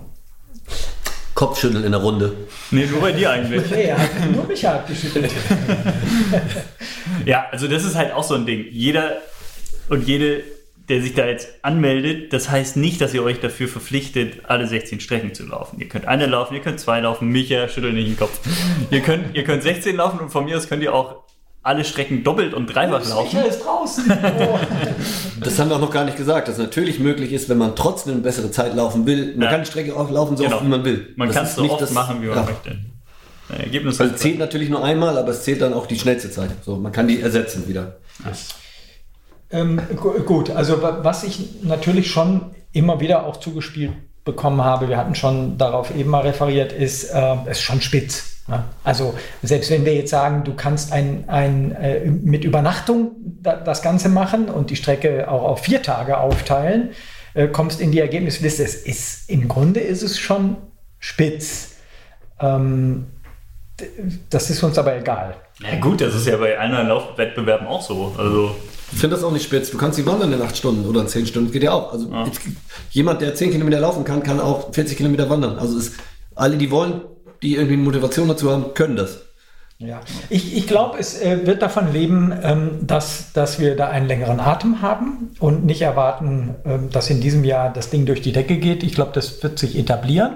Kopfschütteln 1.35 1.83
in 1.85 1.93
der 1.93 2.01
Runde. 2.01 2.33
Nee, 2.71 2.87
nur 2.87 3.01
bei 3.01 3.13
dir 3.13 3.31
eigentlich. 3.31 3.69
Nee, 3.71 3.85
er 3.85 3.99
hat 3.99 4.11
nur 4.31 4.45
mich 4.47 4.65
hat 4.65 4.87
geschüttelt. 4.87 5.31
Ja, 7.27 7.47
also 7.51 7.69
das 7.69 7.85
ist 7.85 7.95
halt 7.95 8.13
auch 8.13 8.25
so 8.25 8.35
ein 8.35 8.47
Ding. 8.47 8.65
Jeder 8.71 9.19
und 9.89 10.07
jede, 10.07 10.43
der 10.93 11.01
sich 11.01 11.15
da 11.15 11.25
jetzt 11.27 11.49
anmeldet, 11.63 12.35
das 12.35 12.51
heißt 12.51 12.77
nicht, 12.77 13.01
dass 13.01 13.15
ihr 13.15 13.23
euch 13.23 13.41
dafür 13.41 13.67
verpflichtet, 13.67 14.41
alle 14.45 14.67
16 14.67 15.01
Strecken 15.01 15.33
zu 15.33 15.47
laufen. 15.47 15.81
Ihr 15.81 15.89
könnt 15.89 16.07
eine 16.07 16.27
laufen, 16.27 16.53
ihr 16.55 16.61
könnt 16.61 16.79
zwei 16.81 17.01
laufen. 17.01 17.29
Micha, 17.29 17.67
schüttelt 17.67 17.95
nicht 17.95 18.09
den 18.09 18.19
Kopf. 18.19 18.39
Ihr 18.91 19.01
könnt, 19.01 19.35
ihr 19.35 19.43
könnt 19.43 19.63
16 19.63 19.97
laufen 19.97 20.21
und 20.21 20.29
von 20.29 20.45
mir 20.45 20.55
aus 20.59 20.69
könnt 20.69 20.83
ihr 20.83 20.93
auch 20.95 21.23
alle 21.63 21.83
Strecken 21.87 22.23
doppelt 22.25 22.53
und 22.53 22.67
dreifach 22.67 23.09
laufen. 23.09 23.35
Michael 23.37 23.49
ist 23.51 23.65
draußen. 23.65 24.05
Oh. 24.39 24.59
Das 25.41 25.59
haben 25.59 25.71
wir 25.71 25.77
auch 25.77 25.81
noch 25.81 25.91
gar 25.91 26.05
nicht 26.05 26.17
gesagt, 26.19 26.47
dass 26.47 26.57
es 26.57 26.61
natürlich 26.63 26.99
möglich 27.01 27.33
ist, 27.33 27.49
wenn 27.49 27.57
man 27.59 27.75
trotzdem 27.75 28.13
eine 28.13 28.23
bessere 28.23 28.51
Zeit 28.51 28.75
laufen 28.77 29.07
will. 29.07 29.33
Man 29.35 29.45
Ja. 29.45 29.51
kann 29.51 29.61
die 29.63 29.67
Strecke 29.67 29.97
auch 29.97 30.09
laufen, 30.11 30.37
so 30.37 30.45
Genau. 30.45 30.57
oft 30.57 30.65
wie 30.67 30.69
man 30.69 30.85
will. 30.85 31.09
Man 31.17 31.31
kann 31.31 31.47
es 31.47 31.55
so 31.57 31.63
nicht 31.63 31.71
oft 31.73 31.81
das- 31.83 31.91
machen, 31.93 32.21
wie 32.23 32.27
man 32.27 32.37
ja. 32.37 32.43
möchte. 32.45 32.79
Das 33.49 33.59
Ergebnis 33.61 34.01
Also 34.01 34.15
zählt 34.15 34.39
natürlich 34.39 34.69
nur 34.69 34.85
einmal, 34.85 35.17
aber 35.19 35.31
es 35.31 35.43
zählt 35.43 35.63
dann 35.63 35.73
auch 35.73 35.87
die 35.87 35.99
schnellste 35.99 36.31
Zeit. 36.31 36.51
So, 36.65 36.77
man 36.77 36.93
kann 36.93 37.09
die 37.09 37.21
ersetzen 37.21 37.67
wieder. 37.67 37.97
Ähm, 39.53 39.81
gu- 39.97 40.21
gut, 40.25 40.51
also 40.51 40.83
wa- 40.83 41.01
was 41.03 41.25
ich 41.25 41.63
natürlich 41.63 42.11
schon 42.11 42.53
immer 42.73 43.01
wieder 43.01 43.27
auch 43.27 43.37
zugespielt 43.39 43.93
bekommen 44.25 44.63
habe, 44.63 44.89
wir 44.89 44.97
hatten 44.97 45.15
schon 45.15 45.59
darauf 45.59 45.95
eben 45.95 46.09
mal 46.11 46.21
referiert, 46.23 46.73
ist, 46.73 47.05
äh, 47.13 47.35
ist 47.51 47.61
schon 47.61 47.81
spitz. 47.81 48.43
Ne? 48.49 48.65
Also 48.85 49.15
selbst 49.43 49.71
wenn 49.71 49.85
wir 49.85 49.95
jetzt 49.95 50.11
sagen, 50.11 50.45
du 50.45 50.55
kannst 50.55 50.93
ein, 50.93 51.25
ein, 51.29 51.73
äh, 51.73 52.07
mit 52.07 52.45
Übernachtung 52.45 53.13
da, 53.43 53.57
das 53.57 53.83
Ganze 53.83 54.09
machen 54.09 54.49
und 54.49 54.71
die 54.71 54.77
Strecke 54.77 55.29
auch 55.31 55.43
auf 55.43 55.61
vier 55.61 55.83
Tage 55.83 56.19
aufteilen, 56.19 56.91
äh, 57.35 57.49
kommst 57.49 57.81
in 57.81 57.91
die 57.93 57.99
Ergebnisliste. 58.01 58.63
Es 58.63 58.75
ist, 58.77 59.29
Im 59.29 59.49
Grunde 59.49 59.81
ist 59.81 60.03
es 60.03 60.19
schon 60.19 60.57
spitz. 60.99 61.73
Ähm, 62.41 63.07
das 64.31 64.51
ist 64.51 64.63
uns 64.63 64.79
aber 64.79 64.97
egal. 64.97 65.35
Na 65.61 65.75
gut, 65.81 66.01
das 66.01 66.15
ist 66.15 66.27
ja 66.27 66.37
bei 66.37 66.59
anderen 66.59 66.89
Laufwettbewerben 66.89 67.67
auch 67.67 67.83
so. 67.83 68.15
Also 68.17 68.55
Ich 68.93 69.01
finde 69.01 69.17
das 69.17 69.25
auch 69.25 69.33
nicht 69.33 69.45
spitz. 69.45 69.71
Du 69.71 69.79
kannst 69.79 69.99
die 69.99 70.07
wandern 70.07 70.33
in 70.33 70.43
acht 70.43 70.57
Stunden 70.57 70.87
oder 70.87 71.01
in 71.01 71.09
zehn 71.09 71.27
Stunden. 71.27 71.51
Geht 71.51 71.63
ja 71.63 71.73
auch. 71.73 71.93
Also 71.93 72.11
Ja. 72.11 72.27
jetzt, 72.27 72.41
jemand, 72.91 73.21
der 73.23 73.35
10 73.35 73.51
Kilometer 73.51 73.81
laufen 73.81 74.05
kann, 74.05 74.23
kann 74.23 74.39
auch 74.41 74.73
40 74.73 74.97
Kilometer 74.97 75.29
wandern. 75.31 75.59
Also 75.59 75.79
es, 75.79 75.93
alle, 76.35 76.57
die 76.57 76.71
wollen, 76.71 77.01
die 77.43 77.55
irgendwie 77.55 77.75
eine 77.75 77.83
Motivation 77.83 78.29
dazu 78.29 78.51
haben, 78.51 78.75
können 78.75 78.97
das. 78.97 79.21
Ja, 79.79 80.01
ich, 80.31 80.57
ich 80.57 80.69
glaube, 80.69 80.99
es 80.99 81.21
äh, 81.21 81.45
wird 81.45 81.61
davon 81.61 81.93
leben, 81.93 82.33
ähm, 82.43 82.71
dass, 82.83 83.33
dass 83.33 83.59
wir 83.59 83.75
da 83.75 83.89
einen 83.89 84.07
längeren 84.07 84.39
Atem 84.39 84.81
haben 84.81 85.31
und 85.41 85.65
nicht 85.65 85.83
erwarten, 85.83 86.55
ähm, 86.65 86.91
dass 86.91 87.11
in 87.11 87.21
diesem 87.21 87.43
Jahr 87.43 87.73
das 87.73 87.91
Ding 87.91 88.07
durch 88.07 88.21
die 88.23 88.31
Decke 88.31 88.59
geht. 88.59 88.85
Ich 88.85 88.93
glaube, 88.95 89.11
das 89.13 89.43
wird 89.43 89.59
sich 89.59 89.77
etablieren. 89.77 90.35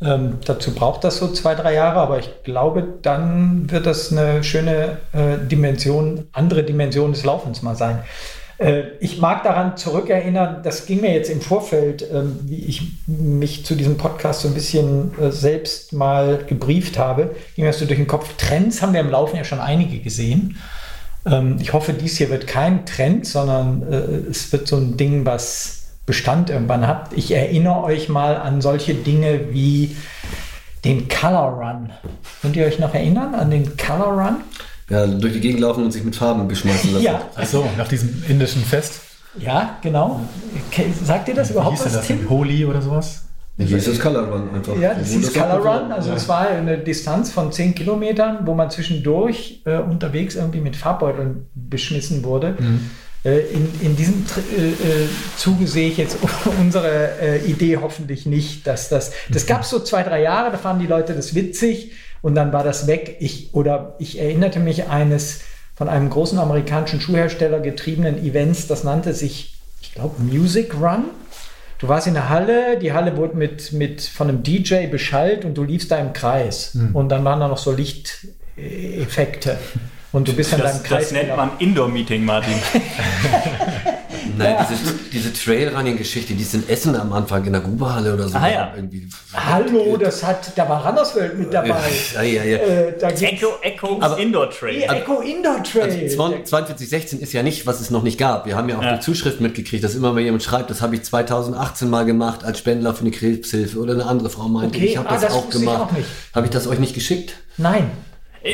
Ähm, 0.00 0.38
dazu 0.44 0.74
braucht 0.74 1.04
das 1.04 1.16
so 1.16 1.28
zwei, 1.32 1.54
drei 1.54 1.74
Jahre, 1.74 2.00
aber 2.00 2.18
ich 2.18 2.30
glaube, 2.44 2.84
dann 3.00 3.70
wird 3.70 3.86
das 3.86 4.12
eine 4.12 4.44
schöne 4.44 4.98
äh, 5.12 5.38
Dimension, 5.50 6.26
andere 6.32 6.64
Dimension 6.64 7.12
des 7.12 7.24
Laufens 7.24 7.62
mal 7.62 7.76
sein. 7.76 8.00
Äh, 8.58 8.82
ich 9.00 9.18
mag 9.20 9.42
daran 9.42 9.76
zurückerinnern, 9.76 10.62
das 10.62 10.84
ging 10.84 11.00
mir 11.00 11.12
jetzt 11.12 11.30
im 11.30 11.40
Vorfeld, 11.40 12.06
ähm, 12.12 12.40
wie 12.44 12.64
ich 12.64 12.82
mich 13.06 13.64
zu 13.64 13.74
diesem 13.74 13.96
Podcast 13.96 14.42
so 14.42 14.48
ein 14.48 14.54
bisschen 14.54 15.18
äh, 15.18 15.30
selbst 15.30 15.94
mal 15.94 16.44
gebrieft 16.46 16.98
habe, 16.98 17.34
ging 17.54 17.64
mir 17.64 17.70
das 17.70 17.78
so 17.78 17.86
durch 17.86 17.98
den 17.98 18.06
Kopf. 18.06 18.34
Trends 18.36 18.82
haben 18.82 18.92
wir 18.92 19.00
im 19.00 19.10
Laufen 19.10 19.36
ja 19.36 19.44
schon 19.44 19.60
einige 19.60 19.98
gesehen. 19.98 20.58
Ähm, 21.26 21.56
ich 21.60 21.72
hoffe, 21.72 21.92
dies 21.92 22.18
hier 22.18 22.30
wird 22.30 22.46
kein 22.46 22.86
Trend, 22.86 23.26
sondern 23.26 23.82
äh, 23.90 24.30
es 24.30 24.52
wird 24.52 24.68
so 24.68 24.76
ein 24.76 24.96
Ding, 24.96 25.24
was 25.24 25.85
Bestand 26.06 26.50
irgendwann 26.50 26.86
hat. 26.86 27.10
Ich 27.14 27.32
erinnere 27.32 27.82
euch 27.82 28.08
mal 28.08 28.36
an 28.36 28.60
solche 28.60 28.94
Dinge 28.94 29.52
wie 29.52 29.96
den 30.84 31.08
Color 31.08 31.48
Run. 31.60 31.90
Könnt 32.42 32.54
ihr 32.56 32.64
euch 32.64 32.78
noch 32.78 32.94
erinnern 32.94 33.34
an 33.34 33.50
den 33.50 33.76
Color 33.76 34.12
Run? 34.12 34.36
Ja, 34.88 35.04
durch 35.06 35.32
die 35.32 35.40
Gegend 35.40 35.60
laufen 35.60 35.82
und 35.84 35.90
sich 35.90 36.04
mit 36.04 36.14
Farben 36.14 36.46
beschmeißen 36.46 36.92
lassen. 36.92 37.04
Ja, 37.04 37.20
Achso, 37.34 37.64
nach 37.76 37.88
diesem 37.88 38.22
indischen 38.28 38.62
Fest. 38.62 39.00
ja, 39.38 39.78
genau. 39.82 40.20
Sagt 41.04 41.26
ihr 41.28 41.34
das 41.34 41.48
Wie 41.48 41.54
überhaupt 41.54 41.74
hieß 41.78 41.82
denn 41.84 41.92
was, 41.94 41.98
das? 41.98 42.06
Tim? 42.06 42.30
Holi 42.30 42.64
oder 42.64 42.80
sowas? 42.80 43.24
Wie 43.56 43.74
ist 43.74 43.88
das 43.88 43.98
Color 43.98 44.28
Run 44.28 44.50
einfach? 44.54 44.76
Ja, 44.78 44.94
das 44.94 45.08
hieß 45.10 45.34
man 45.34 45.48
Color? 45.60 45.80
Run. 45.82 45.92
Also 45.92 46.10
Ja. 46.10 46.14
es 46.16 46.28
war 46.28 46.46
eine 46.46 46.78
Distanz 46.78 47.32
von 47.32 47.50
10 47.50 47.74
Kilometern, 47.74 48.46
wo 48.46 48.54
man 48.54 48.70
zwischendurch 48.70 49.62
äh, 49.64 49.78
unterwegs 49.78 50.36
irgendwie 50.36 50.60
mit 50.60 50.76
Farbbeuteln 50.76 51.46
beschmissen 51.54 52.22
wurde. 52.22 52.48
Äh, 52.50 52.62
in, 53.28 53.68
in 53.80 53.96
diesem 53.96 54.24
äh, 54.56 54.68
äh, 54.68 55.08
Zuge 55.36 55.66
sehe 55.66 55.88
ich 55.88 55.96
jetzt 55.96 56.18
unsere 56.60 57.18
äh, 57.20 57.38
Idee 57.46 57.78
hoffentlich 57.78 58.26
nicht, 58.26 58.66
dass 58.66 58.88
das. 58.88 59.12
Das 59.30 59.46
gab 59.46 59.62
es 59.62 59.70
so 59.70 59.80
zwei, 59.80 60.02
drei 60.02 60.22
Jahre, 60.22 60.52
da 60.52 60.58
fanden 60.58 60.82
die 60.82 60.88
Leute 60.88 61.14
das 61.14 61.34
witzig 61.34 61.92
und 62.22 62.34
dann 62.34 62.52
war 62.52 62.62
das 62.62 62.86
weg. 62.86 63.16
Ich, 63.20 63.54
oder 63.54 63.96
ich 63.98 64.18
erinnerte 64.18 64.60
mich 64.60 64.88
eines 64.88 65.40
von 65.74 65.88
einem 65.88 66.08
großen 66.08 66.38
amerikanischen 66.38 67.00
Schuhhersteller 67.00 67.60
getriebenen 67.60 68.24
Events, 68.24 68.66
das 68.66 68.84
nannte 68.84 69.12
sich, 69.12 69.56
ich 69.80 69.92
glaube, 69.94 70.22
Music 70.22 70.74
Run. 70.74 71.04
Du 71.78 71.88
warst 71.88 72.06
in 72.06 72.14
der 72.14 72.30
Halle, 72.30 72.78
die 72.78 72.92
Halle 72.92 73.16
wurde 73.18 73.36
mit, 73.36 73.72
mit 73.72 74.00
von 74.02 74.28
einem 74.28 74.42
DJ 74.42 74.86
beschallt 74.86 75.44
und 75.44 75.54
du 75.54 75.62
liefst 75.62 75.90
da 75.90 75.98
im 75.98 76.14
Kreis. 76.14 76.74
Und 76.94 77.10
dann 77.10 77.22
waren 77.24 77.40
da 77.40 77.48
noch 77.48 77.58
so 77.58 77.72
Lichteffekte. 77.72 79.58
Und 80.16 80.26
du 80.26 80.32
bist 80.32 80.50
in 80.52 80.58
deinem 80.60 80.68
das, 80.72 80.82
Kreis. 80.82 81.02
das 81.02 81.12
nennt 81.12 81.36
man 81.36 81.50
Indoor-Meeting, 81.58 82.24
Martin. 82.24 82.54
Nein, 84.38 84.54
Ja. 84.54 84.66
diese, 84.70 84.94
diese 85.12 85.32
Trailrunning-Geschichte, 85.32 86.32
die 86.32 86.40
ist 86.42 86.54
in 86.54 86.66
Essen 86.70 86.96
am 86.96 87.12
Anfang 87.12 87.44
in 87.44 87.52
der 87.52 87.60
Gruberhalle 87.60 88.14
oder 88.14 88.26
so. 88.26 88.38
Ah, 88.38 88.48
ja. 88.48 88.72
Irgendwie. 88.74 89.06
Hallo, 89.34 89.98
das 89.98 90.24
hat, 90.24 90.52
da 90.56 90.66
war 90.70 90.82
Randerswelt 90.86 91.38
mit 91.38 91.52
dabei. 91.52 91.76
Ja, 92.14 92.22
ja, 92.22 92.44
ja. 92.44 92.56
Äh, 92.56 92.94
da 92.98 93.08
Echo, 93.10 93.46
Echo 93.60 93.98
Aber- 94.00 94.18
Indoor 94.18 94.48
Trail. 94.50 94.84
Echo 94.90 95.20
Indoor 95.20 95.62
Trail. 95.62 95.82
Also 96.04 96.16
4216 96.16 97.20
ist 97.20 97.34
ja 97.34 97.42
nicht, 97.42 97.66
was 97.66 97.80
es 97.82 97.90
noch 97.90 98.02
nicht 98.02 98.18
gab. 98.18 98.46
Wir 98.46 98.56
haben 98.56 98.70
ja 98.70 98.78
auch 98.78 98.82
Ja. 98.82 98.94
die 98.96 99.00
Zuschrift 99.00 99.42
mitgekriegt, 99.42 99.84
dass 99.84 99.94
immer 99.94 100.14
mal 100.14 100.20
jemand 100.20 100.42
schreibt, 100.42 100.70
das 100.70 100.80
habe 100.80 100.94
ich 100.96 101.02
2018 101.02 101.90
mal 101.90 102.06
gemacht 102.06 102.42
als 102.42 102.58
Spender 102.58 102.94
für 102.94 103.02
eine 103.02 103.10
Krebshilfe 103.10 103.78
oder 103.78 103.92
eine 103.92 104.06
andere 104.06 104.30
Frau 104.30 104.48
meinte, 104.48 104.78
Okay, 104.78 104.86
ich 104.86 104.96
habe 104.96 105.10
ah, 105.10 105.12
das, 105.12 105.22
das 105.24 105.32
auch 105.34 105.50
gemacht. 105.50 105.82
auch 105.82 105.92
nicht. 105.92 106.08
Habe 106.34 106.46
ich 106.46 106.52
das 106.52 106.66
euch 106.66 106.78
nicht 106.78 106.94
geschickt? 106.94 107.34
Nein. 107.58 107.90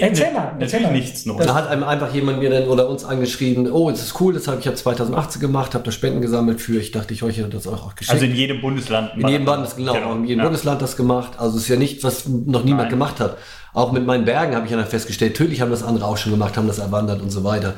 Erzähl 0.00 0.26
Äh, 0.26 0.32
mal, 0.32 0.56
erzähl 0.58 0.80
Natürlich 0.80 0.82
mal. 0.86 0.92
nichts 0.92 1.26
noch. 1.26 1.38
Da 1.38 1.54
hat 1.54 1.68
einem 1.68 1.84
einfach 1.84 2.14
jemand 2.14 2.38
mir 2.38 2.50
dann 2.50 2.68
oder 2.68 2.88
uns 2.88 3.04
angeschrieben, 3.04 3.70
oh, 3.70 3.90
das 3.90 4.02
ist 4.02 4.20
cool, 4.20 4.32
das 4.32 4.48
habe 4.48 4.58
ich 4.60 4.64
ja 4.64 4.74
2018 4.74 5.40
gemacht, 5.40 5.74
habe 5.74 5.84
da 5.84 5.90
Spenden 5.90 6.20
gesammelt 6.20 6.60
für. 6.60 6.80
Ich 6.80 6.92
dachte, 6.92 7.12
ich 7.12 7.22
euch 7.22 7.38
hätte 7.38 7.48
das 7.48 7.66
euch 7.66 7.82
auch 7.82 7.94
geschickt. 7.94 8.12
Also 8.12 8.24
in 8.24 8.34
jedem 8.34 8.60
Bundesland. 8.60 9.12
In 9.16 9.28
jedem 9.28 9.44
Bundesland, 9.44 9.98
genau, 9.98 10.14
in 10.14 10.24
jedem 10.24 10.38
ja. 10.38 10.44
Bundesland 10.44 10.80
das 10.80 10.96
gemacht. 10.96 11.32
Also 11.38 11.56
es 11.56 11.64
ist 11.64 11.68
ja 11.68 11.76
nicht, 11.76 12.02
was 12.04 12.26
noch 12.26 12.64
niemand 12.64 12.84
Nein. 12.84 12.90
gemacht 12.90 13.20
hat. 13.20 13.36
Auch 13.74 13.92
mit 13.92 14.04
meinen 14.04 14.26
Bergen 14.26 14.54
habe 14.54 14.66
ich 14.66 14.70
ja 14.70 14.76
dann 14.76 14.86
festgestellt, 14.86 15.32
natürlich 15.32 15.62
haben 15.62 15.70
das 15.70 15.82
andere 15.82 16.04
auch 16.04 16.18
schon 16.18 16.32
gemacht, 16.32 16.58
haben 16.58 16.66
das 16.66 16.78
erwandert 16.78 17.22
und 17.22 17.30
so 17.30 17.42
weiter. 17.42 17.74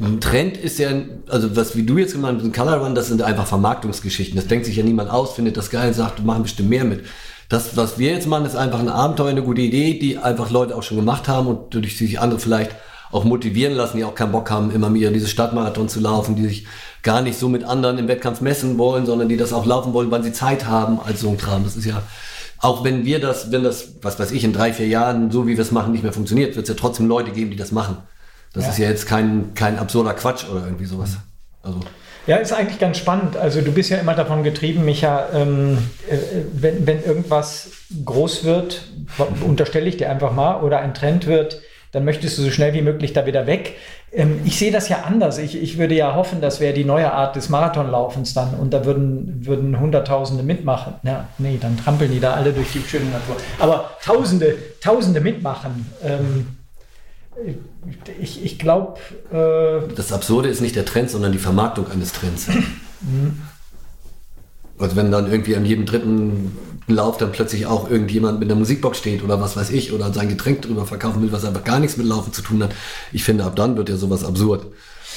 Ein 0.00 0.20
Trend 0.20 0.56
ist 0.56 0.78
ja, 0.78 0.90
also 1.28 1.54
was 1.54 1.76
wie 1.76 1.84
du 1.84 1.98
jetzt 1.98 2.14
gemacht 2.14 2.34
hast, 2.36 2.44
ein 2.44 2.52
Color 2.52 2.78
Run, 2.78 2.96
das 2.96 3.06
sind 3.08 3.22
einfach 3.22 3.46
Vermarktungsgeschichten. 3.46 4.36
Das 4.36 4.48
denkt 4.48 4.66
sich 4.66 4.76
ja 4.76 4.82
niemand 4.82 5.08
aus, 5.08 5.34
findet 5.34 5.56
das 5.56 5.70
geil, 5.70 5.94
sagt, 5.94 6.18
wir 6.18 6.24
machen 6.24 6.42
bestimmt 6.42 6.68
mehr 6.68 6.84
mit. 6.84 7.04
Das, 7.48 7.76
was 7.76 7.98
wir 7.98 8.10
jetzt 8.12 8.26
machen, 8.26 8.44
ist 8.46 8.56
einfach 8.56 8.80
ein 8.80 8.88
Abenteuer, 8.88 9.30
eine 9.30 9.42
gute 9.42 9.60
Idee, 9.60 9.98
die 9.98 10.18
einfach 10.18 10.50
Leute 10.50 10.74
auch 10.76 10.82
schon 10.82 10.96
gemacht 10.96 11.28
haben 11.28 11.46
und 11.46 11.74
durch 11.74 11.96
sich 11.96 12.18
andere 12.20 12.40
vielleicht 12.40 12.72
auch 13.12 13.22
motivieren 13.24 13.74
lassen, 13.74 13.96
die 13.98 14.04
auch 14.04 14.16
keinen 14.16 14.32
Bock 14.32 14.50
haben, 14.50 14.72
immer 14.72 14.92
wieder 14.92 15.12
diese 15.12 15.28
Stadtmarathon 15.28 15.88
zu 15.88 16.00
laufen, 16.00 16.34
die 16.34 16.42
sich 16.42 16.66
gar 17.04 17.22
nicht 17.22 17.38
so 17.38 17.48
mit 17.48 17.62
anderen 17.62 17.98
im 17.98 18.08
Wettkampf 18.08 18.40
messen 18.40 18.78
wollen, 18.78 19.06
sondern 19.06 19.28
die 19.28 19.36
das 19.36 19.52
auch 19.52 19.64
laufen 19.64 19.92
wollen, 19.92 20.10
wann 20.10 20.24
sie 20.24 20.32
Zeit 20.32 20.66
haben, 20.66 20.98
als 21.00 21.20
so 21.20 21.28
ein 21.30 21.36
Kram. 21.36 21.62
Das 21.62 21.76
ist 21.76 21.84
ja, 21.84 22.02
auch 22.58 22.82
wenn 22.82 23.04
wir 23.04 23.20
das, 23.20 23.52
wenn 23.52 23.62
das, 23.62 23.90
was 24.02 24.18
weiß 24.18 24.32
ich, 24.32 24.42
in 24.42 24.52
drei, 24.52 24.72
vier 24.72 24.88
Jahren, 24.88 25.30
so 25.30 25.46
wie 25.46 25.56
wir 25.56 25.62
es 25.62 25.70
machen, 25.70 25.92
nicht 25.92 26.02
mehr 26.02 26.12
funktioniert, 26.12 26.56
wird 26.56 26.68
es 26.68 26.74
ja 26.74 26.78
trotzdem 26.78 27.06
Leute 27.06 27.30
geben, 27.30 27.50
die 27.52 27.56
das 27.56 27.70
machen. 27.70 27.98
Das 28.52 28.64
Ja. 28.64 28.70
ist 28.70 28.78
ja 28.78 28.88
jetzt 28.88 29.06
kein, 29.06 29.54
kein 29.54 29.78
absurder 29.78 30.14
Quatsch 30.14 30.44
oder 30.50 30.64
irgendwie 30.64 30.86
sowas. 30.86 31.16
Also, 31.62 31.78
Ja, 32.26 32.36
ist 32.36 32.52
eigentlich 32.52 32.80
ganz 32.80 32.98
spannend. 32.98 33.36
Also 33.36 33.60
du 33.60 33.70
bist 33.70 33.90
ja 33.90 33.98
immer 33.98 34.14
davon 34.14 34.42
getrieben, 34.42 34.84
Micha, 34.84 35.28
ähm, 35.32 35.78
äh, 36.10 36.16
wenn, 36.52 36.86
wenn 36.86 37.04
irgendwas 37.04 37.70
groß 38.04 38.44
wird, 38.44 38.82
unterstelle 39.46 39.86
ich 39.86 39.96
dir 39.96 40.10
einfach 40.10 40.32
mal, 40.32 40.60
oder 40.60 40.80
ein 40.80 40.92
Trend 40.92 41.26
wird, 41.26 41.60
dann 41.92 42.04
möchtest 42.04 42.36
du 42.36 42.42
so 42.42 42.50
schnell 42.50 42.74
wie 42.74 42.82
möglich 42.82 43.12
da 43.12 43.26
wieder 43.26 43.46
weg. 43.46 43.74
Ähm, 44.12 44.40
ich 44.44 44.58
sehe 44.58 44.72
das 44.72 44.88
ja 44.88 45.02
anders. 45.02 45.38
Ich, 45.38 45.60
ich 45.60 45.78
würde 45.78 45.94
ja 45.94 46.14
hoffen, 46.14 46.40
das 46.40 46.58
wäre 46.58 46.74
die 46.74 46.84
neue 46.84 47.12
Art 47.12 47.36
des 47.36 47.48
Marathonlaufens 47.48 48.34
dann 48.34 48.54
und 48.54 48.74
da 48.74 48.84
würden, 48.84 49.46
würden 49.46 49.78
Hunderttausende 49.78 50.42
mitmachen. 50.42 50.94
Ja, 51.04 51.28
nee, 51.38 51.58
dann 51.60 51.76
trampeln 51.76 52.10
die 52.10 52.20
da 52.20 52.34
alle 52.34 52.52
durch 52.52 52.72
die 52.72 52.80
schöne 52.80 53.06
Natur. 53.06 53.36
Aber 53.60 53.90
Tausende, 54.04 54.56
Tausende 54.80 55.20
mitmachen. 55.20 55.90
Ähm, 56.02 56.55
ich 58.20 58.44
ich 58.44 58.58
glaube, 58.58 58.98
äh, 59.30 59.94
das 59.94 60.12
Absurde 60.12 60.48
ist 60.48 60.60
nicht 60.60 60.76
der 60.76 60.84
Trend, 60.84 61.10
sondern 61.10 61.32
die 61.32 61.38
Vermarktung 61.38 61.90
eines 61.90 62.12
Trends. 62.12 62.46
Also 64.78 64.96
wenn 64.96 65.10
dann 65.10 65.30
irgendwie 65.30 65.56
an 65.56 65.64
jedem 65.64 65.86
dritten 65.86 66.56
Lauf 66.88 67.16
dann 67.16 67.32
plötzlich 67.32 67.66
auch 67.66 67.90
irgendjemand 67.90 68.38
mit 68.38 68.48
einer 68.48 68.58
Musikbox 68.58 68.98
steht 68.98 69.24
oder 69.24 69.40
was 69.40 69.56
weiß 69.56 69.70
ich 69.70 69.92
oder 69.92 70.12
sein 70.12 70.28
Getränk 70.28 70.62
drüber 70.62 70.86
verkaufen 70.86 71.20
will, 71.22 71.32
was 71.32 71.44
einfach 71.44 71.64
gar 71.64 71.80
nichts 71.80 71.96
mit 71.96 72.06
Laufen 72.06 72.32
zu 72.32 72.42
tun 72.42 72.62
hat. 72.62 72.74
Ich 73.12 73.24
finde, 73.24 73.44
ab 73.44 73.56
dann 73.56 73.76
wird 73.76 73.88
ja 73.88 73.96
sowas 73.96 74.24
absurd. 74.24 74.66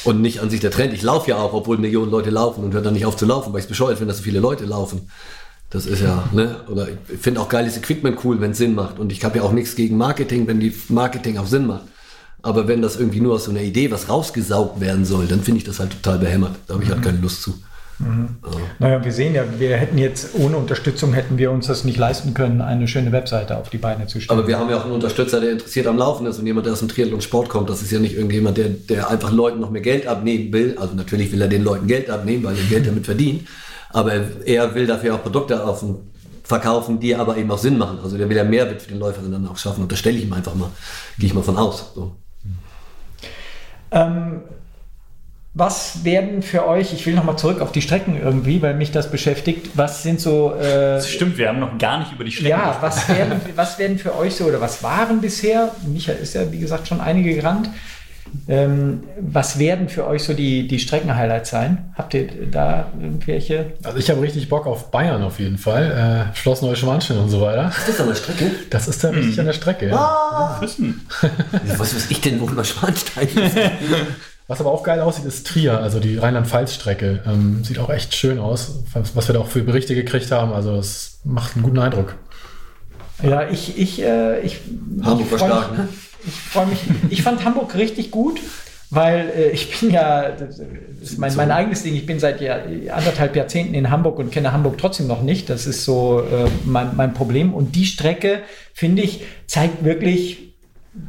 Und 0.05 0.21
nicht 0.21 0.39
an 0.39 0.49
sich 0.49 0.61
der 0.61 0.71
Trend. 0.71 0.93
Ich 0.93 1.01
laufe 1.01 1.29
ja 1.29 1.37
auch, 1.37 1.53
obwohl 1.53 1.77
Millionen 1.77 2.09
Leute 2.09 2.29
laufen 2.29 2.63
und 2.63 2.73
höre 2.73 2.81
dann 2.81 2.93
nicht 2.93 3.05
auf 3.05 3.17
zu 3.17 3.25
laufen, 3.25 3.51
weil 3.51 3.59
ich 3.59 3.65
es 3.65 3.69
bescheuert 3.69 3.97
finde, 3.97 4.11
dass 4.11 4.17
so 4.17 4.23
viele 4.23 4.39
Leute 4.39 4.65
laufen. 4.65 5.09
Das 5.69 5.85
ist 5.85 6.01
ja, 6.01 6.23
ne? 6.31 6.61
Oder 6.69 6.87
ich 6.89 7.19
finde 7.19 7.41
auch 7.41 7.49
geiles 7.49 7.77
Equipment 7.77 8.17
cool, 8.23 8.41
wenn 8.41 8.51
es 8.51 8.57
Sinn 8.57 8.73
macht. 8.73 8.97
Und 8.97 9.11
ich 9.11 9.23
habe 9.23 9.37
ja 9.37 9.43
auch 9.43 9.51
nichts 9.51 9.75
gegen 9.75 9.97
Marketing, 9.97 10.47
wenn 10.47 10.59
die 10.59 10.73
Marketing 10.87 11.37
auch 11.37 11.45
Sinn 11.45 11.67
macht. 11.67 11.83
Aber 12.41 12.67
wenn 12.67 12.81
das 12.81 12.97
irgendwie 12.97 13.19
nur 13.19 13.35
aus 13.35 13.45
so 13.45 13.51
einer 13.51 13.61
Idee 13.61 13.91
was 13.91 14.09
rausgesaugt 14.09 14.79
werden 14.79 15.05
soll, 15.05 15.27
dann 15.27 15.41
finde 15.41 15.59
ich 15.59 15.63
das 15.63 15.79
halt 15.79 15.91
total 15.91 16.19
behämmert. 16.19 16.55
Da 16.67 16.75
habe 16.75 16.83
ich 16.83 16.89
halt 16.89 17.01
keine 17.01 17.17
Lust 17.17 17.41
zu. 17.41 17.53
Naja, 18.79 19.03
wir 19.03 19.11
sehen 19.11 19.35
ja, 19.35 19.43
wir 19.57 19.75
hätten 19.75 19.97
jetzt 19.97 20.29
ohne 20.35 20.55
Unterstützung 20.55 21.11
hätten 21.11 21.37
wir 21.37 21.51
uns 21.51 21.67
das 21.67 21.83
nicht 21.83 21.97
leisten 21.97 22.33
können, 22.33 22.61
eine 22.61 22.87
schöne 22.87 23.11
Webseite 23.11 23.57
auf 23.57 23.69
die 23.69 23.77
Beine 23.77 24.07
zu 24.07 24.21
stellen. 24.21 24.39
Aber 24.39 24.47
wir 24.47 24.57
haben 24.57 24.69
ja 24.69 24.77
auch 24.77 24.85
einen 24.85 24.93
Unterstützer, 24.93 25.41
der 25.41 25.51
interessiert 25.51 25.85
am 25.85 25.97
Laufen 25.97 26.25
ist 26.25 26.39
und 26.39 26.45
jemand, 26.45 26.65
der 26.65 26.73
aus 26.73 26.79
dem 26.79 26.87
Triathlon 26.87 27.19
Sport 27.19 27.49
kommt. 27.49 27.69
Das 27.69 27.81
ist 27.81 27.91
ja 27.91 27.99
nicht 27.99 28.15
irgendjemand, 28.15 28.57
der, 28.57 28.69
der 28.69 29.09
einfach 29.09 29.33
Leuten 29.33 29.59
noch 29.59 29.69
mehr 29.69 29.81
Geld 29.81 30.07
abnehmen 30.07 30.53
will. 30.53 30.77
Also 30.79 30.95
natürlich 30.95 31.33
will 31.33 31.41
er 31.41 31.49
den 31.49 31.63
Leuten 31.63 31.87
Geld 31.87 32.09
abnehmen, 32.09 32.45
weil 32.45 32.55
er 32.55 32.63
Geld 32.63 32.87
damit 32.87 33.05
verdient. 33.05 33.45
Aber 33.89 34.13
er 34.45 34.75
will 34.75 34.87
dafür 34.87 35.15
auch 35.15 35.23
Produkte 35.23 35.61
auf 35.65 35.79
den 35.79 35.97
verkaufen, 36.43 36.99
die 36.99 37.15
aber 37.15 37.37
eben 37.37 37.51
auch 37.51 37.57
Sinn 37.57 37.77
machen. 37.77 37.99
Also 38.03 38.17
der 38.17 38.27
will 38.27 38.37
ja 38.37 38.43
Mehrwert 38.43 38.81
für 38.81 38.89
den 38.89 38.99
Läufer 38.99 39.21
dann 39.21 39.47
auch 39.47 39.57
schaffen. 39.57 39.83
Und 39.83 39.91
das 39.91 39.99
stelle 39.99 40.17
ich 40.17 40.23
ihm 40.23 40.33
einfach 40.33 40.55
mal. 40.55 40.69
Gehe 41.17 41.27
ich 41.27 41.33
mal 41.33 41.43
von 41.43 41.57
aus. 41.57 41.91
So. 41.93 42.15
Ähm, 43.91 44.41
was 45.55 46.05
werden 46.05 46.43
für 46.43 46.67
euch, 46.67 46.93
ich 46.93 47.05
will 47.05 47.15
nochmal 47.15 47.37
zurück 47.37 47.59
auf 47.59 47.71
die 47.71 47.81
Strecken 47.81 48.21
irgendwie, 48.21 48.61
weil 48.61 48.75
mich 48.75 48.91
das 48.91 49.09
beschäftigt, 49.09 49.71
was 49.73 50.03
sind 50.03 50.21
so... 50.21 50.53
Äh, 50.55 50.95
Das 50.95 51.09
stimmt, 51.09 51.37
wir 51.37 51.49
haben 51.49 51.59
noch 51.59 51.77
gar 51.77 51.99
nicht 51.99 52.13
über 52.13 52.23
die 52.23 52.31
Strecken 52.31 52.51
ja, 52.51 52.77
was 52.79 53.09
werden, 53.09 53.41
was 53.55 53.79
werden 53.79 53.97
für 53.97 54.15
euch 54.15 54.35
so 54.35 54.45
oder 54.45 54.61
was 54.61 54.83
waren 54.83 55.21
bisher, 55.21 55.71
Micha 55.87 56.13
ist 56.13 56.35
ja 56.35 56.51
wie 56.51 56.59
gesagt 56.59 56.87
schon 56.87 57.01
einige 57.01 57.33
gerannt, 57.35 57.69
ähm, 58.47 59.03
was 59.19 59.59
werden 59.59 59.89
für 59.89 60.07
euch 60.07 60.23
so 60.23 60.33
die, 60.33 60.67
die 60.67 60.79
Streckenhighlights 60.79 61.49
sein? 61.49 61.93
Habt 61.95 62.13
ihr 62.13 62.27
da 62.49 62.91
irgendwelche? 62.99 63.73
Also 63.83 63.97
ich 63.97 64.09
habe 64.09 64.21
richtig 64.21 64.49
Bock 64.49 64.65
auf 64.65 64.91
Bayern 64.91 65.21
auf 65.23 65.39
jeden 65.39 65.57
Fall. 65.57 66.29
Äh, 66.31 66.35
Schloss 66.35 66.61
Neuschwanstein 66.61 67.17
und 67.17 67.29
so 67.29 67.41
weiter. 67.41 67.69
Ist 67.69 67.89
das 67.89 68.01
an 68.01 68.07
der 68.07 68.15
Strecke? 68.15 68.51
Das 68.69 68.87
ist 68.87 69.03
da 69.03 69.09
richtig 69.09 69.39
an 69.39 69.45
der 69.45 69.53
Strecke. 69.53 69.89
Ja. 69.89 70.57
wissen. 70.61 71.07
Was 71.77 71.95
weiß 71.95 72.09
ich 72.09 72.21
denn, 72.21 72.39
wo 72.39 72.45
mal 72.45 72.65
Schwanstein 72.65 73.27
ist? 73.27 73.57
Was 74.49 74.59
aber 74.59 74.71
auch 74.71 74.81
geil 74.81 74.99
aussieht, 74.99 75.25
ist 75.25 75.45
Trier, 75.45 75.79
also 75.79 75.99
die 75.99 76.17
Rheinland-Pfalz-Strecke. 76.17 77.21
Ähm, 77.27 77.63
sieht 77.63 77.77
auch 77.77 77.91
echt 77.91 78.15
schön 78.15 78.39
aus, 78.39 78.83
was 78.93 79.15
was 79.15 79.29
wir 79.29 79.33
da 79.33 79.41
auch 79.41 79.47
für 79.47 79.61
Berichte 79.61 79.93
gekriegt 79.93 80.31
haben. 80.31 80.53
Also 80.53 80.75
es 80.75 81.19
macht 81.23 81.53
einen 81.53 81.61
guten 81.61 81.77
Eindruck. 81.77 82.15
Ja, 83.23 83.47
ich, 83.49 83.77
ich, 83.77 84.01
äh, 84.01 84.39
ich, 84.41 84.59
Hamburg 85.03 85.25
ich 85.25 85.31
war 85.31 85.39
stark, 85.39 85.77
ne? 85.77 85.89
Ich 86.27 86.33
freue 86.33 86.65
mich. 86.67 86.79
Ich 87.09 87.21
fand 87.23 87.43
Hamburg 87.45 87.75
richtig 87.75 88.11
gut, 88.11 88.39
weil 88.89 89.29
äh, 89.35 89.49
ich 89.49 89.79
bin 89.79 89.91
ja, 89.91 90.29
das 90.31 90.59
ist 91.01 91.17
mein, 91.17 91.35
mein 91.35 91.51
eigenes 91.51 91.83
Ding, 91.83 91.95
ich 91.95 92.05
bin 92.05 92.19
seit 92.19 92.41
Jahr, 92.41 92.59
anderthalb 92.93 93.35
Jahrzehnten 93.35 93.73
in 93.73 93.89
Hamburg 93.89 94.19
und 94.19 94.31
kenne 94.31 94.51
Hamburg 94.51 94.77
trotzdem 94.77 95.07
noch 95.07 95.21
nicht. 95.21 95.49
Das 95.49 95.65
ist 95.65 95.85
so 95.85 96.19
äh, 96.21 96.49
mein, 96.65 96.95
mein 96.95 97.13
Problem. 97.13 97.53
Und 97.53 97.75
die 97.75 97.85
Strecke, 97.85 98.39
finde 98.73 99.01
ich, 99.01 99.23
zeigt 99.47 99.83
wirklich 99.83 100.53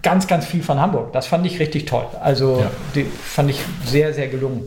ganz, 0.02 0.26
ganz 0.26 0.46
viel 0.46 0.62
von 0.62 0.78
Hamburg. 0.80 1.12
Das 1.12 1.26
fand 1.26 1.44
ich 1.46 1.58
richtig 1.58 1.86
toll. 1.86 2.06
Also 2.20 2.58
Ja. 2.60 2.70
die 2.94 3.04
fand 3.04 3.50
ich 3.50 3.60
sehr, 3.86 4.12
sehr 4.14 4.28
gelungen. 4.28 4.66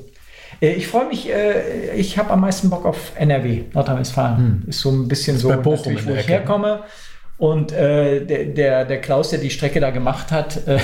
Äh, 0.60 0.73
Ich 0.73 0.88
freue 0.88 1.08
mich, 1.08 1.29
äh, 1.29 1.93
ich 1.95 2.17
habe 2.17 2.32
am 2.32 2.41
meisten 2.41 2.69
Bock 2.69 2.86
auf 2.86 3.13
NRW, 3.15 3.63
Nordrhein-Westfalen. 3.73 4.63
Ist 4.67 4.79
so 4.82 4.89
ein 4.91 5.08
bisschen 5.08 5.38
so, 5.38 5.49
bei 5.49 5.58
Bochum 5.58 5.93
natürlich, 5.93 6.06
wo 6.08 6.12
ich 6.13 6.19
Ecke. 6.19 6.32
herkomme. 6.34 6.84
Und 7.43 7.73
äh, 7.73 8.25
der, 8.25 8.45
der, 8.45 8.86
der 8.86 9.01
Klaus, 9.01 9.32
der 9.32 9.39
die 9.39 9.49
Strecke 9.49 9.82
da 9.82 9.89
gemacht 9.89 10.32
hat, 10.32 10.65
äh, 10.65 10.79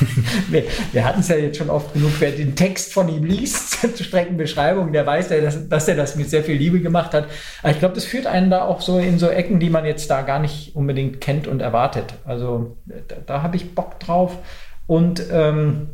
wir, 0.48 0.64
wir 0.92 1.04
hatten 1.04 1.20
es 1.20 1.28
ja 1.28 1.36
jetzt 1.36 1.58
schon 1.58 1.68
oft 1.68 1.92
genug, 1.92 2.12
wer 2.18 2.30
den 2.30 2.56
Text 2.56 2.94
von 2.94 3.10
ihm 3.10 3.24
liest, 3.24 3.72
zur 3.94 4.06
Streckenbeschreibung, 4.06 4.90
der 4.90 5.04
weiß, 5.04 5.28
ja, 5.28 5.42
dass, 5.42 5.68
dass 5.68 5.86
er 5.86 5.96
das 5.96 6.16
mit 6.16 6.30
sehr 6.30 6.42
viel 6.42 6.56
Liebe 6.56 6.80
gemacht 6.80 7.12
hat. 7.12 7.26
Aber 7.62 7.72
ich 7.72 7.78
glaube, 7.78 7.94
das 7.94 8.06
führt 8.06 8.26
einen 8.26 8.48
da 8.48 8.64
auch 8.64 8.80
so 8.80 8.98
in 8.98 9.18
so 9.18 9.28
Ecken, 9.28 9.60
die 9.60 9.68
man 9.68 9.84
jetzt 9.84 10.08
da 10.08 10.22
gar 10.22 10.38
nicht 10.38 10.74
unbedingt 10.74 11.20
kennt 11.20 11.46
und 11.46 11.60
erwartet. 11.60 12.14
Also 12.24 12.78
da, 12.86 13.16
da 13.26 13.42
habe 13.42 13.56
ich 13.56 13.74
Bock 13.74 14.00
drauf. 14.00 14.38
Und 14.86 15.22
ähm, 15.30 15.90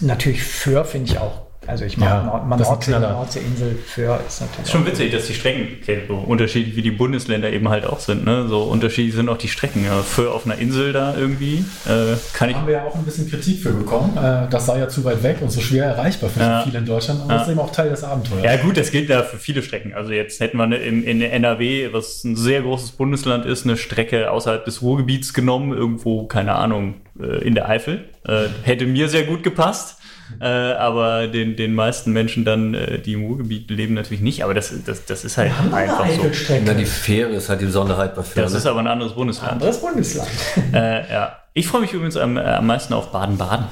natürlich 0.00 0.42
Föhr 0.42 0.86
finde 0.86 1.12
ich 1.12 1.18
auch. 1.18 1.42
Also 1.66 1.84
ich 1.84 1.96
mag 1.96 2.08
Ja, 2.08 2.22
Nord 2.24 2.48
Nordsee. 2.48 2.90
Nordseeinsel, 2.98 3.78
Föhr 3.86 4.20
ist 4.26 4.40
natürlich 4.40 4.64
Ist 4.64 4.72
schon 4.72 4.84
witzig, 4.86 5.12
dass 5.12 5.26
die 5.28 5.34
Strecken 5.34 5.68
okay, 5.80 6.00
so 6.08 6.14
unterschiedlich 6.16 6.74
wie 6.74 6.82
die 6.82 6.90
Bundesländer 6.90 7.52
eben 7.52 7.68
halt 7.68 7.86
auch 7.86 8.00
sind. 8.00 8.24
Ne? 8.24 8.48
So 8.48 8.62
unterschiedlich 8.62 9.14
sind 9.14 9.28
auch 9.28 9.36
die 9.38 9.46
Strecken. 9.48 9.84
Ja, 9.84 10.02
für 10.02 10.32
auf 10.32 10.44
einer 10.44 10.58
Insel 10.58 10.92
da 10.92 11.16
irgendwie 11.16 11.64
äh, 11.86 12.16
kann 12.32 12.50
ich. 12.50 12.56
haben 12.56 12.66
wir 12.66 12.74
ja 12.74 12.84
auch 12.84 12.94
ein 12.96 13.04
bisschen 13.04 13.30
Kritik 13.30 13.60
für 13.60 13.70
bekommen. 13.72 14.16
Äh, 14.16 14.48
das 14.50 14.66
sei 14.66 14.80
ja 14.80 14.88
zu 14.88 15.04
weit 15.04 15.22
weg 15.22 15.36
und 15.40 15.52
so 15.52 15.60
schwer 15.60 15.84
erreichbar 15.86 16.30
für 16.30 16.40
Ja. 16.40 16.62
viele 16.64 16.78
in 16.78 16.86
Deutschland. 16.86 17.20
Aber 17.22 17.30
Ja. 17.30 17.38
das 17.38 17.46
ist 17.46 17.52
eben 17.52 17.60
auch 17.60 17.70
Teil 17.70 17.90
des 17.90 18.02
Abenteuers. 18.02 18.42
Ja 18.44 18.56
gut, 18.56 18.76
das 18.76 18.90
gilt 18.90 19.08
ja 19.08 19.22
für 19.22 19.36
viele 19.38 19.62
Strecken. 19.62 19.94
Also 19.94 20.10
jetzt 20.12 20.40
hätten 20.40 20.56
wir 20.56 20.64
in, 20.80 21.04
in 21.04 21.22
NRW, 21.22 21.92
was 21.92 22.24
ein 22.24 22.34
sehr 22.34 22.62
großes 22.62 22.92
Bundesland 22.92 23.46
ist, 23.46 23.64
eine 23.64 23.76
Strecke 23.76 24.32
außerhalb 24.32 24.64
des 24.64 24.82
Ruhrgebiets 24.82 25.32
genommen, 25.32 25.72
irgendwo, 25.72 26.26
keine 26.26 26.54
Ahnung, 26.56 26.94
äh, 27.20 27.44
in 27.46 27.54
der 27.54 27.68
Eifel. 27.68 28.04
Äh, 28.26 28.46
hätte 28.64 28.86
mir 28.86 29.08
sehr 29.08 29.22
gut 29.24 29.44
gepasst. 29.44 29.98
Äh, 30.40 30.46
aber 30.46 31.28
den, 31.28 31.56
den 31.56 31.74
meisten 31.74 32.12
Menschen 32.12 32.44
dann, 32.44 32.74
äh, 32.74 32.98
die 32.98 33.14
im 33.14 33.24
Ruhrgebiet 33.24 33.70
leben, 33.70 33.94
natürlich 33.94 34.22
nicht. 34.22 34.44
Aber 34.44 34.54
das, 34.54 34.72
das, 34.84 35.04
das 35.04 35.24
ist 35.24 35.38
halt 35.38 35.56
Haben 35.56 35.70
wir 35.70 35.76
eine 35.76 35.98
einfach 36.00 36.32
so. 36.32 36.54
Na, 36.64 36.74
die 36.74 36.84
Fähre 36.84 37.30
ist 37.32 37.48
halt 37.48 37.60
die 37.60 37.66
Besonderheit 37.66 38.14
bei 38.14 38.22
Föhr. 38.22 38.42
Das 38.42 38.52
ne? 38.52 38.58
ist 38.58 38.66
aber 38.66 38.80
ein 38.80 38.86
anderes 38.86 39.12
Bundesland. 39.12 39.52
Anderes 39.52 39.80
Bundesland. 39.80 40.28
Äh, 40.72 41.12
ja. 41.12 41.36
Ich 41.54 41.66
freue 41.66 41.82
mich 41.82 41.92
übrigens 41.92 42.16
am, 42.16 42.36
äh, 42.36 42.40
am 42.40 42.66
meisten 42.66 42.94
auf 42.94 43.12
Baden-Baden. 43.12 43.66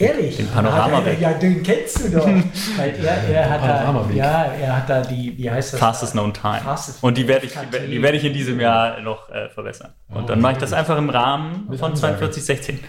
Ehrlich? 0.00 0.36
Den 0.38 0.48
Panoramaweg. 0.48 1.20
Ja, 1.20 1.34
den 1.34 1.62
kennst 1.62 2.02
du 2.02 2.10
doch. 2.10 2.26
Weil 2.76 2.94
er, 3.04 3.28
er 3.28 3.50
hat 3.50 3.62
da, 3.62 4.04
ja, 4.14 4.44
er 4.44 4.76
hat 4.78 4.88
da 4.88 5.02
die, 5.02 5.36
wie 5.36 5.50
heißt 5.50 5.74
das? 5.74 5.80
Fastest 5.80 6.12
known 6.12 6.32
time. 6.32 6.60
Fastest 6.64 7.02
Und 7.02 7.18
die 7.18 7.28
werde 7.28 7.44
ich, 7.44 7.52
die 7.90 8.02
werde 8.02 8.16
ich 8.16 8.24
in 8.24 8.32
diesem 8.32 8.58
Jahr 8.60 9.00
noch 9.00 9.28
äh, 9.28 9.50
verbessern. 9.50 9.92
Und 10.08 10.24
Oh, 10.24 10.26
dann 10.26 10.40
mache 10.40 10.54
ich 10.54 10.58
das 10.58 10.72
einfach 10.72 10.96
im 10.96 11.10
Rahmen 11.10 11.66
von 11.66 11.90
Ansage. 11.90 12.16
4216. 12.16 12.80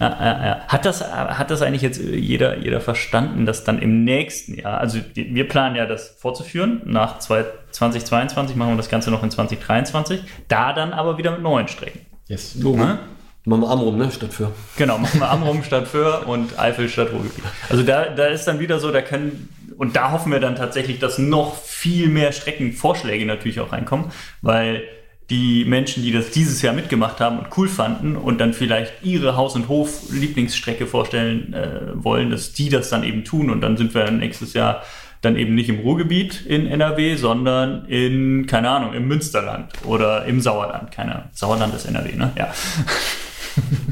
Ja, 0.00 0.16
ja, 0.18 0.46
ja. 0.46 0.60
Hat, 0.66 0.86
das, 0.86 1.02
hat 1.12 1.50
das 1.50 1.60
eigentlich 1.60 1.82
jetzt 1.82 2.00
jeder, 2.00 2.56
jeder 2.56 2.80
verstanden, 2.80 3.44
dass 3.44 3.64
dann 3.64 3.78
im 3.78 4.02
nächsten 4.02 4.58
Jahr, 4.58 4.78
also 4.78 4.98
wir 5.14 5.46
planen 5.46 5.76
ja 5.76 5.84
das 5.84 6.16
fortzuführen, 6.18 6.80
nach 6.86 7.18
zwei- 7.18 7.44
2022 7.70 8.56
machen 8.56 8.72
wir 8.72 8.76
das 8.78 8.88
Ganze 8.88 9.10
noch 9.10 9.22
in 9.22 9.30
2023, 9.30 10.22
da 10.48 10.72
dann 10.72 10.94
aber 10.94 11.18
wieder 11.18 11.32
mit 11.32 11.42
neuen 11.42 11.68
Strecken. 11.68 12.00
Yes. 12.28 12.54
Ne? 12.56 12.98
Machen 13.44 13.60
wir 13.62 13.68
Amrum, 13.68 13.98
ne? 13.98 14.10
Statt 14.10 14.32
für. 14.32 14.52
Genau, 14.76 14.98
machen 14.98 15.20
wir 15.20 15.28
Amrum 15.30 15.62
statt 15.64 15.86
Föhr 15.86 16.26
und 16.26 16.58
Eifel 16.58 16.88
statt 16.88 17.08
Ruhrgebiet. 17.12 17.44
Also 17.68 17.82
da, 17.82 18.06
da 18.06 18.26
ist 18.26 18.46
dann 18.46 18.58
wieder 18.58 18.78
so, 18.78 18.90
da 18.92 19.02
können, 19.02 19.48
und 19.76 19.96
da 19.96 20.12
hoffen 20.12 20.32
wir 20.32 20.40
dann 20.40 20.56
tatsächlich, 20.56 20.98
dass 20.98 21.18
noch 21.18 21.56
viel 21.56 22.08
mehr 22.08 22.32
Streckenvorschläge 22.32 23.26
natürlich 23.26 23.60
auch 23.60 23.72
reinkommen, 23.72 24.12
weil 24.40 24.82
die 25.30 25.64
Menschen, 25.64 26.02
die 26.02 26.12
das 26.12 26.30
dieses 26.30 26.60
Jahr 26.60 26.74
mitgemacht 26.74 27.20
haben 27.20 27.38
und 27.38 27.56
cool 27.56 27.68
fanden 27.68 28.16
und 28.16 28.38
dann 28.40 28.52
vielleicht 28.52 28.92
ihre 29.02 29.36
Haus- 29.36 29.54
und 29.54 29.68
Hof-Lieblingsstrecke 29.68 30.86
vorstellen 30.86 31.54
äh, 31.54 31.92
wollen, 31.94 32.30
dass 32.30 32.52
die 32.52 32.68
das 32.68 32.90
dann 32.90 33.04
eben 33.04 33.24
tun 33.24 33.48
und 33.48 33.60
dann 33.60 33.76
sind 33.76 33.94
wir 33.94 34.10
nächstes 34.10 34.52
Jahr 34.54 34.82
dann 35.20 35.36
eben 35.36 35.54
nicht 35.54 35.68
im 35.68 35.80
Ruhrgebiet 35.80 36.46
in 36.46 36.66
NRW, 36.66 37.14
sondern 37.16 37.84
in, 37.86 38.46
keine 38.46 38.70
Ahnung, 38.70 38.94
im 38.94 39.06
Münsterland 39.06 39.72
oder 39.84 40.24
im 40.24 40.40
Sauerland. 40.40 40.90
Keine 40.90 41.14
Ahnung. 41.14 41.28
Sauerland 41.32 41.74
ist 41.74 41.84
NRW, 41.84 42.16
ne? 42.16 42.32
Ja. 42.36 42.52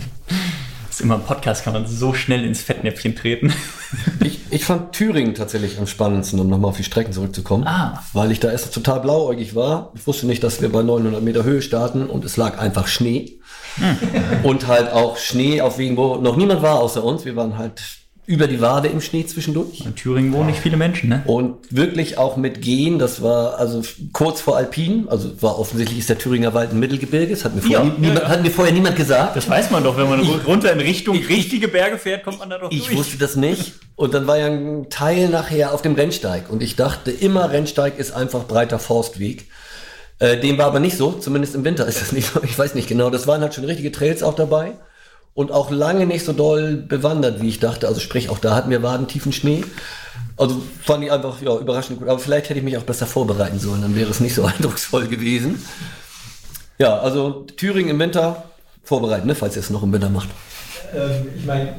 ist 0.99 1.05
immer 1.05 1.14
ein 1.14 1.22
Podcast, 1.22 1.62
kann 1.62 1.74
man 1.74 1.86
so 1.86 2.12
schnell 2.12 2.44
ins 2.44 2.62
Fettnäpfchen 2.62 3.14
treten. 3.14 3.53
Ich, 4.22 4.40
ich 4.51 4.64
fand 4.66 4.92
Thüringen 4.92 5.34
tatsächlich 5.34 5.78
am 5.78 5.86
spannendsten, 5.86 6.38
um 6.40 6.49
nochmal 6.51 6.68
auf 6.70 6.76
die 6.76 6.84
Strecken 6.84 7.12
zurückzukommen. 7.12 7.66
Ah. 7.66 8.03
Weil 8.12 8.30
ich 8.32 8.38
da 8.38 8.51
erst 8.51 8.74
total 8.74 9.01
blauäugig 9.01 9.55
war. 9.55 9.92
Ich 9.94 10.07
wusste 10.07 10.26
nicht, 10.26 10.42
dass 10.42 10.61
wir 10.61 10.70
bei 10.70 10.82
900 10.82 11.22
Meter 11.22 11.42
Höhe 11.42 11.62
starten 11.62 12.07
und 12.11 12.22
es 12.26 12.36
lag 12.36 12.59
einfach 12.59 12.86
Schnee. 12.86 13.40
Und 14.42 14.66
halt 14.66 14.92
auch 14.92 15.16
Schnee 15.16 15.62
auf 15.62 15.78
Wegen, 15.78 15.96
wo 15.96 16.16
noch 16.16 16.36
niemand 16.36 16.61
war 16.61 16.80
außer 16.80 17.03
uns. 17.03 17.24
Wir 17.24 17.34
waren 17.34 17.57
halt 17.57 17.80
über 18.29 18.47
die 18.47 18.61
Wade 18.61 18.89
im 18.89 19.01
Schnee 19.01 19.24
zwischendurch. 19.24 19.87
In 19.87 19.95
Thüringen 19.95 20.35
wohnen 20.35 20.49
nicht 20.49 20.61
viele 20.61 20.76
Menschen, 20.76 21.09
ne? 21.09 21.22
Und 21.24 21.57
wirklich 21.70 22.18
auch 22.18 22.37
mit 22.37 22.61
Gehen, 22.61 22.99
das 22.99 23.22
war 23.22 23.57
also 23.59 23.83
kurz 24.12 24.43
vor 24.43 24.59
Alpin, 24.59 25.09
also 25.09 25.31
war 25.43 25.59
offensichtlich 25.59 25.99
ist 25.99 26.11
der 26.11 26.18
Thüringer 26.18 26.53
Wald 26.53 26.70
ein 26.72 26.79
Mittelgebirge, 26.79 27.33
das 27.33 27.47
hat 27.47 27.55
mir 27.55 27.62
vorher, 27.62 27.79
Ja, 27.79 27.85
nie, 27.87 27.99
niemand, 28.01 28.20
ja, 28.24 28.29
hat 28.29 28.43
mir 28.43 28.51
vorher 28.51 28.74
niemand 28.74 28.97
gesagt. 28.97 29.35
Das 29.35 29.49
weiß 29.49 29.70
man 29.70 29.83
doch, 29.83 29.97
wenn 29.97 30.11
man 30.11 30.20
Ich- 30.22 30.47
runter 30.47 30.70
in 30.70 30.81
Richtung 30.81 31.16
ich- 31.16 31.26
richtige 31.31 31.68
Berge 31.68 31.97
fährt, 31.97 32.22
kommt 32.22 32.39
man 32.39 32.51
da 32.51 32.59
doch 32.59 32.70
Ich 32.70 32.85
durch. 32.89 32.99
wusste 32.99 33.16
das 33.16 33.35
nicht. 33.35 33.72
Und 33.97 34.12
dann 34.12 34.26
war 34.26 34.37
ja 34.39 34.47
ein 34.47 34.91
Teil 34.91 35.31
nachher 35.31 35.72
auf 35.72 35.81
dem 35.81 35.95
Rennsteig. 35.95 36.51
Und 36.51 36.62
ich 36.62 36.76
dachte 36.76 37.11
immer, 37.11 37.51
Rennsteig 37.51 37.99
ist 37.99 38.12
einfach 38.12 38.45
breiter 38.45 38.79
Forstweg. 38.79 39.47
Äh, 40.18 40.37
dem 40.39 40.59
war 40.59 40.66
aber 40.66 40.81
nicht 40.81 40.99
so, 40.99 41.12
zumindest 41.12 41.55
im 41.55 41.64
Winter 41.64 41.87
ist 41.87 42.01
das 42.03 42.12
nicht 42.12 42.31
so. 42.33 42.41
Ich 42.43 42.59
weiß 42.59 42.74
nicht 42.74 42.89
genau. 42.89 43.09
Das 43.09 43.26
waren 43.26 43.41
halt 43.41 43.55
schon 43.55 43.64
richtige 43.64 43.91
Trails 43.91 44.22
auch 44.22 44.35
dabei. 44.35 44.72
Und 45.39 45.53
auch 45.53 45.70
lange 45.70 46.05
nicht 46.05 46.24
so 46.24 46.32
doll 46.32 46.74
bewandert, 46.74 47.41
wie 47.41 47.49
ich 47.49 47.61
dachte. 47.61 47.86
Also 47.86 48.01
sprich, 48.01 48.28
auch 48.28 48.41
da 48.41 48.57
hatten 48.57 48.70
wir 48.70 48.82
wadentiefen 48.82 49.32
Schnee. 49.32 49.62
Also 50.36 50.61
fand 50.82 51.05
ich 51.05 51.12
einfach 51.12 51.41
ja, 51.41 51.57
überraschend 51.57 52.01
gut. 52.01 52.09
Aber 52.09 52.18
vielleicht 52.18 52.49
hätte 52.49 52.59
ich 52.59 52.64
mich 52.64 52.76
auch 52.76 52.82
besser 52.82 53.07
vorbereiten 53.07 53.61
sollen, 53.61 53.82
dann 53.82 53.95
wäre 53.95 54.11
es 54.11 54.18
nicht 54.18 54.34
so 54.34 54.45
eindrucksvoll 54.47 55.07
gewesen. 55.07 55.64
Ja, 56.78 56.99
also 56.99 57.47
Thüringen 57.57 57.91
im 57.91 58.01
Winter 58.01 58.47
vorbereiten, 58.82 59.28
ne, 59.28 59.36
falls 59.36 59.55
ihr 59.55 59.61
es 59.61 59.70
noch 59.70 59.84
im 59.84 59.93
Winter 59.93 60.09
macht. 60.11 60.28
Ähm, 60.93 61.28
ich 61.36 61.47
meine, 61.47 61.76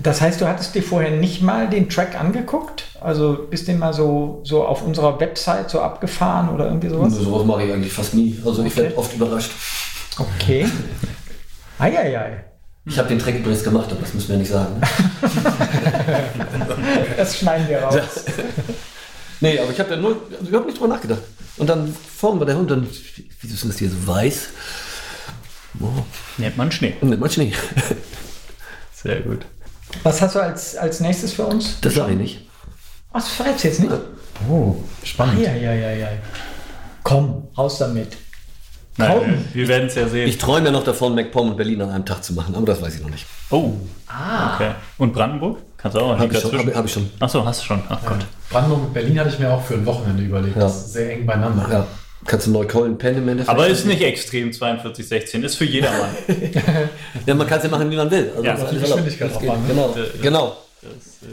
das 0.00 0.20
heißt, 0.20 0.40
du 0.40 0.46
hattest 0.46 0.76
dir 0.76 0.82
vorher 0.84 1.10
nicht 1.10 1.42
mal 1.42 1.68
den 1.68 1.88
Track 1.88 2.14
angeguckt? 2.14 2.84
Also 3.00 3.48
bist 3.50 3.66
den 3.66 3.80
mal 3.80 3.92
so, 3.92 4.40
so 4.44 4.64
auf 4.64 4.86
unserer 4.86 5.18
Website 5.18 5.68
so 5.68 5.80
abgefahren 5.80 6.50
oder 6.50 6.66
irgendwie 6.66 6.90
sowas? 6.90 7.12
Sowas 7.12 7.44
mache 7.44 7.64
ich 7.64 7.72
eigentlich 7.72 7.92
fast 7.92 8.14
nie. 8.14 8.38
Also 8.46 8.62
ich 8.62 8.72
Okay. 8.72 8.82
werde 8.84 8.98
oft 8.98 9.12
überrascht. 9.14 9.50
Okay. 10.16 10.68
Eieiei. 11.80 12.44
Ich 12.88 12.98
habe 12.98 13.08
den 13.08 13.18
Track 13.18 13.34
übrigens 13.36 13.62
gemacht, 13.62 13.90
aber 13.90 14.00
das 14.00 14.14
müssen 14.14 14.28
wir 14.30 14.36
nicht 14.38 14.50
sagen. 14.50 14.80
Das 17.16 17.36
schneiden 17.38 17.68
wir 17.68 17.80
raus. 17.82 17.96
nee, 19.40 19.58
aber 19.58 19.70
ich 19.72 19.78
habe 19.78 19.90
da 19.90 19.96
nur, 19.96 20.22
also 20.38 20.52
habe 20.52 20.66
nicht 20.66 20.78
drüber 20.78 20.94
nachgedacht. 20.94 21.20
Und 21.56 21.68
dann 21.68 21.94
vorne 22.16 22.38
war 22.40 22.46
der 22.46 22.56
Hund, 22.56 22.70
dann, 22.70 22.86
wieso 23.40 23.54
ist 23.54 23.64
das 23.68 23.78
hier 23.78 23.90
so 23.90 24.06
weiß? 24.06 24.48
Oh, 25.80 25.86
Nennt 26.38 26.56
man 26.56 26.70
Schnee. 26.72 26.96
nimmt 27.00 27.20
man 27.20 27.30
Schnee. 27.30 27.52
Sehr 28.94 29.20
gut. 29.20 29.44
Was 30.02 30.22
hast 30.22 30.34
du 30.36 30.40
als, 30.40 30.76
als 30.76 31.00
nächstes 31.00 31.32
für 31.32 31.46
uns? 31.46 31.80
Das 31.80 31.94
sage 31.94 32.12
ich 32.12 32.18
nicht. 32.18 32.48
Ach, 33.12 33.20
das 33.20 33.28
verrätst 33.28 33.64
du 33.64 33.68
jetzt 33.68 33.80
nicht? 33.80 33.92
Oh, 34.48 34.76
spannend. 35.02 35.38
Eieiei. 35.46 36.18
Komm, 37.02 37.48
raus 37.56 37.78
damit. 37.78 38.16
Nein, 38.98 39.08
Kaum. 39.10 39.44
wir, 39.54 39.68
werden 39.68 39.86
es 39.86 39.94
ja 39.94 40.08
sehen. 40.08 40.28
Ich 40.28 40.38
träume 40.38 40.66
ja 40.66 40.72
noch 40.72 40.84
davon, 40.84 41.14
MacPom 41.14 41.50
und 41.50 41.56
Berlin 41.56 41.80
an 41.82 41.90
einem 41.90 42.04
Tag 42.04 42.22
zu 42.24 42.34
machen, 42.34 42.54
aber 42.54 42.66
das 42.66 42.82
weiß 42.82 42.96
ich 42.96 43.02
noch 43.02 43.10
nicht. 43.10 43.24
oh. 43.50 43.72
Ah. 44.08 44.54
Okay. 44.54 44.70
Und 44.98 45.12
Brandenburg? 45.12 45.58
Kannst 45.76 45.96
du 45.96 46.00
auch 46.00 46.18
Habe 46.18 46.32
ich, 46.34 46.40
schon- 46.40 46.58
hab, 46.58 46.74
hab 46.74 46.84
ich 46.86 46.92
schon. 46.92 47.10
Achso, 47.20 47.44
hast 47.44 47.60
du 47.60 47.66
schon. 47.66 47.82
Ach 47.88 48.00
Gott. 48.04 48.18
Brandenburg 48.50 48.80
und 48.86 48.94
Berlin 48.94 49.20
hatte 49.20 49.28
ich 49.28 49.38
mir 49.38 49.52
auch 49.52 49.62
für 49.62 49.74
ein 49.74 49.86
Wochenende 49.86 50.22
überlegt. 50.24 50.56
Ja. 50.56 50.62
Das 50.62 50.76
ist 50.86 50.92
sehr 50.94 51.12
eng 51.12 51.26
beieinander. 51.26 51.66
Ja, 51.70 51.86
kannst 52.26 52.46
du 52.46 52.50
Neukölln 52.50 52.96
pennen 52.98 53.18
im 53.18 53.28
Endeffekt. 53.28 53.50
Aber 53.56 53.68
ist 53.68 53.84
nicht 53.86 54.02
extrem 54.02 54.52
42, 54.52 55.06
16. 55.06 55.42
Ist 55.44 55.56
für 55.56 55.64
jedermann. 55.66 56.08
Ja, 57.26 57.34
man 57.34 57.46
kann 57.46 57.58
es 57.58 57.64
ja 57.64 57.70
machen, 57.70 57.90
wie 57.90 57.96
man 57.96 58.10
will. 58.10 58.30
Also 58.30 58.42
Ja, 58.44 58.52
das 58.54 58.62
ist 58.64 58.72
die. 58.72 58.78
Geschwindigkeit 58.80 59.42
ne? 59.42 59.52
Genau, 59.68 59.94
genau. 60.22 60.56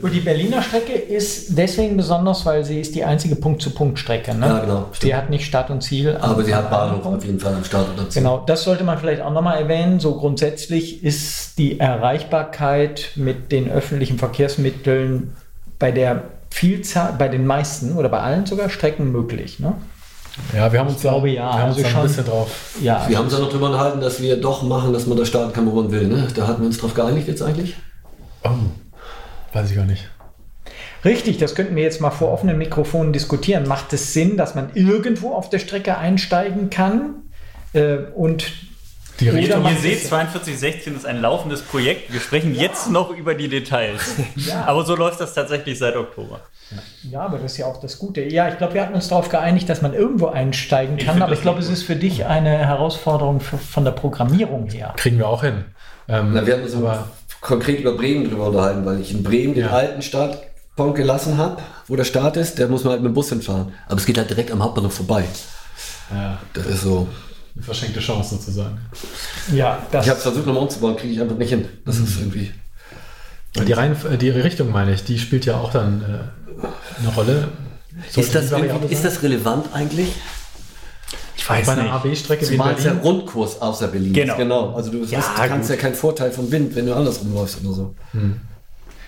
Und 0.01 0.11
die 0.13 0.19
Berliner 0.19 0.61
Strecke 0.61 0.93
ist 0.93 1.57
deswegen 1.57 1.97
besonders, 1.97 2.45
weil 2.45 2.63
sie 2.65 2.79
ist 2.81 2.93
die 2.95 3.03
einzige 3.03 3.35
Punkt-zu-Punkt-Strecke. 3.35 4.33
Ne? 4.35 4.45
Ja, 4.45 4.59
genau, 4.59 4.85
Die 4.91 4.95
stimmt. 4.97 5.13
hat 5.15 5.29
nicht 5.29 5.45
Start 5.45 5.69
und 5.69 5.81
Ziel. 5.81 6.17
Aber 6.21 6.37
am- 6.39 6.45
sie 6.45 6.53
hat 6.55 6.65
am 6.65 6.69
Bahnhof 6.71 7.01
Punkt. 7.03 7.17
auf 7.19 7.25
jeden 7.25 7.39
Fall 7.39 7.53
am 7.55 7.63
Start 7.63 7.87
oder 7.93 8.09
Ziel. 8.09 8.21
Genau, 8.21 8.43
das 8.45 8.63
sollte 8.63 8.83
man 8.83 8.97
vielleicht 8.97 9.21
auch 9.21 9.31
nochmal 9.31 9.59
erwähnen. 9.61 9.99
So 9.99 10.15
grundsätzlich 10.15 11.03
ist 11.03 11.57
die 11.57 11.79
Erreichbarkeit 11.79 13.11
mit 13.15 13.51
den 13.51 13.69
öffentlichen 13.71 14.17
Verkehrsmitteln 14.17 15.33
bei 15.79 15.91
der 15.91 16.23
Vielzahl, 16.49 17.13
bei 17.17 17.27
den 17.27 17.45
meisten 17.45 17.95
oder 17.97 18.09
bei 18.09 18.19
allen 18.19 18.45
sogar 18.45 18.69
Strecken 18.69 19.11
möglich. 19.11 19.59
Ne? 19.59 19.73
Ja, 20.53 20.71
wir 20.71 20.79
haben 20.79 20.87
uns 20.87 20.97
Ich 20.97 21.01
glaube, 21.01 21.27
da, 21.29 21.33
ja. 21.33 21.43
wir 21.53 21.61
haben 21.61 21.69
uns 21.69 21.77
Also 21.77 21.87
ein 21.87 21.93
schon- 21.93 22.03
bisschen 22.03 22.25
drauf. 22.25 22.49
Ja, 22.81 23.05
Wir 23.07 23.17
haben 23.17 23.25
uns 23.25 23.33
ja 23.33 23.39
noch 23.39 23.49
drüber 23.49 23.67
unterhalten, 23.67 24.01
dass 24.01 24.21
wir 24.21 24.37
doch 24.39 24.63
machen, 24.63 24.91
dass 24.93 25.05
man 25.07 25.17
da 25.17 25.25
starten 25.25 25.53
kann, 25.53 25.65
wo 25.69 25.81
man 25.81 25.91
will. 25.91 26.07
Ne? 26.07 26.27
Da 26.35 26.47
hatten 26.47 26.61
wir 26.61 26.67
uns 26.67 26.77
drauf 26.77 26.93
geeinigt 26.93 27.27
jetzt 27.27 27.41
eigentlich. 27.41 27.75
Oh, 28.43 28.49
weiß 29.55 29.69
ich 29.71 29.75
gar 29.75 29.85
nicht. 29.85 30.09
richtig, 31.03 31.37
das 31.37 31.55
könnten 31.55 31.75
wir 31.75 31.83
jetzt 31.83 32.01
mal 32.01 32.11
vor 32.11 32.31
offenen 32.31 32.57
Mikrofonen 32.57 33.13
diskutieren. 33.13 33.67
Macht 33.67 33.93
es 33.93 34.13
Sinn, 34.13 34.37
dass 34.37 34.53
man 34.55 34.69
irgendwo 34.73 35.33
auf 35.33 35.49
der 35.49 35.59
Strecke 35.59 35.97
einsteigen 35.97 36.69
kann? 36.69 37.23
Äh, 37.73 37.97
und 38.15 38.51
Die 39.19 39.29
Richtung, 39.29 39.63
Ihr 39.65 39.77
seht, 39.77 39.99
4216 39.99 40.95
ist 40.95 41.05
ein 41.05 41.21
laufendes 41.21 41.61
Projekt. 41.61 42.11
Wir 42.11 42.19
sprechen 42.19 42.53
jetzt 42.53 42.91
noch 42.91 43.11
über 43.11 43.33
die 43.33 43.47
Details. 43.47 44.15
Aber 44.65 44.83
so 44.83 44.95
läuft 44.95 45.21
das 45.21 45.33
tatsächlich 45.33 45.79
seit 45.79 45.95
Oktober. 45.95 46.41
ja, 47.03 47.21
aber 47.21 47.37
das 47.37 47.53
ist 47.53 47.57
ja 47.59 47.67
auch 47.67 47.79
das 47.79 47.99
Gute. 47.99 48.21
Ja, 48.23 48.49
ich 48.49 48.57
glaube, 48.57 48.73
wir 48.73 48.81
hatten 48.81 48.95
uns 48.95 49.07
darauf 49.07 49.29
geeinigt, 49.29 49.69
dass 49.69 49.81
man 49.83 49.93
irgendwo 49.93 50.27
einsteigen 50.27 50.97
kann, 50.97 51.13
find 51.13 51.23
aber 51.23 51.33
ich 51.33 51.41
glaube, 51.41 51.59
es 51.59 51.69
ist 51.69 51.83
für 51.83 51.95
dich 51.95 52.25
eine 52.25 52.49
Herausforderung 52.57 53.39
für, 53.39 53.57
von 53.59 53.85
der 53.85 53.91
Programmierung 53.91 54.67
her. 54.71 54.93
kriegen 54.97 55.19
wir 55.19 55.29
auch 55.29 55.43
hin. 55.43 55.65
Ähm, 56.07 56.31
Na, 56.33 56.45
wir 56.45 56.53
hatten 56.55 56.63
uns 56.63 56.75
aber 56.75 57.07
konkret 57.45 57.79
über 57.79 57.93
Bremen 57.93 58.29
drüber 58.29 58.47
unterhalten, 58.47 58.85
weil 58.85 58.99
ich 58.99 59.11
in 59.11 59.23
Bremen 59.23 59.53
den 59.53 59.65
Ja. 59.65 59.71
alten 59.71 60.01
Startpunkt 60.01 60.95
gelassen 60.97 61.37
habe, 61.37 61.61
wo 61.87 61.95
der 61.95 62.03
Start 62.03 62.37
ist. 62.37 62.57
Der 62.57 62.67
muss 62.67 62.83
man 62.83 62.91
halt 62.93 63.01
mit 63.03 63.11
dem 63.11 63.13
Bus 63.13 63.29
hinfahren. 63.29 63.71
Aber 63.87 63.97
es 63.97 64.05
geht 64.05 64.17
halt 64.17 64.29
direkt 64.29 64.51
am 64.51 64.63
Hauptbahnhof 64.63 64.93
vorbei. 64.93 65.23
ja, 66.11 66.39
Das 66.53 66.65
ist 66.65 66.81
so. 66.81 67.07
eine 67.55 67.63
verschenkte 67.63 67.99
Chance 67.99 68.35
sozusagen. 68.35 68.77
Ja, 69.53 69.79
das 69.91 70.05
Ich 70.05 70.09
habe 70.09 70.17
es 70.17 70.23
versucht, 70.23 70.45
nochmal 70.45 70.63
umzubauen, 70.63 70.95
kriege 70.97 71.13
ich 71.13 71.21
einfach 71.21 71.37
nicht 71.37 71.49
hin. 71.49 71.67
Das 71.85 71.97
ist 71.97 72.19
irgendwie. 72.19 72.51
Die, 73.55 73.71
Reihen, 73.73 73.95
die 74.19 74.29
Richtung, 74.31 74.71
meine 74.71 74.93
ich, 74.93 75.03
die 75.05 75.17
spielt 75.17 75.45
ja 75.45 75.55
auch 75.57 75.71
dann 75.71 76.01
äh, 76.01 76.67
eine 76.99 77.15
Rolle. 77.15 77.47
Ist 78.13 78.35
das, 78.35 78.51
ist 78.89 79.05
das 79.05 79.23
relevant 79.23 79.67
eigentlich? 79.73 80.09
Ich 81.38 81.49
weiß 81.49 81.65
bei 81.65 81.73
einer 81.73 81.83
nicht. 81.83 81.91
AB-Strecke 81.93 82.41
wie 82.49 82.53
in 82.53 82.59
Zumal 82.59 82.73
es 82.75 82.83
ja 82.83 82.93
Berlin? 82.93 83.07
Rundkurs 83.11 83.61
außer 83.61 83.88
Berlin 83.88 84.13
Genau. 84.13 84.38
Genau. 84.38 84.73
Also 84.75 84.91
du 84.91 85.03
Ja, 85.05 85.17
hast, 85.19 85.36
kannst 85.49 85.69
gut. 85.69 85.75
ja 85.77 85.81
keinen 85.81 85.95
Vorteil 85.95 86.31
vom 86.31 86.51
Wind, 86.51 86.75
wenn 86.75 86.86
du 86.86 86.95
andersrum 86.95 87.33
läufst 87.33 87.63
oder 87.63 87.73
so. 87.73 87.95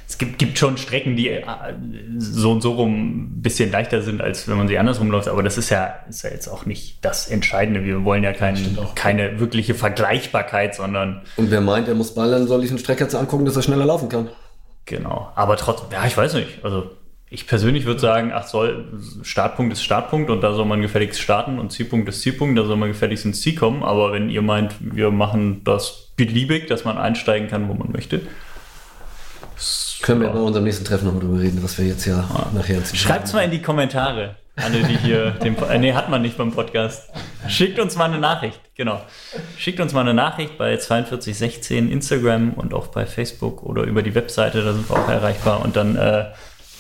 Es 0.10 0.18
gibt, 0.18 0.40
gibt 0.40 0.58
schon 0.58 0.78
Strecken, 0.78 1.16
die 1.18 1.30
äh, 1.30 1.44
so 2.18 2.52
und 2.52 2.62
so 2.62 2.74
rum 2.74 3.18
ein 3.38 3.42
bisschen 3.42 3.72
leichter 3.72 4.02
sind, 4.02 4.22
als 4.22 4.48
wenn 4.48 4.58
man 4.58 4.68
sie 4.70 4.78
andersrum 4.78 5.12
läuft. 5.12 5.28
Aber 5.28 5.44
das 5.44 5.58
ist 5.58 5.70
ja, 5.70 5.96
ist 6.08 6.24
ja 6.24 6.30
jetzt 6.30 6.48
auch 6.48 6.66
nicht 6.66 7.04
das 7.04 7.28
Entscheidende. 7.28 7.84
Wir 7.84 8.04
wollen 8.06 8.24
ja 8.24 8.32
kein, 8.34 8.78
keine 8.96 9.40
wirkliche 9.42 9.74
Vergleichbarkeit, 9.76 10.76
sondern 10.76 11.24
Und 11.36 11.52
wer 11.52 11.60
meint, 11.62 11.88
er 11.90 11.96
muss 11.96 12.14
ballern, 12.14 12.48
soll 12.48 12.62
sich 12.62 12.70
einen 12.70 12.80
Strecker 12.80 13.10
zu 13.10 13.18
angucken, 13.20 13.44
dass 13.46 13.56
er 13.58 13.64
schneller 13.64 13.86
laufen 13.86 14.08
kann. 14.10 14.30
Genau, 14.86 15.30
aber 15.36 15.58
trotzdem, 15.58 15.88
ja, 15.92 16.06
ich 16.06 16.16
weiß 16.16 16.36
nicht. 16.36 16.64
Also 16.64 16.92
ich 17.30 17.46
persönlich 17.46 17.86
würde 17.86 18.00
sagen, 18.00 18.32
ach 18.34 18.48
soll, 18.48 18.86
Startpunkt 19.22 19.74
ist 19.74 19.84
Startpunkt 19.84 20.30
und 20.30 20.42
da 20.42 20.54
soll 20.54 20.66
man 20.66 20.82
gefälligst 20.82 21.20
starten 21.20 21.60
und 21.60 21.72
Zielpunkt 21.74 22.08
ist 22.08 22.22
Zielpunkt, 22.22 22.58
da 22.58 22.64
soll 22.64 22.78
man 22.78 22.88
gefälligst 22.90 23.26
ins 23.26 23.42
Ziel 23.42 23.56
kommen. 23.56 23.84
Aber 23.84 24.14
wenn 24.14 24.30
ihr 24.30 24.42
meint, 24.42 24.76
wir 24.80 25.12
machen 25.12 25.62
das 25.66 26.10
beliebig, 26.16 26.68
dass 26.68 26.86
man 26.86 26.98
einsteigen 26.98 27.50
kann, 27.50 27.68
wo 27.68 27.74
man 27.74 27.92
möchte. 27.92 28.22
Können 30.04 30.22
wir 30.22 30.30
bei 30.30 30.40
unserem 30.40 30.64
nächsten 30.64 30.86
Treffen 30.86 31.06
noch 31.14 31.20
drüber 31.20 31.40
reden, 31.42 31.62
was 31.64 31.78
wir 31.78 31.86
jetzt 31.86 32.06
ja 32.06 32.24
nachher 32.54 32.84
ziehen. 32.84 32.98
Schreibt's 32.98 33.34
mal 33.34 33.42
in 33.42 33.52
die 33.52 33.62
Kommentare, 33.62 34.36
alle, 34.56 34.84
die 34.84 34.96
hier 34.98 35.32
den, 35.44 35.56
Po- 35.56 35.66
äh, 35.66 35.80
nee, 35.80 35.94
hat 35.94 36.10
man 36.10 36.22
nicht 36.22 36.38
beim 36.38 36.52
Podcast. 36.52 37.10
Schickt 37.48 37.80
uns 37.80 37.96
mal 37.96 38.06
eine 38.06 38.20
Nachricht, 38.20 38.60
genau. 38.76 39.02
Schickt 39.58 39.80
uns 39.80 39.94
mal 39.94 40.02
eine 40.02 40.14
Nachricht 40.14 40.58
bei 40.58 40.78
4216 40.78 41.92
Instagram 41.92 42.54
und 42.54 42.74
auch 42.74 42.88
bei 42.88 43.06
Facebook 43.06 43.64
oder 43.64 43.84
über 43.84 44.04
die 44.04 44.14
Webseite, 44.16 44.64
da 44.64 44.74
sind 44.74 44.88
wir 44.90 44.96
auch 44.98 45.10
erreichbar 45.10 45.62
und 45.64 45.76
dann, 45.76 45.96
äh, 45.96 46.26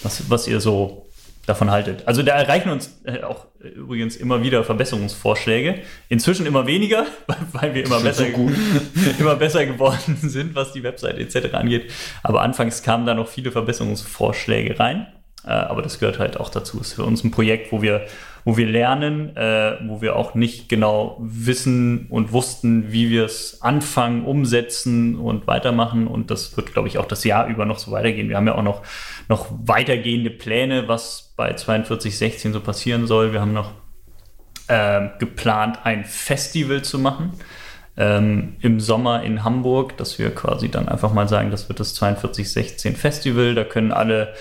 was, 0.07 0.29
was 0.29 0.47
ihr 0.47 0.59
so 0.61 1.05
davon 1.45 1.71
haltet. 1.71 2.03
Also 2.05 2.23
da 2.23 2.33
erreichen 2.33 2.69
uns 2.69 2.99
äh, 3.05 3.23
auch 3.23 3.45
äh, 3.63 3.69
übrigens 3.69 4.15
immer 4.17 4.43
wieder 4.43 4.63
Verbesserungsvorschläge. 4.63 5.81
Inzwischen 6.09 6.45
immer 6.45 6.67
weniger, 6.67 7.05
weil, 7.53 7.73
wir 7.73 7.85
immer 7.85 8.01
besser, 8.01 8.25
immer 9.19 9.35
besser 9.35 9.65
geworden 9.65 10.17
sind, 10.21 10.55
was 10.55 10.73
die 10.73 10.83
Webseite 10.83 11.19
etc. 11.19 11.53
angeht. 11.53 11.91
Aber 12.23 12.41
anfangs 12.41 12.83
kamen 12.83 13.05
da 13.05 13.13
noch 13.13 13.27
viele 13.27 13.51
Verbesserungsvorschläge 13.51 14.79
rein. 14.79 15.07
Äh, 15.47 15.51
aber 15.51 15.81
das 15.81 15.99
gehört 15.99 16.19
halt 16.19 16.39
auch 16.39 16.49
dazu. 16.49 16.79
Es 16.81 16.89
ist 16.89 16.93
für 16.93 17.03
uns 17.03 17.23
ein 17.23 17.31
Projekt, 17.31 17.71
wo 17.71 17.81
wir, 17.81 18.05
wo 18.43 18.57
wir 18.57 18.67
lernen, 18.67 19.35
äh, 19.37 19.77
wo 19.87 20.01
wir 20.01 20.17
auch 20.17 20.35
nicht 20.35 20.67
genau 20.67 21.17
wissen 21.21 22.07
und 22.09 22.33
wussten, 22.33 22.91
wie 22.91 23.09
wir 23.09 23.25
es 23.25 23.61
anfangen, 23.61 24.25
umsetzen 24.25 25.15
und 25.15 25.47
weitermachen. 25.47 26.07
Und 26.07 26.29
das 26.29 26.55
wird, 26.57 26.73
glaube 26.73 26.89
ich, 26.89 26.97
auch 26.97 27.05
das 27.05 27.23
Jahr 27.23 27.47
über 27.47 27.65
noch 27.65 27.79
so 27.79 27.91
weitergehen. 27.91 28.27
Wir 28.27 28.35
haben 28.35 28.47
ja 28.47 28.55
auch 28.55 28.63
noch, 28.63 28.83
noch 29.29 29.47
weitergehende 29.65 30.31
Pläne, 30.31 30.87
was 30.87 31.33
bei 31.37 31.55
4216 31.55 32.51
so 32.51 32.59
passieren 32.59 33.07
soll. 33.07 33.31
Wir 33.31 33.39
haben 33.39 33.53
noch 33.53 33.71
äh, 34.67 35.07
geplant, 35.17 35.79
ein 35.83 36.03
Festival 36.03 36.81
zu 36.81 36.99
machen 36.99 37.31
ähm, 37.97 38.55
im 38.61 38.79
Sommer 38.79 39.23
in 39.23 39.43
Hamburg, 39.43 39.97
dass 39.97 40.19
wir 40.19 40.33
quasi 40.33 40.69
dann 40.69 40.87
einfach 40.87 41.13
mal 41.13 41.27
sagen, 41.27 41.49
das 41.49 41.67
wird 41.67 41.79
das 41.79 41.97
4216 41.97 42.95
Festival. 42.95 43.55
Da 43.55 43.63
können 43.63 43.91
alle 43.91 44.33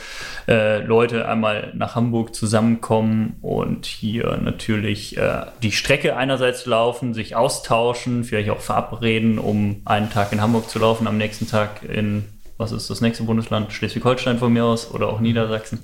äh, 0.47 0.81
Leute 0.83 1.27
einmal 1.27 1.73
nach 1.75 1.95
Hamburg 1.95 2.35
zusammenkommen 2.35 3.37
und 3.41 3.87
hier 3.87 4.37
natürlich 4.37 5.17
äh, 5.17 5.47
die 5.63 5.73
Strecke 5.73 6.17
einerseits 6.17 6.67
laufen, 6.67 7.15
sich 7.15 7.35
austauschen, 7.35 8.25
vielleicht 8.25 8.51
auch 8.51 8.61
verabreden, 8.61 9.39
um 9.39 9.81
einen 9.87 10.11
Tag 10.11 10.33
in 10.33 10.41
Hamburg 10.41 10.69
zu 10.69 10.79
laufen, 10.79 11.07
am 11.07 11.17
nächsten 11.17 11.49
Tag 11.49 11.83
in 11.83 12.25
was 12.59 12.73
ist 12.73 12.89
das 12.89 13.03
nächste 13.03 13.25
Bundesland? 13.25 13.71
Schleswig-Holstein 13.71 14.39
von 14.39 14.51
mir 14.51 14.65
aus 14.65 14.91
oder 14.91 15.09
auch 15.09 15.21
Niedersachsen, 15.21 15.81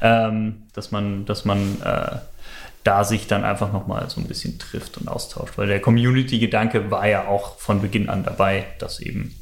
ähm, 0.00 0.62
dass 0.72 0.90
man, 0.90 1.24
dass 1.26 1.44
man 1.44 1.80
äh, 1.80 2.16
da 2.88 3.04
sich 3.04 3.26
dann 3.26 3.44
einfach 3.44 3.70
nochmal 3.70 4.08
so 4.08 4.18
ein 4.18 4.26
bisschen 4.26 4.58
trifft 4.58 4.96
und 4.96 5.08
austauscht. 5.08 5.58
Weil 5.58 5.66
der 5.66 5.78
Community-Gedanke 5.78 6.90
war 6.90 7.06
ja 7.06 7.28
auch 7.28 7.58
von 7.58 7.82
Beginn 7.82 8.08
an 8.08 8.24
dabei, 8.24 8.64
dass 8.78 8.98
eben 8.98 9.34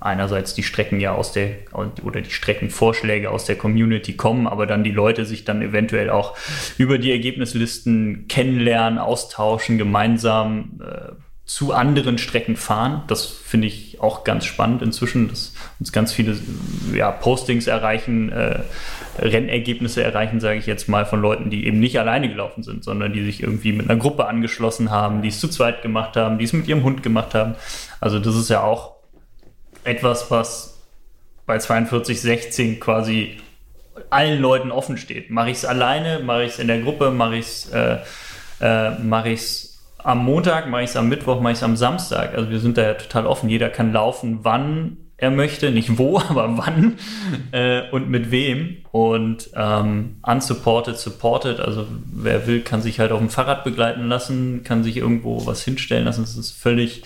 einerseits 0.00 0.52
die 0.52 0.62
Strecken 0.62 1.00
ja 1.00 1.14
aus 1.14 1.32
der 1.32 1.48
oder 1.72 2.20
die 2.20 2.30
Streckenvorschläge 2.30 3.30
aus 3.30 3.46
der 3.46 3.56
Community 3.56 4.16
kommen, 4.16 4.46
aber 4.46 4.66
dann 4.66 4.84
die 4.84 4.90
Leute 4.90 5.24
sich 5.24 5.46
dann 5.46 5.62
eventuell 5.62 6.10
auch 6.10 6.36
über 6.76 6.98
die 6.98 7.10
Ergebnislisten 7.10 8.26
kennenlernen, 8.28 8.98
austauschen, 8.98 9.78
gemeinsam 9.78 10.82
äh, 10.84 11.12
zu 11.46 11.72
anderen 11.72 12.18
Strecken 12.18 12.56
fahren. 12.56 13.02
Das 13.06 13.24
finde 13.24 13.66
ich 13.68 13.98
auch 14.02 14.24
ganz 14.24 14.44
spannend 14.44 14.82
inzwischen, 14.82 15.28
dass 15.28 15.54
uns 15.80 15.92
ganz 15.92 16.12
viele 16.12 16.36
ja, 16.94 17.10
Postings 17.10 17.66
erreichen, 17.66 18.30
äh, 18.30 18.60
Rennergebnisse 19.18 20.02
erreichen, 20.02 20.38
sage 20.38 20.58
ich 20.58 20.66
jetzt 20.66 20.88
mal, 20.88 21.06
von 21.06 21.20
Leuten, 21.20 21.50
die 21.50 21.66
eben 21.66 21.80
nicht 21.80 21.98
alleine 21.98 22.28
gelaufen 22.28 22.62
sind, 22.62 22.84
sondern 22.84 23.12
die 23.12 23.24
sich 23.24 23.42
irgendwie 23.42 23.72
mit 23.72 23.88
einer 23.88 23.98
Gruppe 23.98 24.26
angeschlossen 24.26 24.90
haben, 24.90 25.22
die 25.22 25.28
es 25.28 25.40
zu 25.40 25.48
zweit 25.48 25.82
gemacht 25.82 26.16
haben, 26.16 26.38
die 26.38 26.44
es 26.44 26.52
mit 26.52 26.68
ihrem 26.68 26.84
Hund 26.84 27.02
gemacht 27.02 27.34
haben. 27.34 27.54
Also 27.98 28.18
das 28.18 28.36
ist 28.36 28.50
ja 28.50 28.62
auch 28.62 28.96
etwas, 29.84 30.30
was 30.30 30.82
bei 31.46 31.58
4216 31.58 32.78
quasi 32.78 33.38
allen 34.10 34.40
Leuten 34.40 34.70
offen 34.70 34.98
steht. 34.98 35.30
Mache 35.30 35.50
ich 35.50 35.58
es 35.58 35.64
alleine, 35.64 36.20
mache 36.20 36.44
ich 36.44 36.52
es 36.52 36.58
in 36.58 36.68
der 36.68 36.80
Gruppe, 36.80 37.10
mache 37.10 37.36
ich 37.36 37.46
es 37.46 37.70
äh, 37.70 37.98
äh, 38.60 39.32
es 39.32 39.82
am 39.98 40.24
Montag, 40.24 40.68
mache 40.68 40.82
ich 40.82 40.90
es 40.90 40.96
am 40.96 41.08
Mittwoch, 41.08 41.40
mache 41.40 41.52
ich 41.52 41.58
es 41.58 41.62
am 41.62 41.76
Samstag. 41.76 42.34
Also 42.34 42.50
wir 42.50 42.60
sind 42.60 42.78
da 42.78 42.82
ja 42.82 42.94
total 42.94 43.26
offen. 43.26 43.48
Jeder 43.48 43.70
kann 43.70 43.92
laufen, 43.92 44.40
wann 44.42 44.96
er 45.20 45.30
möchte, 45.30 45.70
nicht 45.70 45.98
wo, 45.98 46.18
aber 46.28 46.56
wann 46.56 46.98
äh, 47.52 47.88
und 47.90 48.10
mit 48.10 48.30
wem. 48.30 48.78
Und 48.90 49.50
ähm, 49.54 50.16
unsupported, 50.22 50.98
supported, 50.98 51.60
also 51.60 51.86
wer 52.12 52.46
will, 52.46 52.60
kann 52.60 52.82
sich 52.82 52.98
halt 52.98 53.12
auf 53.12 53.20
dem 53.20 53.28
Fahrrad 53.28 53.62
begleiten 53.62 54.08
lassen, 54.08 54.64
kann 54.64 54.82
sich 54.82 54.96
irgendwo 54.96 55.46
was 55.46 55.62
hinstellen 55.62 56.06
lassen. 56.06 56.22
Das 56.22 56.36
ist 56.36 56.52
völlig, 56.52 57.02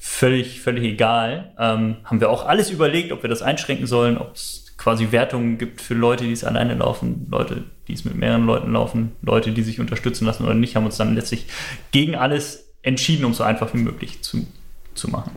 völlig, 0.00 0.60
völlig 0.60 0.84
egal. 0.84 1.52
Ähm, 1.58 1.98
haben 2.04 2.20
wir 2.20 2.30
auch 2.30 2.46
alles 2.46 2.70
überlegt, 2.70 3.12
ob 3.12 3.22
wir 3.22 3.30
das 3.30 3.42
einschränken 3.42 3.86
sollen, 3.86 4.18
ob 4.18 4.34
es 4.34 4.74
quasi 4.78 5.10
Wertungen 5.10 5.58
gibt 5.58 5.80
für 5.80 5.94
Leute, 5.94 6.24
die 6.24 6.32
es 6.32 6.44
alleine 6.44 6.74
laufen, 6.74 7.26
Leute, 7.30 7.64
die 7.88 7.92
es 7.92 8.04
mit 8.04 8.14
mehreren 8.14 8.46
Leuten 8.46 8.72
laufen, 8.72 9.12
Leute, 9.22 9.52
die 9.52 9.62
sich 9.62 9.80
unterstützen 9.80 10.24
lassen 10.24 10.44
oder 10.44 10.54
nicht, 10.54 10.76
haben 10.76 10.86
uns 10.86 10.96
dann 10.96 11.14
letztlich 11.14 11.46
gegen 11.90 12.14
alles 12.14 12.70
entschieden, 12.82 13.24
um 13.24 13.32
es 13.32 13.38
so 13.38 13.44
einfach 13.44 13.74
wie 13.74 13.78
möglich 13.78 14.22
zu, 14.22 14.46
zu 14.94 15.10
machen. 15.10 15.32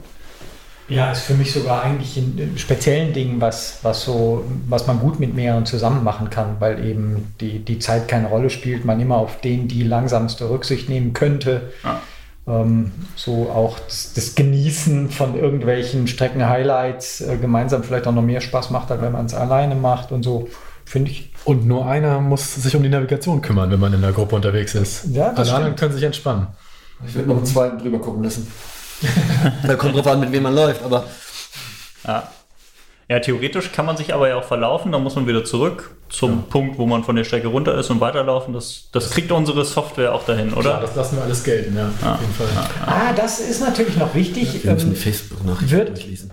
Ja, 0.92 1.12
ist 1.12 1.22
für 1.22 1.34
mich 1.34 1.54
sogar 1.54 1.84
eigentlich 1.84 2.18
in 2.18 2.58
speziellen 2.58 3.14
Dingen 3.14 3.42
was, 3.42 3.80
was 3.82 4.04
so, 4.04 4.44
was 4.68 4.88
man 4.88 5.00
gut 5.00 5.20
mit 5.20 5.34
mehreren 5.34 5.66
zusammen 5.66 6.04
machen 6.04 6.30
kann, 6.30 6.58
weil 6.60 6.84
eben 6.86 7.34
die, 7.40 7.60
die 7.60 7.80
Zeit 7.80 8.08
keine 8.08 8.28
Rolle 8.28 8.50
spielt, 8.50 8.86
man 8.86 9.00
immer 9.00 9.18
auf 9.18 9.42
den 9.42 9.68
die 9.68 9.84
langsamste 9.84 10.50
Rücksicht 10.50 10.90
nehmen 10.90 11.14
könnte. 11.14 11.72
Ja 11.84 12.02
ähm, 12.48 12.92
so 13.16 13.50
auch 13.50 13.80
das, 13.80 14.14
das, 14.14 14.36
Genießen 14.36 15.10
von 15.10 15.36
irgendwelchen 15.36 16.08
Strecken-Highlights 16.08 17.22
äh, 17.22 17.38
gemeinsam 17.38 17.84
vielleicht 17.84 18.08
auch 18.08 18.14
noch 18.14 18.24
mehr 18.24 18.42
Spaß 18.42 18.72
macht, 18.72 18.92
als 18.92 19.02
wenn 19.02 19.12
man 19.12 19.26
es 19.26 19.34
alleine 19.34 19.76
macht 19.76 20.12
und 20.12 20.24
so, 20.24 20.50
finde 20.86 21.12
ich. 21.12 21.32
Und 21.46 21.66
nur 21.66 21.86
einer 21.86 22.20
muss 22.20 22.56
sich 22.56 22.76
um 22.76 22.84
die 22.84 22.90
Navigation 22.90 23.42
kümmern, 23.42 23.70
wenn 23.72 23.80
man 23.80 23.94
in 23.94 24.02
der 24.02 24.12
Gruppe 24.12 24.36
unterwegs 24.36 24.76
ist. 24.76 25.06
Ja, 25.12 25.30
Alle 25.34 25.54
anderen 25.54 25.76
können 25.76 25.94
sich 25.94 26.04
entspannen. 26.04 26.48
Ich 27.06 27.16
würde 27.16 27.30
noch 27.30 27.38
einen 27.38 27.46
zweiten 27.46 27.80
drüber 27.80 28.00
gucken 28.00 28.24
lassen. 28.24 28.48
da 29.68 29.76
kommt 29.76 29.96
drauf 29.96 30.08
an, 30.08 30.20
mit 30.20 30.32
wem 30.32 30.44
man 30.44 30.56
läuft, 30.56 30.84
aber. 30.84 31.06
Ja. 32.06 32.30
Ja, 33.10 33.20
theoretisch 33.20 33.74
kann 33.74 33.86
man 33.86 33.98
sich 33.98 34.14
aber 34.14 34.30
ja 34.30 34.38
auch 34.38 34.46
verlaufen, 34.46 34.94
dann 34.94 35.04
muss 35.04 35.16
man 35.16 35.28
wieder 35.28 35.44
zurück 35.44 35.92
zum 36.08 36.32
ja. 36.32 36.44
Punkt, 36.50 36.78
wo 36.78 36.86
man 36.86 37.04
von 37.04 37.16
der 37.18 37.26
Strecke 37.26 37.48
runter 37.48 37.78
ist 37.78 37.90
und 37.90 38.00
weiterlaufen. 38.00 38.54
Das, 38.54 38.88
das 38.94 39.10
kriegt 39.10 39.34
unsere 39.34 39.66
Software 39.66 40.14
auch 40.16 40.24
dahin, 40.24 40.54
oder? 40.54 40.72
Ja, 40.72 40.80
das 40.80 40.96
lassen 40.96 41.18
wir 41.18 41.24
alles 41.24 41.44
gelten, 41.44 41.76
ja, 41.76 41.92
ja. 42.02 42.14
auf 42.14 42.22
jeden 42.22 42.34
Fall. 42.34 42.48
Ah, 42.86 43.12
das 43.14 43.42
ist 43.42 43.60
natürlich 43.60 43.98
noch 43.98 44.16
wichtig. 44.16 44.54
Ja, 44.54 44.64
wir 44.64 44.74
müssen 44.76 44.88
ähm, 44.88 44.94
die 44.94 45.00
Facebook-Nachricht 45.00 45.90
durchlesen. 45.90 46.32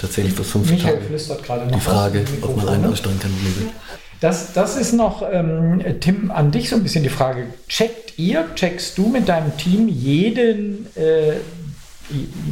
Tatsächlich 0.00 0.34
vor 0.34 0.44
fünf 0.44 0.70
Michael 0.70 0.94
Tagen. 0.94 1.06
flüstert 1.06 1.44
gerade 1.44 1.66
noch 1.66 1.72
Die 1.72 1.80
Frage, 1.80 2.24
ob 2.42 2.56
man 2.56 2.68
einen 2.68 2.86
aussteigen 2.86 3.20
kann 3.20 3.30
oder 3.30 3.64
nicht. 3.64 3.74
Das, 4.20 4.52
das 4.52 4.76
ist 4.76 4.92
noch, 4.92 5.22
ähm, 5.30 5.82
Tim, 6.00 6.30
an 6.30 6.50
dich 6.50 6.68
so 6.68 6.76
ein 6.76 6.82
bisschen 6.82 7.02
die 7.02 7.08
Frage. 7.08 7.46
Checkt 7.68 8.18
ihr, 8.18 8.46
checkst 8.54 8.98
du 8.98 9.08
mit 9.08 9.28
deinem 9.28 9.56
Team 9.56 9.88
jeden 9.88 10.86
äh, 10.96 11.34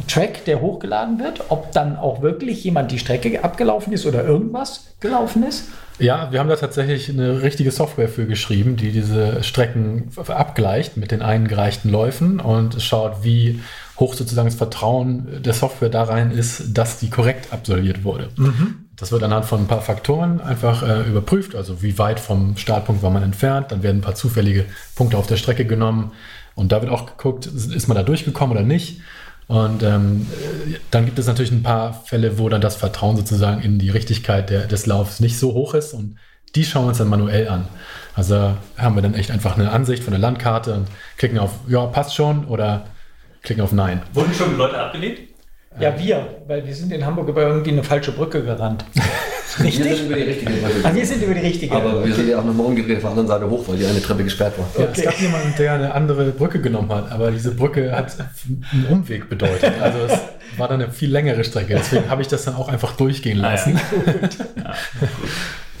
Track, 0.07 0.45
der 0.45 0.61
hochgeladen 0.61 1.19
wird, 1.19 1.41
ob 1.49 1.71
dann 1.71 1.97
auch 1.97 2.21
wirklich 2.21 2.63
jemand 2.63 2.91
die 2.91 2.99
Strecke 2.99 3.43
abgelaufen 3.43 3.93
ist 3.93 4.05
oder 4.05 4.23
irgendwas 4.23 4.87
gelaufen 4.99 5.43
ist? 5.43 5.65
Ja, 5.99 6.31
wir 6.31 6.39
haben 6.39 6.47
da 6.47 6.55
tatsächlich 6.55 7.09
eine 7.09 7.41
richtige 7.41 7.71
Software 7.71 8.07
für 8.07 8.25
geschrieben, 8.25 8.77
die 8.77 8.91
diese 8.91 9.43
Strecken 9.43 10.09
abgleicht 10.27 10.95
mit 10.95 11.11
den 11.11 11.21
eingereichten 11.21 11.91
Läufen 11.91 12.39
und 12.39 12.81
schaut, 12.81 13.23
wie 13.23 13.59
hoch 13.99 14.13
sozusagen 14.13 14.47
das 14.47 14.55
Vertrauen 14.55 15.43
der 15.43 15.53
Software 15.53 15.89
da 15.89 16.03
rein 16.03 16.31
ist, 16.31 16.77
dass 16.77 16.99
die 16.99 17.09
korrekt 17.09 17.51
absolviert 17.51 18.05
wurde. 18.05 18.29
Mhm. 18.37 18.85
Das 18.95 19.11
wird 19.11 19.23
anhand 19.23 19.45
von 19.45 19.61
ein 19.61 19.67
paar 19.67 19.81
Faktoren 19.81 20.41
einfach 20.41 20.83
äh, 20.83 21.01
überprüft, 21.01 21.55
also 21.55 21.81
wie 21.81 21.97
weit 21.97 22.19
vom 22.19 22.57
Startpunkt 22.57 23.01
war 23.01 23.09
man 23.09 23.23
entfernt, 23.23 23.71
dann 23.71 23.83
werden 23.83 23.99
ein 23.99 24.01
paar 24.01 24.15
zufällige 24.15 24.65
Punkte 24.95 25.17
auf 25.17 25.27
der 25.27 25.37
Strecke 25.37 25.65
genommen 25.65 26.11
und 26.55 26.71
da 26.71 26.81
wird 26.81 26.91
auch 26.91 27.05
geguckt, 27.05 27.45
ist 27.45 27.87
man 27.87 27.95
da 27.95 28.03
durchgekommen 28.03 28.55
oder 28.55 28.65
nicht. 28.65 29.01
Und 29.49 29.81
ähm, 29.81 30.27
dann 30.91 31.05
gibt 31.05 31.17
es 31.17 31.25
natürlich 31.25 31.51
ein 31.51 31.63
paar 31.63 32.03
Fälle, 32.05 32.37
wo 32.37 32.49
dann 32.49 32.61
das 32.61 32.75
Vertrauen 32.75 33.17
sozusagen 33.17 33.63
in 33.63 33.79
die 33.79 33.89
Richtigkeit 33.89 34.51
der, 34.51 34.67
des 34.67 34.85
Laufs 34.85 35.21
nicht 35.21 35.39
so 35.39 35.55
hoch 35.55 35.73
ist 35.73 35.95
und 35.95 36.17
die 36.53 36.63
schauen 36.63 36.83
wir 36.83 36.89
uns 36.89 36.99
dann 36.99 37.07
manuell 37.07 37.49
an. 37.49 37.67
Also 38.13 38.55
haben 38.77 38.93
wir 38.93 39.01
dann 39.01 39.15
echt 39.15 39.31
einfach 39.31 39.57
eine 39.57 39.71
Ansicht 39.71 40.03
von 40.03 40.11
der 40.11 40.19
Landkarte 40.19 40.75
und 40.75 40.87
klicken 41.17 41.39
auf 41.39 41.61
Ja, 41.67 41.87
passt 41.87 42.13
schon 42.13 42.45
oder 42.45 42.85
klicken 43.41 43.63
auf 43.63 43.71
Nein. 43.71 44.03
Wurden 44.13 44.35
schon 44.35 44.55
Leute 44.55 44.77
abgelehnt? 44.77 45.28
Ja, 45.77 45.97
wir, 45.97 46.27
weil 46.47 46.65
wir 46.65 46.73
sind 46.73 46.91
in 46.91 47.05
Hamburg 47.05 47.29
über 47.29 47.43
irgendwie 47.43 47.71
eine 47.71 47.83
falsche 47.83 48.11
Brücke 48.11 48.43
gerannt. 48.43 48.83
Richtig? 49.63 49.85
Wir 49.85 49.95
sind 49.95 50.05
über 50.05 50.15
die 50.15 50.23
richtige 50.23 50.51
Brücke. 50.51 50.73
Ah, 50.83 50.93
wir 50.93 51.05
sind 51.05 51.23
über 51.23 51.33
die 51.33 51.39
richtige. 51.39 51.75
Aber 51.75 52.05
wir 52.05 52.13
sind 52.13 52.29
ja 52.29 52.39
auch 52.39 52.43
nochmal 52.45 52.67
umgedreht 52.67 52.97
auf 52.97 53.01
der 53.01 53.09
anderen 53.09 53.27
Seite 53.27 53.49
hoch, 53.49 53.67
weil 53.67 53.77
die 53.77 53.85
eine 53.85 54.01
Treppe 54.01 54.23
gesperrt 54.23 54.53
war. 54.57 54.67
Ja, 54.77 54.89
okay. 54.89 54.99
Es 54.99 55.03
gab 55.05 55.19
jemanden, 55.19 55.53
der 55.57 55.73
eine 55.73 55.93
andere 55.93 56.25
Brücke 56.25 56.61
genommen 56.61 56.89
hat, 56.93 57.11
aber 57.11 57.31
diese 57.31 57.51
Brücke 57.51 57.91
hat 57.91 58.15
einen 58.71 58.85
Umweg 58.89 59.27
bedeutet. 59.27 59.73
Also 59.81 59.97
es 60.07 60.19
war 60.57 60.67
dann 60.67 60.81
eine 60.81 60.91
viel 60.91 61.11
längere 61.11 61.43
Strecke. 61.43 61.75
Deswegen 61.75 62.09
habe 62.09 62.21
ich 62.21 62.27
das 62.27 62.45
dann 62.45 62.55
auch 62.55 62.69
einfach 62.69 62.95
durchgehen 62.95 63.39
lassen. 63.39 63.79
Ah, 63.79 64.59
ja. 64.63 64.73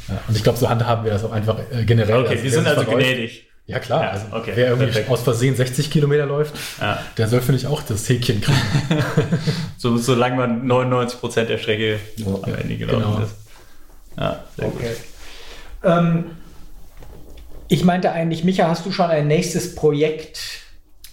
ja, 0.09 0.21
und 0.27 0.35
ich 0.35 0.43
glaube, 0.43 0.57
so 0.57 0.67
handhaben 0.67 1.05
wir 1.05 1.11
das 1.11 1.23
auch 1.23 1.31
einfach 1.31 1.59
äh, 1.71 1.85
generell. 1.85 2.21
Okay, 2.21 2.29
also, 2.31 2.43
wir 2.43 2.51
sind 2.51 2.67
also 2.67 2.83
gnädig. 2.83 3.48
Ja, 3.69 3.77
klar. 3.77 4.01
Ja, 4.01 4.09
also, 4.09 4.25
okay, 4.31 4.53
wer 4.55 4.69
irgendwie 4.69 4.87
perfekt. 4.87 5.11
aus 5.11 5.21
Versehen 5.21 5.55
60 5.55 5.91
Kilometer 5.91 6.25
läuft, 6.25 6.55
ja. 6.81 6.97
der 7.19 7.27
soll, 7.27 7.39
finde 7.39 7.59
ich, 7.59 7.67
auch 7.67 7.83
das 7.83 8.09
Häkchen 8.09 8.41
kriegen. 8.41 8.57
so, 9.77 9.95
solange 9.95 10.37
man 10.37 10.65
99 10.65 11.19
Prozent 11.19 11.51
der 11.51 11.59
Strecke 11.59 11.99
ja. 12.15 12.25
am 12.25 12.55
Ende 12.55 12.77
gelaufen 12.77 13.13
genau. 13.13 13.23
ist. 13.23 13.35
Ja, 14.17 14.43
sehr 14.57 14.67
okay. 14.67 14.87
gut. 14.87 15.91
Ähm, 15.91 16.25
ich 17.67 17.83
meinte 17.83 18.11
eigentlich, 18.11 18.43
Micha, 18.43 18.67
hast 18.67 18.87
du 18.87 18.91
schon 18.91 19.05
ein 19.05 19.27
nächstes 19.27 19.75
Projekt, 19.75 20.39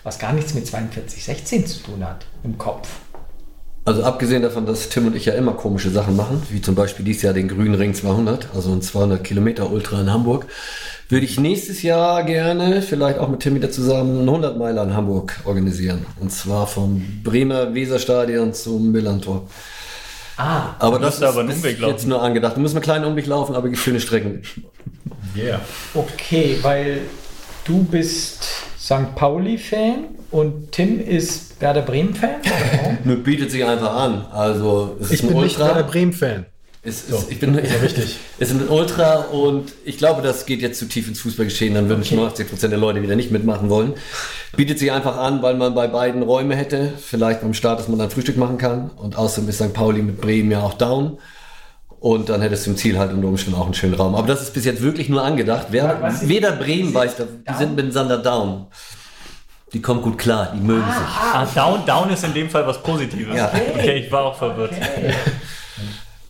was 0.02 0.18
gar 0.18 0.32
nichts 0.32 0.54
mit 0.54 0.66
4216 0.66 1.66
zu 1.66 1.82
tun 1.82 2.06
hat, 2.06 2.24
im 2.42 2.56
Kopf? 2.56 2.88
Also 3.86 4.02
abgesehen 4.02 4.42
davon, 4.42 4.66
dass 4.66 4.88
Tim 4.88 5.06
und 5.06 5.14
ich 5.14 5.26
ja 5.26 5.34
immer 5.34 5.52
komische 5.52 5.90
Sachen 5.90 6.16
machen, 6.16 6.42
wie 6.50 6.60
zum 6.60 6.74
Beispiel 6.74 7.04
dieses 7.04 7.22
Jahr 7.22 7.32
den 7.32 7.46
Grünen 7.46 7.76
Ring 7.76 7.94
200, 7.94 8.48
also 8.52 8.72
ein 8.72 8.82
200 8.82 9.22
Kilometer 9.22 9.70
Ultra 9.70 10.00
in 10.00 10.12
Hamburg, 10.12 10.46
würde 11.08 11.24
ich 11.24 11.38
nächstes 11.38 11.84
Jahr 11.84 12.24
gerne, 12.24 12.82
vielleicht 12.82 13.20
auch 13.20 13.28
mit 13.28 13.38
Tim 13.38 13.54
wieder 13.54 13.70
zusammen, 13.70 14.18
einen 14.18 14.28
100 14.28 14.58
Meiler 14.58 14.82
in 14.82 14.94
Hamburg 14.96 15.40
organisieren. 15.44 16.04
Und 16.18 16.32
zwar 16.32 16.66
vom 16.66 17.00
Bremer 17.22 17.74
Weserstadion 17.74 18.52
zum 18.54 18.90
Millantor. 18.90 19.48
Ah, 20.36 20.74
aber 20.80 20.98
das 20.98 21.14
ist 21.14 21.22
aber 21.22 21.48
jetzt 21.48 22.08
nur 22.08 22.20
angedacht. 22.20 22.56
Du 22.56 22.60
musst 22.60 22.74
einen 22.74 22.82
kleinen 22.82 23.04
Umweg 23.04 23.26
laufen, 23.26 23.54
aber 23.54 23.72
schöne 23.76 24.00
Strecken. 24.00 24.42
Yeah. 25.36 25.60
Okay, 25.94 26.58
weil 26.62 27.02
du 27.64 27.84
bist 27.84 28.48
St. 28.80 29.14
Pauli-Fan 29.14 30.15
und 30.30 30.72
Tim 30.72 31.00
ist 31.00 31.60
Werder 31.60 31.82
Bremen-Fan? 31.82 32.36
Nur 33.04 33.16
bietet 33.16 33.50
sich 33.50 33.64
einfach 33.64 33.94
an. 33.94 34.26
Also 34.32 34.96
es 35.00 35.06
ist 35.06 35.12
Ich 35.14 35.22
ein 35.22 35.28
bin 35.28 35.40
nicht 35.42 35.58
Ultra. 35.58 35.74
Werder 35.74 35.82
Bremen-Fan. 35.88 36.46
Es 36.82 37.08
So, 37.08 37.16
ist, 37.16 37.32
ich 37.32 37.40
bin 37.40 37.54
das 37.54 37.64
ist 37.64 37.82
richtig. 37.82 38.16
Es 38.38 38.50
ist 38.50 38.60
ein 38.60 38.68
Ultra 38.68 39.16
und 39.32 39.72
ich 39.84 39.98
glaube, 39.98 40.22
das 40.22 40.46
geht 40.46 40.60
jetzt 40.62 40.78
zu 40.78 40.86
tief 40.86 41.08
ins 41.08 41.20
Fußballgeschehen. 41.20 41.74
Dann 41.74 41.88
würden 41.88 42.00
Okay. 42.02 42.10
85 42.10 42.48
Prozent 42.48 42.72
der 42.72 42.78
Leute 42.78 43.02
wieder 43.02 43.16
nicht 43.16 43.32
mitmachen 43.32 43.68
wollen. 43.70 43.94
Bietet 44.56 44.78
sich 44.78 44.92
einfach 44.92 45.16
an, 45.16 45.42
weil 45.42 45.54
man 45.56 45.74
bei 45.74 45.88
beiden 45.88 46.22
Räume 46.22 46.54
hätte. 46.54 46.92
Vielleicht 47.04 47.40
beim 47.40 47.54
Start, 47.54 47.80
dass 47.80 47.88
man 47.88 47.98
dann 47.98 48.10
Frühstück 48.10 48.36
machen 48.36 48.58
kann. 48.58 48.90
Und 48.90 49.16
außerdem 49.16 49.48
ist 49.48 49.56
St. 49.56 49.72
Pauli 49.72 50.02
mit 50.02 50.20
Bremen 50.20 50.50
ja 50.52 50.60
auch 50.62 50.74
down. 50.74 51.18
Und 51.98 52.28
dann 52.28 52.40
hättest 52.42 52.66
du 52.66 52.70
im 52.70 52.76
Ziel 52.76 52.98
halt 52.98 53.12
unter 53.12 53.26
Umständen 53.26 53.58
auch 53.58 53.64
einen 53.64 53.74
schönen 53.74 53.94
Raum. 53.94 54.14
Aber 54.14 54.26
das 54.28 54.42
ist 54.42 54.54
bis 54.54 54.64
jetzt 54.64 54.80
wirklich 54.82 55.08
nur 55.08 55.24
angedacht. 55.24 55.68
Wer, 55.70 56.06
ist- 56.06 56.28
weder 56.28 56.52
Bremen 56.52 56.94
weiß, 56.94 57.16
das, 57.16 57.26
die 57.48 57.54
sind 57.54 57.74
mit 57.74 57.92
Sander 57.92 58.18
down. 58.18 58.66
Die 59.72 59.82
kommen 59.82 60.00
gut 60.00 60.16
klar, 60.16 60.52
die 60.54 60.60
mögen 60.60 60.84
sich. 60.86 61.08
Ah, 61.32 61.44
down, 61.54 61.84
down 61.84 62.10
ist 62.10 62.22
in 62.24 62.32
dem 62.32 62.48
Fall 62.48 62.66
was 62.66 62.80
Positives. 62.82 63.36
Ja. 63.36 63.50
Okay, 63.74 63.98
ich 63.98 64.12
war 64.12 64.24
auch 64.26 64.36
verwirrt. 64.36 64.72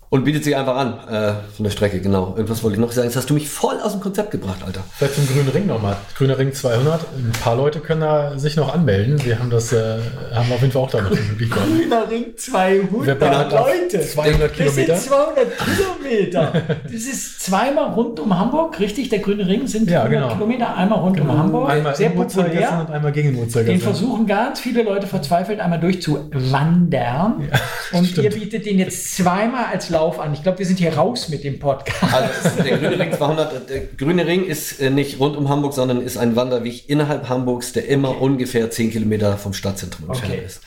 Und 0.09 0.25
bietet 0.25 0.45
sich 0.45 0.55
einfach 0.55 0.77
an 0.77 0.95
äh, 1.11 1.33
von 1.57 1.65
der 1.65 1.71
Strecke, 1.71 2.01
genau. 2.01 2.35
Irgendwas 2.37 2.63
wollte 2.63 2.77
ich 2.77 2.81
noch 2.81 2.93
sagen. 2.93 3.09
Jetzt 3.09 3.17
hast 3.17 3.29
du 3.29 3.35
mich 3.35 3.49
voll 3.49 3.81
aus 3.83 3.91
dem 3.93 4.01
Konzept 4.01 4.31
gebracht, 4.31 4.59
Alter. 4.65 4.85
Vielleicht 4.97 5.17
zum 5.17 5.27
Grünen 5.27 5.49
Ring 5.49 5.67
nochmal. 5.67 5.97
Grüner 6.17 6.39
Ring 6.39 6.53
200. 6.53 7.01
Ein 7.17 7.33
paar 7.43 7.57
Leute 7.57 7.81
können 7.81 8.03
da 8.03 8.39
sich 8.39 8.55
noch 8.55 8.73
anmelden. 8.73 9.23
Wir 9.25 9.41
haben 9.41 9.51
das, 9.51 9.73
äh, 9.73 9.99
haben 10.33 10.53
auf 10.53 10.61
jeden 10.61 10.73
Fall 10.73 10.83
auch 10.83 10.91
da 10.93 11.01
noch 11.03 11.11
die 11.11 11.21
Möglichkeit. 11.21 11.61
Grüner 11.65 12.09
Ring 12.09 12.27
200 12.37 13.07
Wer 13.07 13.15
plant 13.17 13.53
auf 13.55 13.67
Leute. 13.67 14.01
200 14.01 14.43
Das 14.43 14.53
Kilometer? 14.57 14.97
sind 14.97 15.11
200 15.11 15.53
Kilometer. 15.59 16.53
Das 16.85 16.93
ist 16.93 17.41
zweimal 17.43 17.93
rund 17.95 18.21
um 18.21 18.39
Hamburg, 18.39 18.79
richtig? 18.79 19.09
Der 19.09 19.19
Grüne 19.19 19.47
Ring 19.49 19.67
sind 19.67 19.91
Ja, 19.91 20.03
100 20.05 20.21
genau. 20.23 20.35
Kilometer, 20.35 20.77
einmal 20.77 21.01
rund 21.01 21.21
um 21.21 21.37
Hamburg. 21.37 21.69
Einmal 21.69 21.97
Sehr 21.97 22.11
populär. 22.11 22.87
und 22.87 22.95
einmal 22.95 23.11
gegen 23.11 23.35
den 23.35 23.67
Den 23.67 23.81
versuchen 23.81 24.25
ganz 24.27 24.61
viele 24.61 24.85
Leute 24.85 25.09
verzweifelt 25.09 25.59
einmal 25.59 25.81
durchzuwandern. 25.81 27.49
und 27.93 28.07
stimmt. 28.07 28.25
ihr 28.25 28.31
bietet 28.31 28.67
den 28.67 28.79
jetzt 28.79 29.17
zweimal 29.17 29.65
als 29.73 29.96
Lauf 29.97 30.21
an. 30.21 30.35
Ich 30.35 30.43
glaube, 30.43 30.59
wir 30.59 30.67
sind 30.67 30.79
hier 30.79 30.95
raus 30.97 31.29
mit 31.29 31.43
dem 31.45 31.59
Podcast. 31.59 32.15
Also 32.15 32.63
der 32.63 32.77
Grüne 32.79 32.99
Ring 32.99 33.13
200, 33.13 33.69
der 33.71 33.81
Grüne 33.97 34.27
Ring 34.27 34.45
ist 34.45 34.81
äh, 34.81 34.91
nicht 34.91 35.19
rund 35.21 35.37
um 35.37 35.49
Hamburg, 35.49 35.73
sondern 35.75 36.03
ist 36.03 36.17
ein 36.19 36.37
Wanderweg 36.37 36.89
innerhalb 36.89 37.29
Hamburgs, 37.29 37.73
der 37.73 37.89
immer 37.89 38.21
ungefähr 38.21 38.71
10 38.71 38.91
Kilometer 38.91 39.39
vom 39.39 39.53
Stadtzentrum 39.55 40.11
entfernt 40.11 40.33
Okay. 40.35 40.43
ist. 40.45 40.61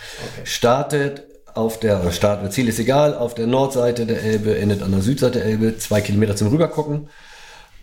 Startet 0.44 1.24
auf 1.54 1.80
der, 1.80 2.12
Start 2.12 2.42
oder 2.42 2.52
Ziel 2.52 2.68
ist 2.68 2.80
egal, 2.80 3.16
auf 3.16 3.34
der 3.36 3.48
Nordseite 3.48 4.06
der 4.06 4.22
Elbe, 4.24 4.58
endet 4.58 4.82
an 4.84 4.92
der 4.92 5.02
Südseite 5.02 5.40
der 5.40 5.48
Elbe, 5.48 5.78
zwei 5.78 6.02
Kilometer 6.02 6.36
zum 6.36 6.48
Rübergucken. 6.50 7.10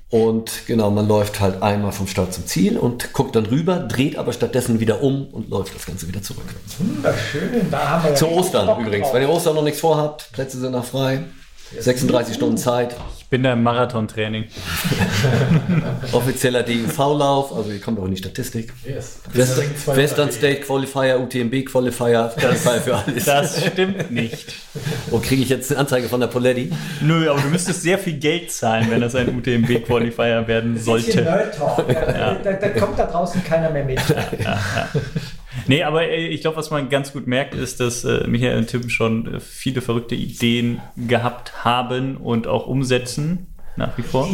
Und 0.08 0.66
genau, 0.66 0.90
man 0.90 1.08
läuft 1.08 1.40
halt 1.40 1.62
einmal 1.62 1.90
vom 1.90 2.06
Start 2.06 2.32
zum 2.32 2.46
Ziel 2.46 2.78
und 2.78 3.12
guckt 3.12 3.34
dann 3.34 3.46
rüber, 3.46 3.78
dreht 3.78 4.16
aber 4.16 4.32
stattdessen 4.32 4.78
wieder 4.78 5.02
um 5.02 5.26
und 5.26 5.50
läuft 5.50 5.74
das 5.74 5.84
Ganze 5.84 6.06
wieder 6.06 6.22
zurück. 6.22 6.44
Wunderschön. 6.78 7.70
Da 7.72 7.88
haben 7.88 8.04
wir 8.04 8.14
Zu 8.14 8.28
Ostern 8.28 8.80
übrigens. 8.80 9.12
Wenn 9.12 9.22
ihr 9.22 9.28
Ostern 9.28 9.56
noch 9.56 9.64
nichts 9.64 9.80
vorhabt, 9.80 10.30
Plätze 10.32 10.60
sind 10.60 10.72
noch 10.72 10.84
frei. 10.84 11.24
36 11.76 12.36
Stunden 12.36 12.56
Zeit. 12.56 12.94
Ich 13.26 13.30
bin 13.30 13.42
da 13.42 13.54
im 13.54 13.64
Marathontraining. 13.64 14.44
Offizieller 16.12 16.62
DUV-Lauf, 16.62 17.52
also 17.56 17.72
ihr 17.72 17.80
kommt 17.80 17.98
auch 17.98 18.04
in 18.04 18.12
die 18.12 18.18
Statistik. 18.18 18.72
Yes. 18.84 19.18
West 19.32 19.56
Grüner 19.56 19.66
Ring 19.66 19.76
200. 19.76 19.96
Western 19.96 20.30
State 20.30 20.60
Qualifier, 20.60 21.18
UTMB 21.18 21.64
Qualifier, 21.64 22.32
Qualifier 22.38 22.80
für 22.80 22.96
alles. 22.96 23.24
Das 23.24 23.66
stimmt 23.66 24.12
nicht. 24.12 24.54
Und 25.10 25.24
kriege 25.24 25.42
ich 25.42 25.48
jetzt 25.48 25.72
eine 25.72 25.80
Anzeige 25.80 26.08
von 26.08 26.20
der 26.20 26.28
Poletti? 26.28 26.70
Nö, 27.00 27.28
aber 27.28 27.40
du 27.40 27.48
müsstest 27.48 27.82
sehr 27.82 27.98
viel 27.98 28.16
Geld 28.16 28.52
zahlen, 28.52 28.86
wenn 28.90 29.00
das 29.00 29.16
ein 29.16 29.36
UTMB-Qualifier 29.36 30.46
werden 30.46 30.74
Bisschen 30.74 30.84
sollte. 30.84 31.22
Nerd 31.22 31.56
Talk. 31.56 31.84
Da, 31.88 32.34
da, 32.34 32.52
da 32.52 32.68
kommt 32.68 32.96
da 32.96 33.06
draußen 33.06 33.42
keiner 33.42 33.70
mehr 33.70 33.84
mit. 33.84 34.00
Nee, 35.68 35.82
aber 35.82 36.08
äh, 36.08 36.26
ich 36.26 36.40
glaube, 36.40 36.56
was 36.56 36.70
man 36.70 36.88
ganz 36.88 37.12
gut 37.12 37.26
merkt, 37.26 37.54
ist, 37.54 37.80
dass 37.80 38.04
äh, 38.04 38.26
Michael 38.26 38.58
und 38.58 38.68
Tim 38.68 38.88
schon 38.88 39.34
äh, 39.34 39.40
viele 39.40 39.80
verrückte 39.80 40.14
Ideen 40.14 40.80
gehabt 40.96 41.64
haben 41.64 42.16
und 42.16 42.46
auch 42.46 42.66
umsetzen, 42.66 43.46
nach 43.76 43.96
wie 43.98 44.02
vor. 44.02 44.28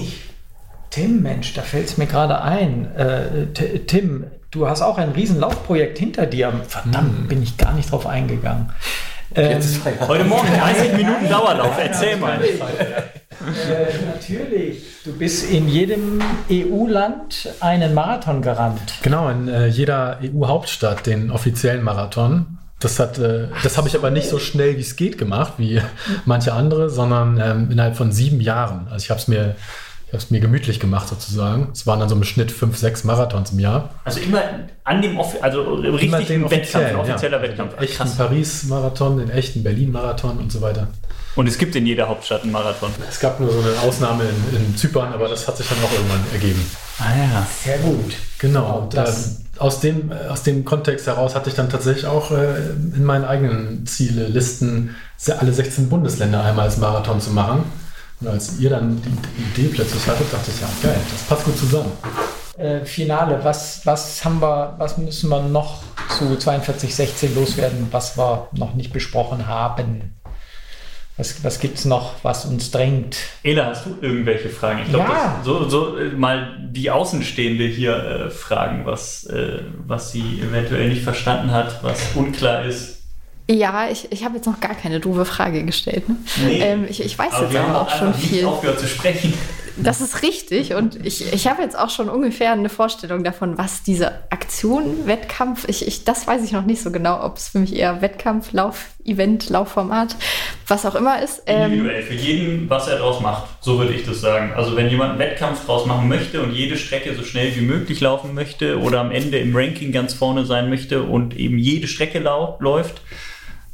Tim, 0.91 1.23
Mensch, 1.23 1.55
da 1.55 1.63
fällt 1.63 1.87
es 1.87 1.97
mir 1.97 2.07
gerade 2.07 2.43
ein. 2.43 2.95
Äh, 2.95 3.47
Tim, 3.87 4.27
du 4.51 4.69
hast 4.69 4.83
auch 4.83 4.99
ein 4.99 5.13
Riesenlaufprojekt 5.13 5.99
hinter 5.99 6.27
dir. 6.27 6.53
Verdammt, 6.69 7.29
bin 7.29 7.43
ich 7.43 7.57
gar 7.57 7.73
nicht 7.73 7.91
drauf 7.91 8.07
eingegangen. 8.07 8.71
Ähm. 9.35 9.61
Heute 10.07 10.25
Morgen 10.25 10.49
30 10.49 10.93
Minuten 10.93 11.29
Dauerlauf, 11.29 11.77
erzähl 11.79 12.17
mal. 12.17 12.43
äh, 12.43 12.55
natürlich, 14.15 14.83
du 15.05 15.13
bist 15.13 15.51
in 15.51 15.69
jedem 15.69 16.21
EU-Land 16.51 17.49
einen 17.61 17.95
Marathon 17.95 18.43
gerannt. 18.43 18.95
Genau, 19.03 19.29
in 19.29 19.49
äh, 19.49 19.67
jeder 19.67 20.19
EU-Hauptstadt 20.23 21.07
den 21.07 21.31
offiziellen 21.31 21.83
Marathon. 21.83 22.59
Das, 22.81 22.99
hat, 22.99 23.19
äh, 23.19 23.49
das 23.63 23.79
habe 23.79 23.89
ich 23.89 23.97
aber 23.97 24.11
nicht 24.11 24.29
so 24.29 24.39
schnell 24.39 24.77
wie 24.77 24.81
es 24.81 24.97
geht 24.97 25.17
gemacht, 25.17 25.55
wie 25.57 25.81
manche 26.25 26.53
andere, 26.53 26.91
sondern 26.91 27.41
ähm, 27.41 27.71
innerhalb 27.71 27.97
von 27.97 28.13
sieben 28.13 28.41
Jahren. 28.41 28.89
Also 28.91 29.05
ich 29.05 29.11
habe 29.11 29.21
es 29.21 29.29
mir, 29.29 29.55
ich 30.13 30.19
hab's 30.21 30.31
mir 30.31 30.41
gemütlich 30.41 30.79
gemacht 30.79 31.09
sozusagen. 31.09 31.69
Es 31.73 31.87
waren 31.87 31.99
dann 31.99 32.09
so 32.11 32.15
im 32.15 32.23
Schnitt 32.23 32.53
fünf, 32.53 32.77
sechs 32.77 33.03
Marathons 33.03 33.53
im 33.53 33.61
Jahr. 33.61 33.89
Also 34.05 34.21
immer 34.21 34.43
an 34.85 35.01
dem, 35.01 35.19
Offi 35.19 35.39
also 35.41 35.63
richtig 35.63 36.03
Immer 36.03 36.21
im 36.21 36.51
Wettkampf, 36.51 36.87
ein 36.87 36.97
offizieller 36.97 37.39
ja. 37.39 37.43
Wettkampf. 37.43 37.75
Den 37.77 37.83
echten. 37.83 38.17
Paris-Marathon, 38.19 39.17
den 39.17 39.31
echten 39.31 39.63
Berlin-Marathon 39.63 40.37
und 40.37 40.53
so 40.53 40.61
weiter. 40.61 40.89
Und 41.35 41.47
es 41.47 41.57
gibt 41.57 41.75
in 41.77 41.87
jeder 41.87 42.11
Hauptstadt 42.11 42.43
einen 42.43 42.53
Marathon. 42.53 42.91
Es 43.09 43.21
gab 43.21 43.41
nur 43.41 43.51
so 43.51 43.61
eine 43.61 43.81
Ausnahme 43.81 44.25
in, 44.25 44.57
in 44.57 44.77
Zypern, 44.77 45.15
aber 45.15 45.29
das 45.29 45.49
hat 45.49 45.57
sich 45.57 45.67
dann 45.67 45.79
auch 45.79 45.91
irgendwann 45.91 46.21
ergeben. 46.31 46.63
Ah 46.99 47.05
ja. 47.17 47.47
Sehr 47.65 47.79
gut. 47.79 48.13
Genau, 48.39 48.81
und 48.81 48.95
das- 48.95 49.29
ähm, 49.29 49.37
aus, 49.59 49.81
dem, 49.81 50.13
äh, 50.13 50.29
aus 50.29 50.43
dem 50.43 50.67
Kontext 50.67 51.07
heraus 51.07 51.35
hatte 51.35 51.49
ich 51.49 51.55
dann 51.57 51.71
tatsächlich 51.71 52.05
auch 52.05 52.33
äh, 52.33 52.57
in 52.95 53.05
meinen 53.05 53.25
eigenen 53.25 53.87
Ziele 53.87 54.27
Listen, 54.27 54.95
alle 55.39 55.55
16 55.55 55.89
Bundesländer 55.89 56.45
einmal 56.45 56.67
als 56.67 56.77
Marathon 56.77 57.19
zu 57.19 57.31
machen. 57.31 57.65
Und 58.23 58.29
als 58.29 58.61
ihr 58.61 58.71
dann 58.71 59.03
die 59.03 59.61
Idee 59.63 59.69
plötzlich 59.75 60.07
hattet, 60.07 60.33
dachte 60.33 60.51
ich, 60.55 60.61
ja, 60.61 60.69
geil, 60.81 61.01
das 61.11 61.23
passt 61.23 61.45
gut 61.45 61.59
zusammen. 61.59 61.91
Äh, 62.57 62.85
Finale, 62.85 63.41
was, 63.43 63.85
was 63.85 64.25
haben 64.25 64.41
wir, 64.41 64.75
was 64.79 64.97
müssen 64.97 65.29
wir 65.29 65.43
noch 65.43 65.83
zu 66.17 66.27
4216 66.27 67.35
loswerden, 67.35 67.89
was 67.91 68.17
wir 68.17 68.49
noch 68.53 68.75
nicht 68.75 68.93
besprochen 68.93 69.49
haben? 69.49 70.15
Was, 71.17 71.43
was 71.43 71.59
gibt 71.59 71.79
es 71.79 71.85
noch, 71.85 72.15
was 72.23 72.45
uns 72.47 72.71
drängt? 72.71 73.17
Ela, 73.43 73.67
hast 73.67 73.87
du 73.87 73.97
irgendwelche 74.01 74.49
Fragen? 74.51 74.83
Ich 74.85 74.89
glaube, 74.91 75.11
Ja. 75.11 75.41
so, 75.45 75.69
so 75.69 75.97
äh, 75.99 76.11
mal 76.11 76.57
die 76.71 76.91
Außenstehende 76.91 77.65
hier 77.65 77.97
äh, 77.97 78.31
fragen, 78.31 78.87
was, 78.87 79.25
äh, 79.27 79.63
was 79.85 80.13
sie 80.13 80.41
eventuell 80.41 80.89
nicht 80.89 81.03
verstanden 81.03 81.51
hat, 81.51 81.83
was 81.83 82.01
unklar 82.15 82.65
ist. 82.67 83.02
Ja, 83.53 83.89
ich, 83.91 84.11
ich 84.11 84.25
habe 84.25 84.37
jetzt 84.37 84.47
noch 84.47 84.61
gar 84.61 84.75
keine 84.75 84.99
doofe 84.99 85.25
Frage 85.25 85.65
gestellt. 85.65 86.09
Ne? 86.09 86.17
Nee. 86.47 86.61
Ähm, 86.61 86.87
ich, 86.89 87.05
ich 87.05 87.19
weiß 87.19 87.33
jetzt 87.41 87.53
wir 87.53 87.63
haben 87.63 87.71
aber 87.71 87.83
auch 87.83 87.91
schon 87.91 88.11
nicht 88.13 88.29
viel. 88.29 88.45
aufgehört 88.47 88.81
zu 88.81 88.87
sprechen. 88.87 89.35
Das 89.77 90.01
ist 90.01 90.23
richtig 90.23 90.75
und 90.75 91.05
ich, 91.05 91.33
ich 91.33 91.47
habe 91.47 91.63
jetzt 91.63 91.79
auch 91.79 91.89
schon 91.89 92.11
ungefähr 92.11 92.53
eine 92.53 92.69
Vorstellung 92.69 93.25
davon, 93.25 93.57
was 93.57 93.83
diese 93.83 94.13
Aktion, 94.31 95.07
Wettkampf, 95.07 95.67
ich, 95.67 95.87
ich, 95.87 96.05
das 96.05 96.27
weiß 96.27 96.45
ich 96.45 96.53
noch 96.53 96.67
nicht 96.67 96.83
so 96.83 96.91
genau, 96.91 97.25
ob 97.25 97.39
es 97.39 97.49
für 97.49 97.59
mich 97.59 97.75
eher 97.75 98.03
Wettkampf, 98.03 98.53
Lauf, 98.53 98.91
Event, 99.05 99.49
Laufformat, 99.49 100.15
was 100.69 100.85
auch 100.85 100.95
immer 100.95 101.23
ist. 101.23 101.43
Ähm, 101.47 101.73
Individuell, 101.73 102.03
für 102.03 102.15
jeden, 102.15 102.69
was 102.69 102.87
er 102.87 102.99
draus 102.99 103.21
macht. 103.21 103.49
So 103.63 103.79
würde 103.79 103.95
ich 103.95 104.05
das 104.05 104.21
sagen. 104.21 104.53
Also 104.55 104.77
wenn 104.77 104.91
jemand 104.91 105.13
einen 105.13 105.21
Wettkampf 105.21 105.65
draus 105.65 105.87
machen 105.87 106.07
möchte 106.07 106.43
und 106.43 106.53
jede 106.53 106.77
Strecke 106.77 107.15
so 107.15 107.23
schnell 107.23 107.57
wie 107.57 107.63
möglich 107.63 108.01
laufen 108.01 108.35
möchte 108.35 108.79
oder 108.79 109.01
am 109.01 109.11
Ende 109.11 109.39
im 109.39 109.57
Ranking 109.57 109.91
ganz 109.91 110.13
vorne 110.13 110.45
sein 110.45 110.69
möchte 110.69 111.03
und 111.03 111.35
eben 111.35 111.57
jede 111.57 111.89
Strecke 111.89 112.19
läuft, 112.59 113.01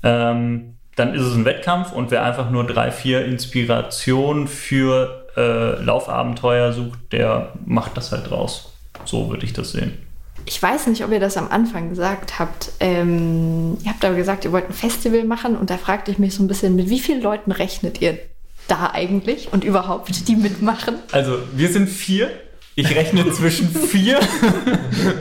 ähm, 0.03 0.75
dann 0.97 1.15
ist 1.15 1.23
es 1.23 1.35
ein 1.35 1.45
Wettkampf 1.45 1.93
und 1.93 2.11
wer 2.11 2.25
einfach 2.25 2.51
nur 2.51 2.67
drei, 2.67 2.91
vier 2.91 3.25
Inspirationen 3.25 4.49
für 4.49 5.27
äh, 5.37 5.81
Laufabenteuer 5.83 6.73
sucht, 6.73 7.13
der 7.13 7.53
macht 7.65 7.97
das 7.97 8.11
halt 8.11 8.31
draus. 8.31 8.73
So 9.05 9.31
würde 9.31 9.45
ich 9.45 9.53
das 9.53 9.73
sehen. 9.73 9.99
ich 10.45 10.61
weiß 10.61 10.87
nicht, 10.89 11.05
ob 11.05 11.13
ihr 11.13 11.21
das 11.21 11.37
am 11.37 11.49
Anfang 11.51 11.91
gesagt 11.91 12.39
habt. 12.39 12.73
Ähm, 12.81 13.77
ihr 13.85 13.91
habt 13.91 14.05
aber 14.05 14.17
gesagt, 14.17 14.45
ihr 14.45 14.53
wollt 14.53 14.69
ein 14.69 14.73
Festival 14.73 15.25
machen 15.25 15.57
und 15.57 15.71
da 15.71 15.79
fragte 15.79 16.11
ich 16.11 16.19
mich 16.19 16.35
so 16.35 16.43
ein 16.43 16.49
bisschen, 16.49 16.75
mit 16.75 16.89
wie 16.91 17.01
vielen 17.01 17.23
Leuten 17.23 17.53
rechnet 17.53 18.01
ihr 18.01 18.19
da 18.67 18.91
eigentlich 18.93 19.53
und 19.53 19.65
überhaupt, 19.65 20.29
die 20.29 20.37
mitmachen? 20.37 20.97
Also 21.13 21.39
wir 21.53 21.69
sind 21.69 21.89
vier. 21.89 22.31
Ich 22.75 22.95
rechne 22.95 23.31
zwischen 23.33 23.69
vier 23.71 24.21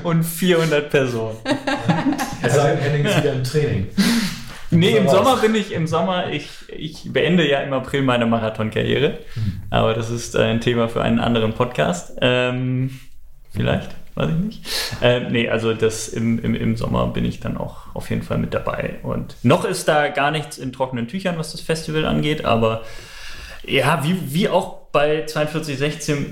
und 0.03 0.23
400 0.23 0.89
Personen. 0.89 1.37
Es 2.41 2.53
sei 2.53 2.75
denn, 2.75 2.79
Henning 2.79 3.05
ist 3.05 3.17
wieder 3.17 3.33
im 3.33 3.43
Training. 3.43 3.87
Nee, 4.71 4.97
im. 4.97 5.07
Sommer 5.07 5.37
bin 5.37 5.55
ich, 5.55 5.71
im 5.71 5.87
Sommer, 5.87 6.31
ich, 6.31 6.49
ich 6.69 7.11
beende 7.11 7.47
ja 7.47 7.61
im 7.61 7.73
April 7.73 8.01
meine 8.01 8.25
Marathonkarriere. 8.25 9.19
Aber 9.69 9.93
das 9.93 10.09
ist 10.09 10.35
ein 10.35 10.61
Thema 10.61 10.89
für 10.89 11.01
einen 11.01 11.19
anderen 11.19 11.53
Podcast. 11.53 12.17
Ähm, 12.21 12.99
vielleicht, 13.53 13.89
weiß 14.15 14.29
ich 14.29 14.45
nicht. 14.45 14.61
Ähm, 15.01 15.31
nee, 15.31 15.49
also 15.49 15.73
das 15.73 16.09
im, 16.09 16.39
im, 16.39 16.55
im 16.55 16.75
Sommer 16.75 17.07
bin 17.07 17.25
ich 17.25 17.39
dann 17.39 17.57
auch 17.57 17.95
auf 17.95 18.09
jeden 18.09 18.23
Fall 18.23 18.37
mit 18.37 18.53
dabei. 18.53 18.95
Und 19.03 19.35
noch 19.43 19.65
ist 19.65 19.87
da 19.87 20.09
gar 20.09 20.31
nichts 20.31 20.57
in 20.57 20.73
trockenen 20.73 21.07
Tüchern, 21.07 21.37
was 21.37 21.51
das 21.51 21.61
Festival 21.61 22.05
angeht, 22.05 22.45
aber 22.45 22.83
ja, 23.65 24.03
wie, 24.03 24.33
wie 24.33 24.49
auch 24.49 24.77
bei 24.91 25.27
4216 25.27 26.17
äh, 26.17 26.27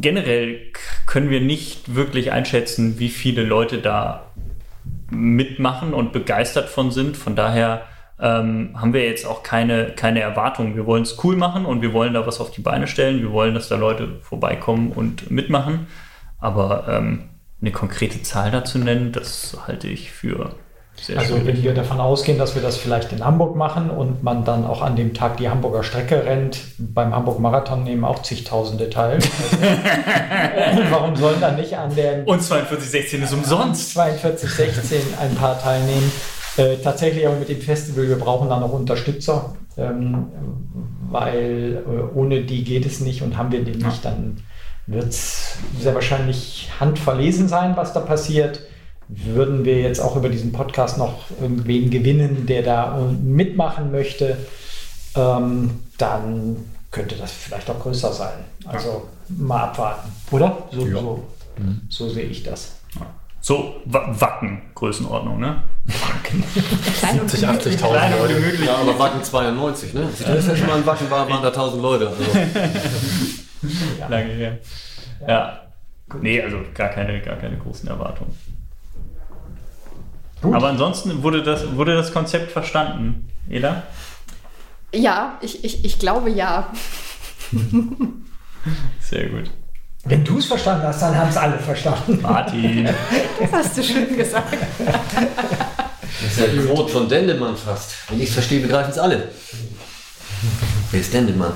generell 0.00 0.60
können 1.06 1.28
wir 1.28 1.40
nicht 1.40 1.94
wirklich 1.94 2.32
einschätzen, 2.32 2.98
wie 2.98 3.08
viele 3.08 3.42
Leute 3.42 3.78
da 3.78 4.32
mitmachen 5.10 5.94
und 5.94 6.12
begeistert 6.12 6.68
von 6.68 6.90
sind. 6.90 7.16
Von 7.16 7.36
daher 7.36 7.82
ähm, 8.20 8.70
haben 8.80 8.92
wir 8.92 9.04
jetzt 9.04 9.26
auch 9.26 9.42
keine, 9.42 9.92
keine 9.92 10.20
Erwartungen. 10.20 10.76
Wir 10.76 10.86
wollen 10.86 11.02
es 11.02 11.22
cool 11.24 11.36
machen 11.36 11.64
und 11.64 11.82
wir 11.82 11.92
wollen 11.92 12.14
da 12.14 12.26
was 12.26 12.40
auf 12.40 12.50
die 12.50 12.60
Beine 12.60 12.86
stellen. 12.86 13.20
Wir 13.20 13.32
wollen, 13.32 13.54
dass 13.54 13.68
da 13.68 13.76
Leute 13.76 14.20
vorbeikommen 14.20 14.92
und 14.92 15.30
mitmachen. 15.30 15.86
Aber 16.38 16.86
ähm, 16.88 17.30
eine 17.60 17.72
konkrete 17.72 18.22
Zahl 18.22 18.50
dazu 18.50 18.78
nennen, 18.78 19.12
das 19.12 19.56
halte 19.66 19.88
ich 19.88 20.12
für 20.12 20.54
sehr 21.00 21.18
also 21.18 21.36
schwierig. 21.36 21.46
wenn 21.56 21.62
wir 21.62 21.74
davon 21.74 22.00
ausgehen, 22.00 22.38
dass 22.38 22.54
wir 22.54 22.62
das 22.62 22.76
vielleicht 22.76 23.12
in 23.12 23.24
Hamburg 23.24 23.56
machen 23.56 23.90
und 23.90 24.22
man 24.22 24.44
dann 24.44 24.64
auch 24.64 24.82
an 24.82 24.96
dem 24.96 25.14
Tag 25.14 25.36
die 25.36 25.48
Hamburger 25.48 25.82
Strecke 25.82 26.24
rennt, 26.24 26.60
beim 26.78 27.14
Hamburg 27.14 27.40
Marathon 27.40 27.84
nehmen 27.84 28.04
auch 28.04 28.22
zigtausende 28.22 28.90
teil. 28.90 29.18
Also, 30.68 30.82
warum 30.90 31.16
sollen 31.16 31.40
dann 31.40 31.56
nicht 31.56 31.76
an 31.76 31.94
der... 31.94 32.26
Und 32.26 32.42
4216 32.42 33.22
ist 33.22 33.32
umsonst. 33.32 33.92
4216 33.92 35.00
ein 35.20 35.34
paar 35.34 35.60
teilnehmen. 35.60 36.12
Äh, 36.56 36.76
tatsächlich 36.82 37.26
aber 37.26 37.36
mit 37.36 37.48
dem 37.48 37.60
Festival, 37.60 38.08
wir 38.08 38.18
brauchen 38.18 38.48
da 38.48 38.58
noch 38.58 38.72
Unterstützer, 38.72 39.54
ähm, 39.76 40.26
weil 41.08 41.82
äh, 41.86 42.18
ohne 42.18 42.42
die 42.42 42.64
geht 42.64 42.84
es 42.84 43.00
nicht 43.00 43.22
und 43.22 43.36
haben 43.36 43.52
wir 43.52 43.64
den 43.64 43.78
nicht, 43.78 44.04
dann 44.04 44.38
wird 44.86 45.08
es 45.08 45.58
sehr 45.78 45.94
wahrscheinlich 45.94 46.68
handverlesen 46.80 47.46
sein, 47.46 47.76
was 47.76 47.92
da 47.92 48.00
passiert 48.00 48.62
würden 49.08 49.64
wir 49.64 49.80
jetzt 49.80 50.00
auch 50.00 50.16
über 50.16 50.28
diesen 50.28 50.52
Podcast 50.52 50.98
noch 50.98 51.24
irgendwen 51.40 51.90
gewinnen, 51.90 52.46
der 52.46 52.62
da 52.62 52.98
mitmachen 53.22 53.90
möchte, 53.90 54.36
ähm, 55.16 55.70
dann 55.96 56.56
könnte 56.90 57.16
das 57.16 57.32
vielleicht 57.32 57.70
auch 57.70 57.80
größer 57.80 58.12
sein. 58.12 58.44
Also 58.66 59.08
mal 59.28 59.64
abwarten, 59.64 60.10
oder? 60.30 60.68
So, 60.70 60.86
ja. 60.86 61.00
so, 61.00 61.26
mhm. 61.58 61.80
so 61.88 62.08
sehe 62.08 62.24
ich 62.24 62.42
das. 62.42 62.78
So 63.40 63.76
Wacken 63.86 64.62
Größenordnung, 64.74 65.38
ne? 65.38 65.62
Wacken. 65.86 66.44
70, 67.28 67.48
80.000 67.48 68.18
Leute. 68.18 68.64
Ja, 68.64 68.76
aber 68.76 68.98
Wacken 68.98 69.22
92, 69.22 69.94
ne? 69.94 70.02
Als 70.02 70.20
ich 70.20 70.26
das 70.26 70.46
letzte 70.46 70.66
Mal 70.66 70.78
ein 70.78 70.86
Wacken 70.86 71.10
war, 71.10 71.28
waren 71.30 71.42
da 71.42 71.48
1000 71.48 71.82
Leute. 71.82 72.08
Also. 72.08 72.22
ja. 74.00 74.08
Lange 74.08 74.32
her. 74.32 74.58
Ja. 75.20 75.28
ja. 75.28 75.60
Nee, 76.20 76.42
also 76.42 76.58
gar 76.74 76.88
keine, 76.88 77.20
gar 77.22 77.36
keine 77.36 77.56
großen 77.56 77.88
Erwartungen. 77.88 78.36
Gut. 80.42 80.54
Aber 80.54 80.68
ansonsten 80.68 81.22
wurde 81.22 81.42
das, 81.42 81.74
wurde 81.76 81.94
das 81.94 82.12
Konzept 82.12 82.52
verstanden, 82.52 83.28
Eda? 83.48 83.82
Ja, 84.94 85.38
ich, 85.40 85.64
ich, 85.64 85.84
ich 85.84 85.98
glaube 85.98 86.30
ja. 86.30 86.70
Sehr 89.00 89.28
gut. 89.28 89.50
Wenn 90.04 90.24
du 90.24 90.38
es 90.38 90.46
verstanden 90.46 90.86
hast, 90.86 91.02
dann 91.02 91.16
haben 91.16 91.28
es 91.28 91.36
alle 91.36 91.58
verstanden. 91.58 92.20
Martin. 92.22 92.88
Das 93.40 93.52
hast 93.52 93.76
du 93.76 93.82
schön 93.82 94.16
gesagt. 94.16 94.56
Das 94.78 96.32
ist 96.32 96.40
ja 96.40 96.46
die 96.46 96.66
Quote 96.66 96.92
von 96.92 97.08
Dendemann 97.08 97.56
fast. 97.56 97.94
Wenn 98.08 98.20
ich 98.20 98.28
es 98.28 98.34
verstehe, 98.34 98.60
begreifen 98.60 98.90
es 98.90 98.98
alle. 98.98 99.28
Wer 100.90 101.00
ist 101.00 101.12
Dendemann? 101.12 101.52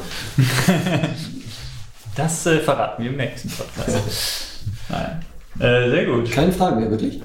Das 2.14 2.44
äh, 2.46 2.60
verraten 2.60 3.02
wir 3.02 3.10
im 3.10 3.16
nächsten 3.16 3.48
Podcast. 3.48 3.96
Nein. 4.88 5.24
Äh, 5.58 5.90
sehr 5.90 6.04
gut. 6.06 6.30
Keine 6.30 6.52
Fragen 6.52 6.80
mehr, 6.80 6.90
wirklich? 6.90 7.22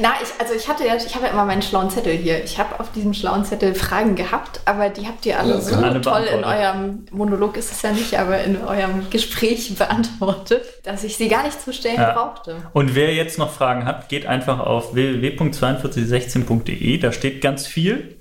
Na, 0.00 0.10
ich, 0.22 0.28
also 0.40 0.54
ich 0.54 0.68
hatte 0.68 0.86
ja, 0.86 0.96
ich 0.96 1.14
habe 1.14 1.26
ja 1.26 1.32
immer 1.32 1.44
meinen 1.44 1.62
schlauen 1.62 1.90
Zettel 1.90 2.12
hier. 2.12 2.42
Ich 2.44 2.58
habe 2.58 2.78
auf 2.78 2.92
diesem 2.92 3.14
schlauen 3.14 3.44
Zettel 3.44 3.74
Fragen 3.74 4.14
gehabt, 4.14 4.60
aber 4.64 4.90
die 4.90 5.06
habt 5.06 5.26
ihr 5.26 5.38
alle 5.38 5.54
ja, 5.54 5.60
so 5.60 5.76
alle 5.76 6.00
toll 6.00 6.24
in 6.32 6.44
eurem 6.44 7.06
Monolog 7.10 7.56
ist 7.56 7.72
es 7.72 7.82
ja 7.82 7.92
nicht, 7.92 8.18
aber 8.18 8.42
in 8.44 8.62
eurem 8.62 9.10
Gespräch 9.10 9.74
beantwortet, 9.78 10.62
dass 10.84 11.04
ich 11.04 11.16
sie 11.16 11.28
gar 11.28 11.44
nicht 11.44 11.60
zu 11.60 11.72
stellen 11.72 11.96
ja. 11.96 12.12
brauchte. 12.12 12.56
Und 12.72 12.94
wer 12.94 13.14
jetzt 13.14 13.38
noch 13.38 13.50
Fragen 13.50 13.84
hat, 13.84 14.08
geht 14.08 14.26
einfach 14.26 14.60
auf 14.60 14.94
www.4216.de, 14.94 16.98
da 16.98 17.12
steht 17.12 17.40
ganz 17.40 17.66
viel. 17.66 18.16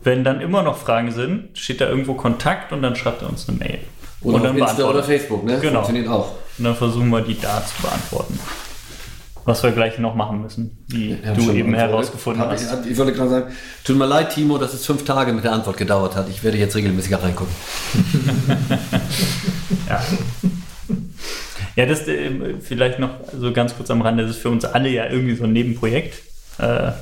Wenn 0.00 0.22
dann 0.22 0.40
immer 0.40 0.62
noch 0.62 0.76
Fragen 0.76 1.10
sind, 1.10 1.58
steht 1.58 1.80
da 1.80 1.88
irgendwo 1.88 2.14
Kontakt 2.14 2.72
und 2.72 2.82
dann 2.82 2.94
schreibt 2.94 3.22
er 3.22 3.28
uns 3.28 3.48
eine 3.48 3.58
Mail. 3.58 3.80
Oder 4.20 4.36
und 4.36 4.44
dann 4.44 4.56
Insta 4.56 4.88
oder 4.88 5.02
Facebook, 5.02 5.44
ne? 5.44 5.58
Genau. 5.58 5.82
Funktioniert 5.82 6.08
auch. 6.08 6.34
Und 6.56 6.64
dann 6.64 6.76
versuchen 6.76 7.10
wir 7.10 7.20
die 7.20 7.38
da 7.38 7.64
zu 7.66 7.82
beantworten 7.82 8.38
was 9.48 9.62
wir 9.62 9.72
gleich 9.72 9.98
noch 9.98 10.14
machen 10.14 10.42
müssen, 10.42 10.76
wie 10.88 11.16
ja, 11.24 11.32
du 11.32 11.50
eben 11.52 11.72
herausgefunden 11.74 12.44
hast. 12.44 12.70
Ich, 12.84 12.92
ich 12.92 12.98
wollte 12.98 13.14
gerade 13.14 13.30
sagen, 13.30 13.52
tut 13.82 13.96
mir 13.96 14.04
leid, 14.04 14.34
Timo, 14.34 14.58
dass 14.58 14.74
es 14.74 14.84
fünf 14.84 15.06
Tage 15.06 15.32
mit 15.32 15.42
der 15.42 15.52
Antwort 15.52 15.78
gedauert 15.78 16.16
hat. 16.16 16.28
Ich 16.28 16.44
werde 16.44 16.58
jetzt 16.58 16.76
regelmäßiger 16.76 17.22
reingucken. 17.22 17.54
ja. 19.88 20.02
Ja, 21.76 21.86
das 21.86 22.06
äh, 22.08 22.30
vielleicht 22.60 22.98
noch 22.98 23.10
so 23.40 23.50
ganz 23.52 23.74
kurz 23.74 23.90
am 23.90 24.02
Rande, 24.02 24.24
das 24.24 24.36
ist 24.36 24.42
für 24.42 24.50
uns 24.50 24.66
alle 24.66 24.90
ja 24.90 25.06
irgendwie 25.06 25.34
so 25.34 25.44
ein 25.44 25.52
Nebenprojekt. 25.54 26.22
Äh, 26.58 26.92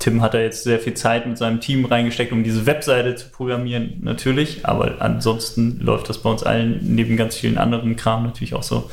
Tim 0.00 0.20
hat 0.20 0.34
da 0.34 0.40
jetzt 0.40 0.64
sehr 0.64 0.80
viel 0.80 0.94
Zeit 0.94 1.28
mit 1.28 1.38
seinem 1.38 1.60
Team 1.60 1.84
reingesteckt, 1.84 2.32
um 2.32 2.42
diese 2.42 2.66
Webseite 2.66 3.14
zu 3.14 3.28
programmieren, 3.28 4.00
natürlich. 4.02 4.66
Aber 4.66 4.96
ansonsten 4.98 5.78
läuft 5.80 6.08
das 6.08 6.18
bei 6.18 6.30
uns 6.30 6.42
allen 6.42 6.80
neben 6.82 7.16
ganz 7.16 7.36
vielen 7.36 7.56
anderen 7.56 7.94
Kram 7.94 8.24
natürlich 8.24 8.54
auch 8.54 8.64
so 8.64 8.90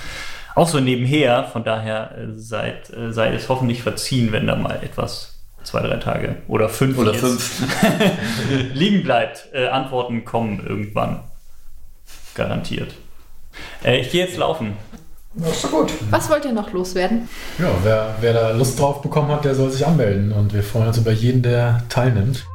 auch 0.56 0.68
so 0.68 0.80
nebenher. 0.80 1.46
Von 1.46 1.64
daher 1.64 2.18
äh, 2.18 2.28
seid, 2.36 2.90
äh, 2.92 3.12
sei 3.12 3.34
es 3.34 3.50
hoffentlich 3.50 3.84
verziehen, 3.84 4.32
wenn 4.32 4.48
da 4.48 4.56
mal 4.56 4.80
etwas 4.82 5.40
zwei, 5.64 5.82
drei 5.82 5.98
Tage 5.98 6.38
oder 6.48 6.70
fünf 6.70 6.98
oder 6.98 7.14
fünf 7.14 7.64
liegen 8.74 9.04
bleibt. 9.04 9.48
Äh, 9.54 9.68
Antworten 9.68 10.26
kommen 10.26 10.66
irgendwann. 10.66 11.24
Garantiert. 12.34 12.94
Äh, 13.84 14.00
ich 14.00 14.12
gehe 14.12 14.26
jetzt 14.26 14.38
laufen. 14.38 14.78
Das 15.34 15.64
ist 15.64 15.72
gut. 15.72 15.94
Was 16.10 16.30
wollt 16.30 16.44
ihr 16.44 16.52
noch 16.52 16.74
loswerden? 16.74 17.30
Ja, 17.58 17.72
wer, 17.84 18.16
wer 18.20 18.34
da 18.34 18.52
Lust 18.52 18.80
drauf 18.80 19.02
bekommen 19.02 19.30
hat, 19.30 19.46
der 19.46 19.56
soll 19.56 19.70
sich 19.70 19.86
anmelden. 19.86 20.34
Und 20.34 20.54
wir 20.54 20.64
freuen 20.64 20.88
uns 20.88 20.98
über 20.98 21.12
jeden, 21.12 21.42
der 21.42 21.84
teilnimmt. 21.88 22.46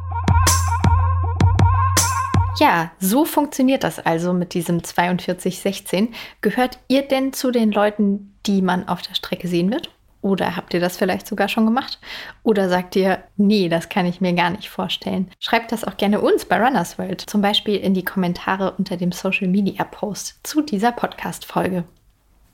Ja, 2.59 2.91
so 2.99 3.27
funktioniert 3.27 3.85
das 3.85 3.99
also 3.99 4.33
mit 4.33 4.55
diesem 4.55 4.83
4216. 4.83 6.15
Gehört 6.41 6.79
ihr 6.89 7.03
denn 7.03 7.35
zu 7.35 7.51
den 7.51 7.71
Leuten, 7.71 8.35
die 8.47 8.63
man 8.63 8.89
auf 8.89 9.03
der 9.03 9.15
Strecke 9.15 9.47
sehen 9.47 9.71
wird? 9.71 9.91
Oder 10.23 10.57
habt 10.57 10.73
ihr 10.73 10.81
das 10.81 10.97
vielleicht 10.97 11.27
sogar 11.27 11.49
schon 11.49 11.67
gemacht? 11.67 12.01
Oder 12.43 12.71
sagt 12.71 12.97
ihr, 12.97 13.23
nee, 13.37 13.69
das 13.69 13.91
kann 13.91 14.07
ich 14.07 14.23
mir 14.23 14.33
gar 14.33 14.51
nicht 14.51 14.71
vorstellen? 14.71 15.31
Schreibt 15.39 15.71
das 15.71 15.85
auch 15.85 15.99
gerne 15.99 16.21
uns 16.21 16.47
bei 16.47 16.59
Runners 16.59 16.99
World, 16.99 17.21
zum 17.21 17.43
Beispiel 17.43 17.77
in 17.77 17.93
die 17.93 18.05
Kommentare 18.05 18.73
unter 18.73 18.97
dem 18.97 19.13
Social 19.13 19.49
Media 19.49 19.85
Post 19.85 20.41
zu 20.43 20.63
dieser 20.63 20.93
Podcast-Folge. 20.93 21.85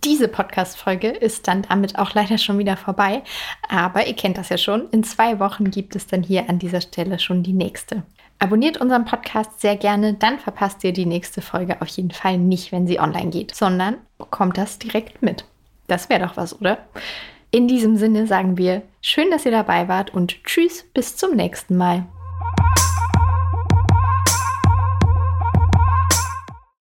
Diese 0.05 0.27
Podcast-Folge 0.27 1.11
ist 1.11 1.47
dann 1.47 1.63
damit 1.63 1.97
auch 1.97 2.13
leider 2.13 2.37
schon 2.37 2.59
wieder 2.59 2.77
vorbei, 2.77 3.23
aber 3.69 4.05
ihr 4.09 4.17
kennt 4.17 4.37
das 4.37 4.49
ja 4.49 4.59
schon. 4.59 4.91
In 4.91 5.05
zwei 5.05 5.39
Wochen 5.39 5.71
gibt 5.71 5.95
es 5.95 6.09
dann 6.09 6.25
hier 6.25 6.51
an 6.51 6.59
dieser 6.59 6.81
Stelle 6.81 7.21
schon 7.21 7.45
die 7.45 7.53
nächste. 7.53 8.03
Abonniert 8.43 8.77
unseren 8.79 9.05
Podcast 9.05 9.61
sehr 9.61 9.77
gerne, 9.77 10.15
dann 10.15 10.41
verpasst 10.41 10.83
ihr 10.83 10.93
die 10.93 11.07
nächste 11.07 11.41
Folge 11.41 11.81
auf 11.81 11.87
jeden 11.87 12.11
Fall 12.11 12.39
nicht, 12.39 12.73
wenn 12.73 12.89
sie 12.89 12.99
online 12.99 13.31
geht, 13.31 13.55
sondern 13.55 13.99
bekommt 14.19 14.59
das 14.59 14.81
direkt 14.81 15.23
mit. 15.23 15.45
Das 15.87 16.09
wäre 16.11 16.27
doch 16.27 16.37
was, 16.37 16.61
oder? 16.61 16.79
In 17.53 17.69
diesem 17.69 17.97
Sinne 17.97 18.27
sagen 18.27 18.59
wir, 18.59 18.83
schön, 19.01 19.31
dass 19.31 19.47
ihr 19.47 19.53
dabei 19.53 19.87
wart 19.87 20.13
und 20.13 20.43
tschüss, 20.43 20.85
bis 20.93 21.17
zum 21.17 21.37
nächsten 21.37 21.77
Mal. 21.77 22.05